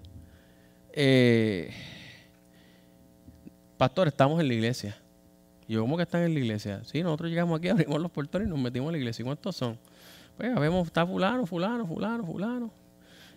Eh, 0.93 1.71
pastor, 3.77 4.09
estamos 4.09 4.41
en 4.41 4.49
la 4.49 4.55
iglesia. 4.55 4.97
Yo, 5.69 5.81
¿cómo 5.81 5.97
que 5.97 6.03
están 6.03 6.23
en 6.23 6.35
la 6.35 6.41
iglesia? 6.41 6.83
Sí, 6.85 7.03
nosotros 7.03 7.31
llegamos 7.31 7.59
aquí, 7.59 7.69
abrimos 7.71 8.01
los 8.01 8.11
portones 8.11 8.49
y 8.49 8.51
nos 8.51 8.59
metimos 8.59 8.89
en 8.89 8.93
la 8.93 8.99
iglesia. 8.99 9.23
¿Y 9.23 9.25
cuántos 9.25 9.57
son? 9.57 9.79
Pues 10.37 10.55
vemos, 10.55 10.87
está 10.87 11.07
fulano, 11.07 11.47
fulano, 11.47 11.87
fulano, 11.87 12.25
fulano. 12.25 12.71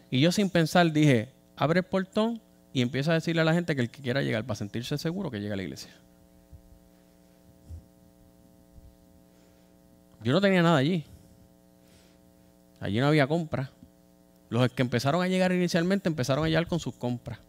Y 0.09 0.19
yo 0.19 0.31
sin 0.31 0.49
pensar 0.49 0.91
dije, 0.91 1.29
abre 1.55 1.79
el 1.79 1.85
portón 1.85 2.41
y 2.73 2.81
empieza 2.81 3.11
a 3.11 3.13
decirle 3.15 3.41
a 3.41 3.45
la 3.45 3.53
gente 3.53 3.75
que 3.75 3.81
el 3.81 3.89
que 3.89 4.01
quiera 4.01 4.21
llegar 4.21 4.43
para 4.43 4.55
sentirse 4.55 4.97
seguro 4.97 5.29
que 5.31 5.39
llegue 5.39 5.53
a 5.53 5.57
la 5.57 5.63
iglesia. 5.63 5.91
Yo 10.23 10.31
no 10.31 10.41
tenía 10.41 10.61
nada 10.61 10.77
allí. 10.77 11.03
Allí 12.79 12.99
no 12.99 13.07
había 13.07 13.27
compra. 13.27 13.71
Los 14.49 14.69
que 14.71 14.81
empezaron 14.81 15.21
a 15.21 15.27
llegar 15.27 15.51
inicialmente 15.51 16.07
empezaron 16.09 16.45
a 16.45 16.47
llegar 16.47 16.67
con 16.67 16.79
sus 16.79 16.93
compras. 16.93 17.39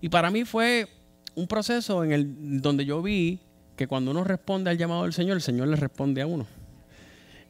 Y 0.00 0.08
para 0.08 0.30
mí 0.30 0.44
fue 0.44 0.88
un 1.34 1.46
proceso 1.46 2.02
en 2.04 2.12
el 2.12 2.60
donde 2.60 2.84
yo 2.84 3.02
vi 3.02 3.40
que 3.76 3.86
cuando 3.86 4.10
uno 4.10 4.24
responde 4.24 4.70
al 4.70 4.78
llamado 4.78 5.04
del 5.04 5.12
Señor, 5.12 5.36
el 5.36 5.42
Señor 5.42 5.68
le 5.68 5.76
responde 5.76 6.22
a 6.22 6.26
uno. 6.26 6.46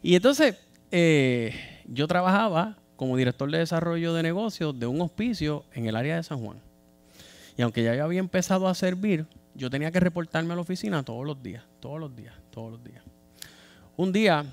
Y 0.03 0.15
entonces 0.15 0.57
eh, 0.91 1.55
yo 1.87 2.07
trabajaba 2.07 2.79
como 2.97 3.17
director 3.17 3.51
de 3.51 3.59
desarrollo 3.59 4.13
de 4.15 4.23
negocios 4.23 4.79
de 4.79 4.87
un 4.87 5.01
hospicio 5.01 5.65
en 5.73 5.87
el 5.87 5.97
área 5.97 6.17
de 6.17 6.23
San 6.23 6.39
Juan. 6.39 6.61
Y 7.57 7.63
aunque 7.63 7.83
ya 7.83 8.03
había 8.03 8.21
empezado 8.21 8.69
a 8.69 8.75
servir, 8.75 9.27
yo 9.55 9.71
tenía 9.71 9.91
que 9.91 10.01
reportarme 10.01 10.53
a 10.53 10.57
la 10.57 10.63
oficina 10.63 11.03
todos 11.03 11.27
los 11.27 11.43
días, 11.43 11.65
todos 11.81 11.99
los 11.99 12.15
días, 12.15 12.35
todos 12.51 12.73
los 12.73 12.85
días. 12.85 13.03
Un 14.01 14.13
día 14.13 14.47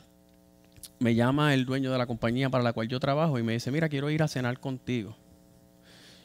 me 0.99 1.15
llama 1.15 1.53
el 1.53 1.65
dueño 1.65 1.89
de 1.89 1.97
la 1.97 2.05
compañía 2.05 2.49
para 2.49 2.65
la 2.65 2.73
cual 2.73 2.89
yo 2.89 2.99
trabajo 2.99 3.39
y 3.39 3.43
me 3.43 3.53
dice, 3.53 3.71
mira, 3.71 3.87
quiero 3.87 4.09
ir 4.09 4.21
a 4.21 4.27
cenar 4.27 4.59
contigo. 4.59 5.15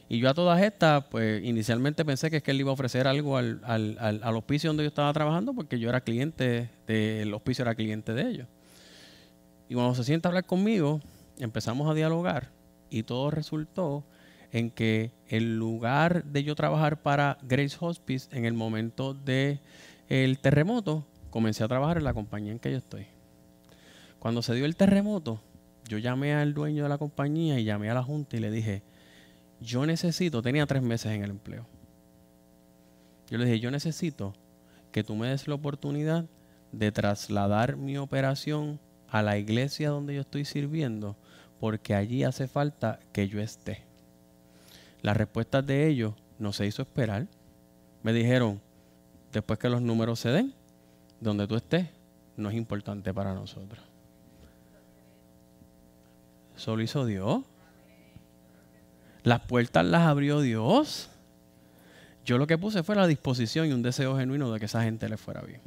Y 0.09 0.19
yo 0.19 0.29
a 0.29 0.33
todas 0.33 0.61
estas, 0.61 1.05
pues 1.05 1.41
inicialmente 1.41 2.03
pensé 2.03 2.29
que 2.29 2.35
es 2.35 2.43
que 2.43 2.51
él 2.51 2.59
iba 2.59 2.71
a 2.71 2.73
ofrecer 2.73 3.07
algo 3.07 3.37
al, 3.37 3.61
al, 3.63 3.97
al, 3.97 4.35
hospicio 4.35 4.69
donde 4.71 4.83
yo 4.83 4.89
estaba 4.89 5.13
trabajando 5.13 5.53
porque 5.53 5.79
yo 5.79 5.87
era 5.87 6.01
cliente, 6.01 6.69
del 6.85 7.33
hospicio 7.33 7.61
era 7.61 7.75
cliente 7.75 8.13
de 8.13 8.29
ellos. 8.29 8.47
Y 9.69 9.75
cuando 9.75 9.95
se 9.95 10.03
sienta 10.03 10.27
a 10.27 10.31
hablar 10.31 10.45
conmigo, 10.45 10.99
empezamos 11.39 11.89
a 11.89 11.93
dialogar 11.93 12.49
y 12.89 13.03
todo 13.03 13.31
resultó 13.31 14.03
en 14.51 14.69
que 14.69 15.11
el 15.29 15.55
lugar 15.57 16.25
de 16.25 16.43
yo 16.43 16.55
trabajar 16.55 17.01
para 17.01 17.37
Grace 17.43 17.77
Hospice 17.79 18.27
en 18.37 18.43
el 18.43 18.53
momento 18.53 19.13
del 19.13 19.61
el 20.09 20.39
terremoto, 20.39 21.05
comencé 21.29 21.63
a 21.63 21.69
trabajar 21.69 21.99
en 21.99 22.03
la 22.03 22.13
compañía 22.13 22.51
en 22.51 22.59
que 22.59 22.69
yo 22.69 22.79
estoy. 22.79 23.12
Cuando 24.23 24.41
se 24.41 24.55
dio 24.55 24.63
el 24.63 24.77
terremoto, 24.77 25.41
yo 25.89 25.97
llamé 25.97 26.33
al 26.33 26.53
dueño 26.53 26.83
de 26.83 26.87
la 26.87 26.97
compañía 26.97 27.59
y 27.59 27.65
llamé 27.65 27.89
a 27.89 27.93
la 27.93 28.03
junta 28.03 28.37
y 28.37 28.39
le 28.39 28.51
dije, 28.51 28.81
yo 29.59 29.85
necesito, 29.85 30.41
tenía 30.41 30.65
tres 30.65 30.81
meses 30.81 31.11
en 31.11 31.25
el 31.25 31.31
empleo. 31.31 31.65
Yo 33.29 33.37
le 33.37 33.43
dije, 33.43 33.59
yo 33.59 33.69
necesito 33.69 34.33
que 34.93 35.03
tú 35.03 35.17
me 35.17 35.27
des 35.27 35.49
la 35.49 35.55
oportunidad 35.55 36.23
de 36.71 36.89
trasladar 36.93 37.75
mi 37.75 37.97
operación 37.97 38.79
a 39.09 39.21
la 39.23 39.37
iglesia 39.37 39.89
donde 39.89 40.15
yo 40.15 40.21
estoy 40.21 40.45
sirviendo, 40.45 41.17
porque 41.59 41.93
allí 41.93 42.23
hace 42.23 42.47
falta 42.47 43.01
que 43.11 43.27
yo 43.27 43.41
esté. 43.41 43.83
La 45.01 45.13
respuesta 45.13 45.61
de 45.61 45.85
ellos 45.89 46.13
no 46.39 46.53
se 46.53 46.65
hizo 46.65 46.81
esperar. 46.81 47.27
Me 48.03 48.13
dijeron, 48.13 48.61
después 49.33 49.59
que 49.59 49.67
los 49.67 49.81
números 49.81 50.21
se 50.21 50.29
den, 50.29 50.53
donde 51.19 51.45
tú 51.45 51.57
estés, 51.57 51.89
no 52.37 52.47
es 52.47 52.55
importante 52.55 53.13
para 53.13 53.33
nosotros. 53.33 53.92
Solo 56.55 56.83
hizo 56.83 57.05
Dios. 57.05 57.43
Las 59.23 59.41
puertas 59.41 59.85
las 59.85 60.03
abrió 60.03 60.41
Dios. 60.41 61.09
Yo 62.25 62.37
lo 62.37 62.47
que 62.47 62.57
puse 62.57 62.83
fue 62.83 62.95
la 62.95 63.07
disposición 63.07 63.67
y 63.67 63.73
un 63.73 63.81
deseo 63.81 64.17
genuino 64.17 64.51
de 64.51 64.59
que 64.59 64.65
esa 64.65 64.83
gente 64.83 65.09
le 65.09 65.17
fuera 65.17 65.41
bien. 65.41 65.61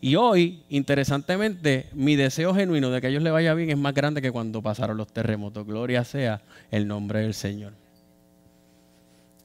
Y 0.00 0.16
hoy, 0.16 0.64
interesantemente, 0.70 1.88
mi 1.92 2.16
deseo 2.16 2.54
genuino 2.54 2.90
de 2.90 3.00
que 3.00 3.08
a 3.08 3.10
ellos 3.10 3.22
les 3.22 3.32
vaya 3.32 3.54
bien 3.54 3.70
es 3.70 3.76
más 3.76 3.92
grande 3.92 4.22
que 4.22 4.32
cuando 4.32 4.62
pasaron 4.62 4.96
los 4.96 5.12
terremotos. 5.12 5.66
Gloria 5.66 6.04
sea 6.04 6.42
el 6.70 6.88
nombre 6.88 7.20
del 7.20 7.34
Señor. 7.34 7.74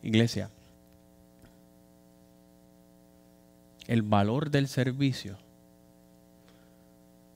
Iglesia, 0.02 0.50
el 3.88 4.02
valor 4.02 4.50
del 4.50 4.68
servicio 4.68 5.38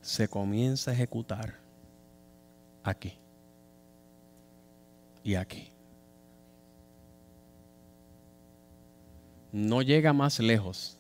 se 0.02 0.28
comienza 0.28 0.92
a 0.92 0.94
ejecutar 0.94 1.56
aquí 2.84 3.18
y 5.24 5.36
aquí. 5.36 5.70
No 9.52 9.82
llega 9.82 10.14
más 10.14 10.40
lejos 10.40 10.98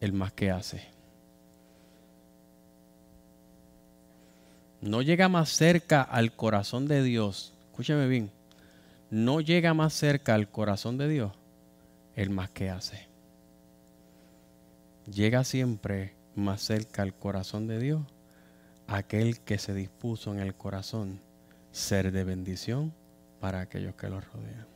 el 0.00 0.12
más 0.12 0.32
que 0.32 0.50
hace. 0.50 0.98
no 4.80 5.02
llega 5.02 5.28
más 5.28 5.48
cerca 5.50 6.02
al 6.02 6.32
corazón 6.32 6.86
de 6.86 7.02
Dios, 7.02 7.52
escúcheme 7.70 8.06
bien, 8.06 8.30
no 9.10 9.40
llega 9.40 9.74
más 9.74 9.92
cerca 9.92 10.34
al 10.34 10.48
corazón 10.48 10.98
de 10.98 11.08
Dios 11.08 11.32
el 12.14 12.30
más 12.30 12.50
que 12.50 12.70
hace. 12.70 13.06
Llega 15.12 15.44
siempre 15.44 16.14
más 16.34 16.60
cerca 16.60 17.02
al 17.02 17.14
corazón 17.14 17.66
de 17.66 17.78
Dios 17.78 18.02
aquel 18.88 19.38
que 19.40 19.58
se 19.58 19.74
dispuso 19.74 20.32
en 20.32 20.40
el 20.40 20.54
corazón 20.54 21.20
ser 21.70 22.10
de 22.10 22.24
bendición 22.24 22.92
para 23.38 23.60
aquellos 23.60 23.94
que 23.94 24.08
lo 24.08 24.20
rodean. 24.20 24.66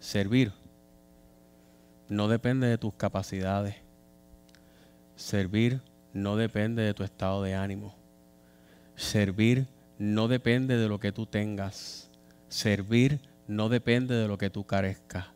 Servir 0.00 0.52
no 2.08 2.28
depende 2.28 2.66
de 2.66 2.78
tus 2.78 2.94
capacidades. 2.94 3.76
Servir 5.16 5.80
no 6.12 6.36
depende 6.36 6.82
de 6.82 6.94
tu 6.94 7.04
estado 7.04 7.42
de 7.42 7.54
ánimo. 7.54 7.94
Servir 8.96 9.66
no 9.98 10.28
depende 10.28 10.76
de 10.76 10.88
lo 10.88 10.98
que 10.98 11.12
tú 11.12 11.26
tengas. 11.26 12.10
Servir 12.48 13.20
no 13.46 13.68
depende 13.68 14.14
de 14.14 14.28
lo 14.28 14.38
que 14.38 14.50
tú 14.50 14.64
carezcas. 14.64 15.26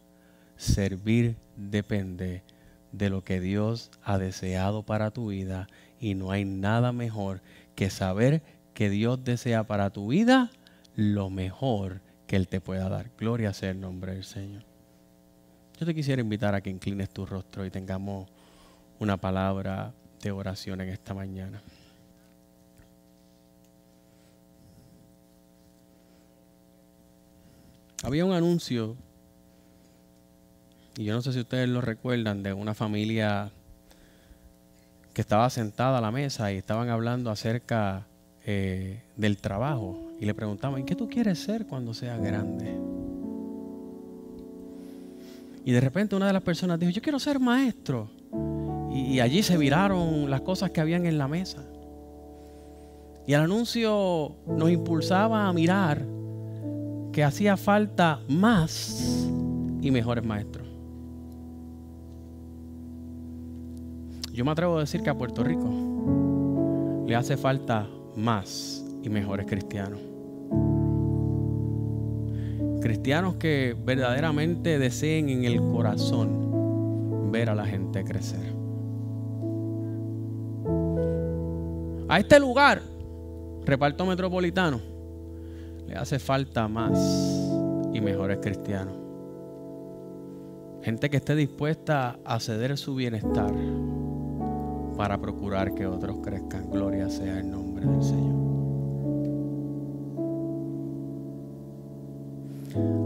Servir 0.56 1.36
depende 1.56 2.42
de 2.92 3.10
lo 3.10 3.22
que 3.22 3.40
Dios 3.40 3.90
ha 4.02 4.18
deseado 4.18 4.82
para 4.82 5.10
tu 5.10 5.28
vida 5.28 5.68
y 6.00 6.14
no 6.14 6.30
hay 6.30 6.44
nada 6.44 6.92
mejor 6.92 7.40
que 7.74 7.90
saber 7.90 8.42
que 8.74 8.90
Dios 8.90 9.24
desea 9.24 9.64
para 9.64 9.90
tu 9.90 10.08
vida 10.08 10.50
lo 10.94 11.30
mejor 11.30 12.00
que 12.26 12.36
Él 12.36 12.48
te 12.48 12.60
pueda 12.60 12.88
dar. 12.88 13.10
Gloria 13.18 13.52
sea 13.52 13.70
el 13.70 13.80
nombre 13.80 14.14
del 14.14 14.24
Señor. 14.24 14.64
Yo 15.78 15.86
te 15.86 15.94
quisiera 15.94 16.20
invitar 16.20 16.54
a 16.54 16.60
que 16.60 16.70
inclines 16.70 17.10
tu 17.10 17.24
rostro 17.24 17.64
y 17.64 17.70
tengamos 17.70 18.28
una 18.98 19.16
palabra 19.16 19.92
de 20.22 20.32
oración 20.32 20.80
en 20.80 20.88
esta 20.88 21.14
mañana. 21.14 21.62
Había 28.02 28.24
un 28.24 28.32
anuncio, 28.32 28.96
y 30.96 31.04
yo 31.04 31.14
no 31.14 31.22
sé 31.22 31.32
si 31.32 31.40
ustedes 31.40 31.68
lo 31.68 31.80
recuerdan, 31.80 32.42
de 32.42 32.52
una 32.52 32.74
familia 32.74 33.50
que 35.18 35.22
estaba 35.22 35.50
sentada 35.50 35.98
a 35.98 36.00
la 36.00 36.12
mesa 36.12 36.52
y 36.52 36.58
estaban 36.58 36.90
hablando 36.90 37.32
acerca 37.32 38.06
eh, 38.46 39.02
del 39.16 39.36
trabajo 39.38 40.12
y 40.20 40.26
le 40.26 40.32
preguntaban, 40.32 40.84
¿qué 40.84 40.94
tú 40.94 41.08
quieres 41.08 41.40
ser 41.40 41.66
cuando 41.66 41.92
seas 41.92 42.22
grande? 42.22 42.78
Y 45.64 45.72
de 45.72 45.80
repente 45.80 46.14
una 46.14 46.28
de 46.28 46.34
las 46.34 46.42
personas 46.42 46.78
dijo, 46.78 46.92
yo 46.92 47.02
quiero 47.02 47.18
ser 47.18 47.40
maestro. 47.40 48.08
Y, 48.92 49.18
allí 49.18 49.42
se 49.42 49.58
miraron 49.58 50.30
las 50.30 50.42
cosas 50.42 50.70
que 50.70 50.80
habían 50.80 51.04
en 51.04 51.18
la 51.18 51.26
mesa. 51.26 51.64
Y 53.26 53.32
el 53.32 53.40
anuncio 53.40 54.36
nos 54.46 54.70
impulsaba 54.70 55.48
a 55.48 55.52
mirar 55.52 56.00
que 57.10 57.24
hacía 57.24 57.56
falta 57.56 58.20
más 58.28 59.26
y 59.80 59.90
mejores 59.90 60.24
maestros. 60.24 60.67
Yo 64.38 64.44
me 64.44 64.52
atrevo 64.52 64.76
a 64.76 64.80
decir 64.82 65.02
que 65.02 65.10
a 65.10 65.18
Puerto 65.18 65.42
Rico 65.42 65.68
le 67.04 67.16
hace 67.16 67.36
falta 67.36 67.88
más 68.14 68.84
y 69.02 69.08
mejores 69.08 69.46
cristianos. 69.46 69.98
Cristianos 72.80 73.34
que 73.34 73.76
verdaderamente 73.84 74.78
deseen 74.78 75.28
en 75.28 75.44
el 75.44 75.58
corazón 75.58 77.32
ver 77.32 77.50
a 77.50 77.56
la 77.56 77.66
gente 77.66 78.04
crecer. 78.04 78.54
A 82.08 82.20
este 82.20 82.38
lugar, 82.38 82.80
reparto 83.64 84.06
metropolitano, 84.06 84.80
le 85.84 85.96
hace 85.96 86.20
falta 86.20 86.68
más 86.68 86.96
y 87.92 88.00
mejores 88.00 88.38
cristianos. 88.40 88.94
Gente 90.84 91.10
que 91.10 91.16
esté 91.16 91.34
dispuesta 91.34 92.20
a 92.24 92.38
ceder 92.38 92.78
su 92.78 92.94
bienestar 92.94 93.52
para 94.98 95.16
procurar 95.16 95.74
que 95.76 95.86
otros 95.86 96.16
crezcan. 96.24 96.68
Gloria 96.72 97.08
sea 97.08 97.38
el 97.38 97.48
nombre 97.48 97.86
del 97.86 98.02
Señor. 98.02 98.34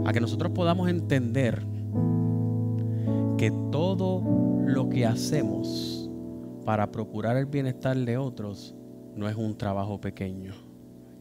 A 0.07 0.11
que 0.11 0.19
nosotros 0.19 0.51
podamos 0.53 0.89
entender 0.89 1.63
que 3.37 3.51
todo 3.71 4.23
lo 4.65 4.89
que 4.89 5.05
hacemos 5.05 6.09
para 6.65 6.91
procurar 6.91 7.37
el 7.37 7.45
bienestar 7.45 7.95
de 7.95 8.17
otros 8.17 8.75
no 9.15 9.29
es 9.29 9.35
un 9.35 9.55
trabajo 9.55 10.01
pequeño, 10.01 10.53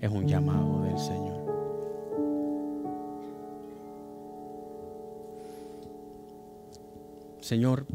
es 0.00 0.10
un 0.10 0.26
llamado 0.26 0.84
del 0.84 0.98
Señor. 0.98 1.42
Señor, 7.40 7.86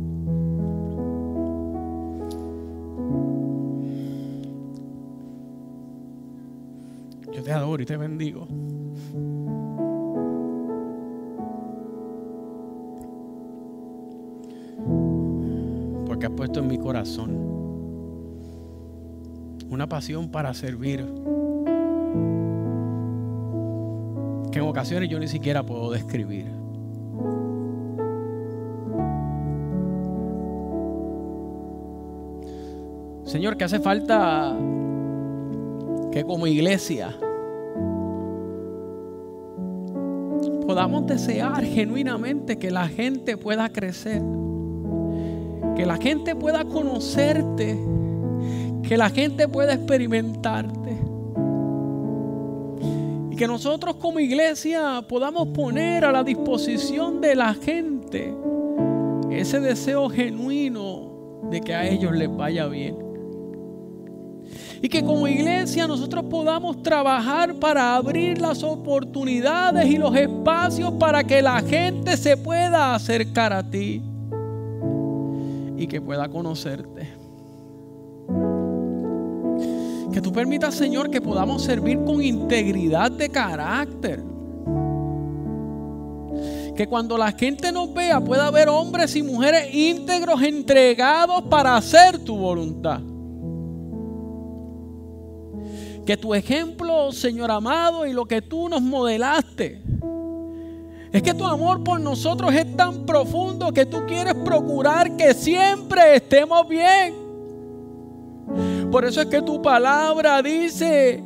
y 7.82 7.86
te 7.86 7.98
bendigo. 7.98 8.48
Porque 16.06 16.26
has 16.26 16.32
puesto 16.32 16.60
en 16.60 16.68
mi 16.68 16.78
corazón 16.78 17.38
una 19.70 19.88
pasión 19.88 20.30
para 20.30 20.54
servir 20.54 21.06
que 24.52 24.60
en 24.60 24.66
ocasiones 24.68 25.10
yo 25.10 25.20
ni 25.20 25.28
siquiera 25.28 25.64
puedo 25.64 25.92
describir. 25.92 26.46
Señor, 33.26 33.58
que 33.58 33.66
hace 33.66 33.80
falta 33.80 34.56
que 36.12 36.24
como 36.24 36.48
iglesia 36.48 37.16
podamos 40.68 41.08
desear 41.08 41.64
genuinamente 41.64 42.60
que 42.60 42.70
la 42.70 42.90
gente 42.90 43.38
pueda 43.38 43.70
crecer, 43.70 44.22
que 45.78 45.86
la 45.86 45.96
gente 45.96 46.36
pueda 46.36 46.66
conocerte, 46.66 47.80
que 48.84 48.98
la 48.98 49.10
gente 49.10 49.48
pueda 49.48 49.74
experimentarte. 49.74 50.98
Y 53.32 53.36
que 53.38 53.48
nosotros 53.48 53.96
como 53.96 54.20
iglesia 54.20 55.02
podamos 55.08 55.48
poner 55.50 56.04
a 56.04 56.12
la 56.12 56.26
disposición 56.26 57.22
de 57.22 57.36
la 57.36 57.54
gente 57.54 58.34
ese 59.32 59.62
deseo 59.62 60.10
genuino 60.10 61.40
de 61.50 61.62
que 61.62 61.74
a 61.74 61.88
ellos 61.88 62.12
les 62.12 62.36
vaya 62.36 62.68
bien. 62.68 63.07
Y 64.82 64.90
que 64.90 65.04
como 65.04 65.28
iglesia 65.28 65.88
nosotros 65.88 66.26
podamos 66.26 66.84
trabajar 66.84 67.56
para 67.56 67.96
abrir 67.96 68.40
las 68.40 68.64
oportunidades 68.64 69.86
y 69.88 69.98
los 69.98 70.16
espacios 70.16 70.94
para 70.94 71.24
que 71.24 71.42
la 71.42 71.62
gente 71.62 72.16
se 72.18 72.38
pueda 72.38 72.94
acercar 72.94 73.54
a 73.54 73.64
ti 73.64 74.02
y 75.78 75.88
que 75.88 76.02
pueda 76.02 76.28
conocerte. 76.28 77.08
Que 80.12 80.22
tú 80.22 80.32
permitas, 80.32 80.74
Señor, 80.74 81.10
que 81.10 81.22
podamos 81.22 81.64
servir 81.64 82.04
con 82.04 82.24
integridad 82.24 83.12
de 83.12 83.30
carácter. 83.30 84.24
Que 86.76 86.88
cuando 86.88 87.18
la 87.18 87.32
gente 87.32 87.72
nos 87.72 87.94
vea 87.94 88.20
pueda 88.20 88.48
haber 88.48 88.70
hombres 88.70 89.16
y 89.16 89.24
mujeres 89.24 89.74
íntegros 89.74 90.42
entregados 90.42 91.44
para 91.44 91.76
hacer 91.76 92.20
tu 92.20 92.38
voluntad. 92.38 93.02
Que 96.08 96.16
tu 96.16 96.34
ejemplo, 96.34 97.12
Señor 97.12 97.52
amado, 97.52 98.06
y 98.06 98.14
lo 98.14 98.24
que 98.24 98.42
tú 98.42 98.70
nos 98.70 98.82
modelaste, 98.82 99.82
es 101.12 101.22
que 101.22 101.34
tu 101.34 101.46
amor 101.46 101.84
por 101.84 102.00
nosotros 102.00 102.54
es 102.54 102.78
tan 102.78 103.06
profundo 103.06 103.74
que 103.74 103.86
tú 103.86 104.06
quieres 104.08 104.34
procurar 104.36 105.18
que 105.18 105.34
siempre 105.34 106.16
estemos 106.16 106.66
bien. 106.70 107.14
Por 108.90 109.04
eso 109.04 109.20
es 109.20 109.28
que 109.28 109.42
tu 109.42 109.62
palabra 109.62 110.42
dice 110.42 111.22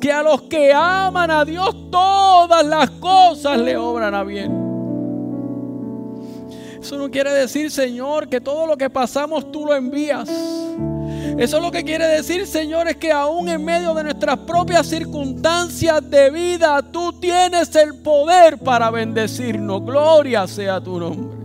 que 0.00 0.12
a 0.12 0.22
los 0.22 0.42
que 0.42 0.72
aman 0.72 1.32
a 1.32 1.44
Dios 1.44 1.90
todas 1.90 2.64
las 2.64 2.90
cosas 2.92 3.58
le 3.58 3.76
obran 3.76 4.14
a 4.14 4.22
bien. 4.22 4.52
Eso 6.80 6.96
no 6.96 7.10
quiere 7.10 7.32
decir, 7.32 7.72
Señor, 7.72 8.28
que 8.28 8.40
todo 8.40 8.68
lo 8.68 8.76
que 8.76 8.88
pasamos 8.88 9.50
tú 9.50 9.66
lo 9.66 9.74
envías. 9.74 10.30
Eso 11.38 11.56
es 11.56 11.62
lo 11.62 11.70
que 11.70 11.82
quiere 11.82 12.06
decir, 12.06 12.46
Señor, 12.46 12.88
es 12.88 12.96
que 12.96 13.10
aún 13.10 13.48
en 13.48 13.64
medio 13.64 13.94
de 13.94 14.04
nuestras 14.04 14.38
propias 14.38 14.86
circunstancias 14.86 16.08
de 16.08 16.30
vida, 16.30 16.82
tú 16.82 17.12
tienes 17.14 17.74
el 17.74 17.94
poder 18.02 18.58
para 18.58 18.90
bendecirnos. 18.90 19.84
Gloria 19.84 20.46
sea 20.46 20.80
tu 20.80 20.98
nombre. 20.98 21.42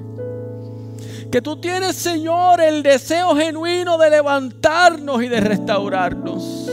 Que 1.32 1.42
tú 1.42 1.58
tienes, 1.58 1.96
Señor, 1.96 2.62
el 2.62 2.84
deseo 2.84 3.36
genuino 3.36 3.98
de 3.98 4.10
levantarnos 4.10 5.22
y 5.24 5.28
de 5.28 5.40
restaurarnos. 5.42 6.70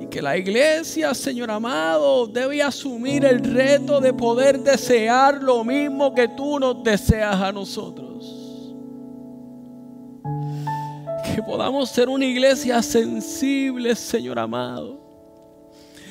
Y 0.00 0.06
que 0.06 0.22
la 0.22 0.36
iglesia, 0.36 1.12
Señor 1.14 1.50
amado, 1.50 2.26
debe 2.26 2.62
asumir 2.62 3.24
el 3.24 3.40
reto 3.42 4.00
de 4.00 4.12
poder 4.12 4.60
desear 4.60 5.42
lo 5.42 5.64
mismo 5.64 6.14
que 6.14 6.28
tú 6.28 6.58
nos 6.58 6.82
deseas 6.82 7.36
a 7.36 7.52
nosotros. 7.52 8.07
Que 11.38 11.42
podamos 11.44 11.90
ser 11.90 12.08
una 12.08 12.24
iglesia 12.24 12.82
sensible, 12.82 13.94
Señor 13.94 14.40
amado. 14.40 14.98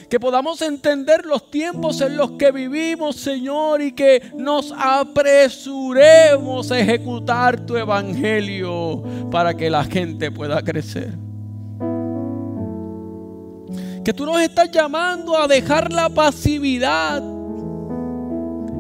Que 0.09 0.21
podamos 0.21 0.61
entender 0.61 1.25
los 1.25 1.51
tiempos 1.51 1.99
en 1.99 2.15
los 2.15 2.31
que 2.31 2.49
vivimos, 2.53 3.17
Señor, 3.17 3.81
y 3.81 3.91
que 3.91 4.31
nos 4.37 4.71
apresuremos 4.71 6.71
a 6.71 6.79
ejecutar 6.79 7.59
tu 7.65 7.75
evangelio 7.75 9.03
para 9.29 9.53
que 9.53 9.69
la 9.69 9.83
gente 9.83 10.31
pueda 10.31 10.61
crecer. 10.61 11.13
Que 14.05 14.13
tú 14.13 14.25
nos 14.25 14.39
estás 14.39 14.71
llamando 14.71 15.37
a 15.37 15.45
dejar 15.45 15.91
la 15.91 16.07
pasividad 16.07 17.21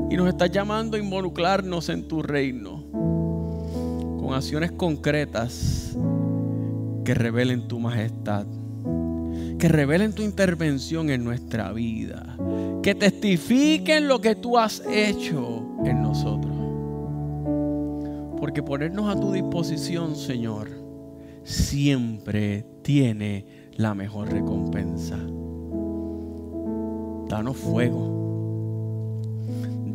y 0.09 0.15
nos 0.15 0.29
estás 0.29 0.49
llamando 0.49 0.95
a 0.95 0.99
involucrarnos 1.01 1.89
en 1.89 2.07
tu 2.07 2.23
reino 2.23 2.85
con 4.17 4.33
acciones 4.33 4.71
concretas 4.71 5.93
que 7.07 7.13
revelen 7.13 7.69
tu 7.69 7.79
majestad, 7.79 8.45
que 9.57 9.69
revelen 9.69 10.11
tu 10.11 10.23
intervención 10.23 11.09
en 11.09 11.23
nuestra 11.23 11.71
vida, 11.71 12.35
que 12.83 12.95
testifiquen 12.95 14.09
lo 14.09 14.19
que 14.19 14.35
tú 14.35 14.57
has 14.57 14.83
hecho 14.91 15.65
en 15.85 16.01
nosotros. 16.01 16.53
Porque 18.37 18.61
ponernos 18.61 19.07
a 19.09 19.17
tu 19.17 19.31
disposición, 19.31 20.17
Señor, 20.17 20.69
siempre 21.45 22.65
tiene 22.81 23.45
la 23.77 23.95
mejor 23.95 24.29
recompensa. 24.29 25.15
Danos 27.29 27.55
fuego, 27.55 29.21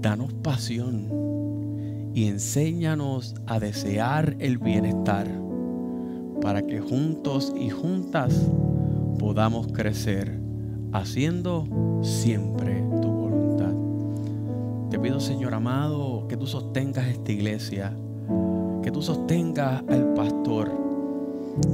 danos 0.00 0.32
pasión 0.32 2.10
y 2.14 2.28
enséñanos 2.28 3.34
a 3.46 3.60
desear 3.60 4.34
el 4.38 4.56
bienestar 4.56 5.51
para 6.42 6.66
que 6.66 6.80
juntos 6.80 7.54
y 7.56 7.70
juntas 7.70 8.34
podamos 9.18 9.68
crecer 9.68 10.40
haciendo 10.92 12.00
siempre 12.02 12.82
tu 13.00 13.08
voluntad. 13.08 13.72
Te 14.90 14.98
pido, 14.98 15.20
Señor 15.20 15.54
amado, 15.54 16.26
que 16.28 16.36
tú 16.36 16.46
sostengas 16.48 17.06
esta 17.06 17.30
iglesia, 17.30 17.96
que 18.82 18.90
tú 18.90 19.00
sostengas 19.00 19.84
al 19.88 20.12
pastor, 20.14 20.72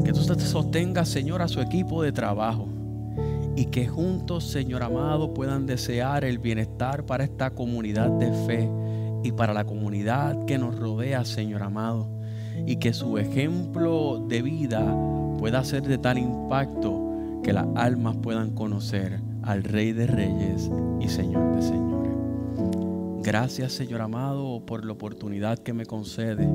que 0.04 0.12
tú 0.12 0.20
sostengas, 0.20 1.08
Señor, 1.08 1.40
a 1.40 1.48
su 1.48 1.62
equipo 1.62 2.02
de 2.02 2.12
trabajo 2.12 2.68
y 3.56 3.64
que 3.66 3.88
juntos, 3.88 4.44
Señor 4.44 4.82
amado, 4.82 5.32
puedan 5.32 5.66
desear 5.66 6.24
el 6.24 6.38
bienestar 6.38 7.06
para 7.06 7.24
esta 7.24 7.50
comunidad 7.50 8.10
de 8.10 8.32
fe 8.46 8.70
y 9.24 9.32
para 9.32 9.54
la 9.54 9.64
comunidad 9.64 10.44
que 10.44 10.58
nos 10.58 10.78
rodea, 10.78 11.24
Señor 11.24 11.62
amado 11.62 12.17
y 12.66 12.76
que 12.76 12.92
su 12.92 13.18
ejemplo 13.18 14.24
de 14.28 14.42
vida 14.42 14.84
pueda 15.38 15.64
ser 15.64 15.82
de 15.82 15.98
tal 15.98 16.18
impacto 16.18 17.40
que 17.42 17.52
las 17.52 17.66
almas 17.76 18.16
puedan 18.16 18.50
conocer 18.50 19.20
al 19.42 19.64
Rey 19.64 19.92
de 19.92 20.06
Reyes 20.06 20.70
y 21.00 21.08
Señor 21.08 21.56
de 21.56 21.62
Señores. 21.62 22.12
Gracias 23.22 23.72
Señor 23.72 24.00
amado 24.00 24.64
por 24.64 24.84
la 24.84 24.92
oportunidad 24.92 25.58
que 25.58 25.72
me 25.72 25.86
concede 25.86 26.48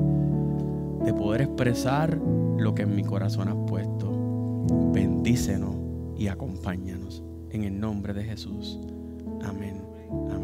de 1.04 1.12
poder 1.12 1.42
expresar 1.42 2.18
lo 2.58 2.74
que 2.74 2.82
en 2.82 2.94
mi 2.94 3.02
corazón 3.02 3.48
has 3.48 3.56
puesto. 3.68 4.10
Bendícenos 4.92 5.74
y 6.16 6.28
acompáñanos. 6.28 7.22
En 7.50 7.64
el 7.64 7.78
nombre 7.78 8.14
de 8.14 8.24
Jesús. 8.24 8.80
Amén. 9.44 9.80
Amén. 10.32 10.43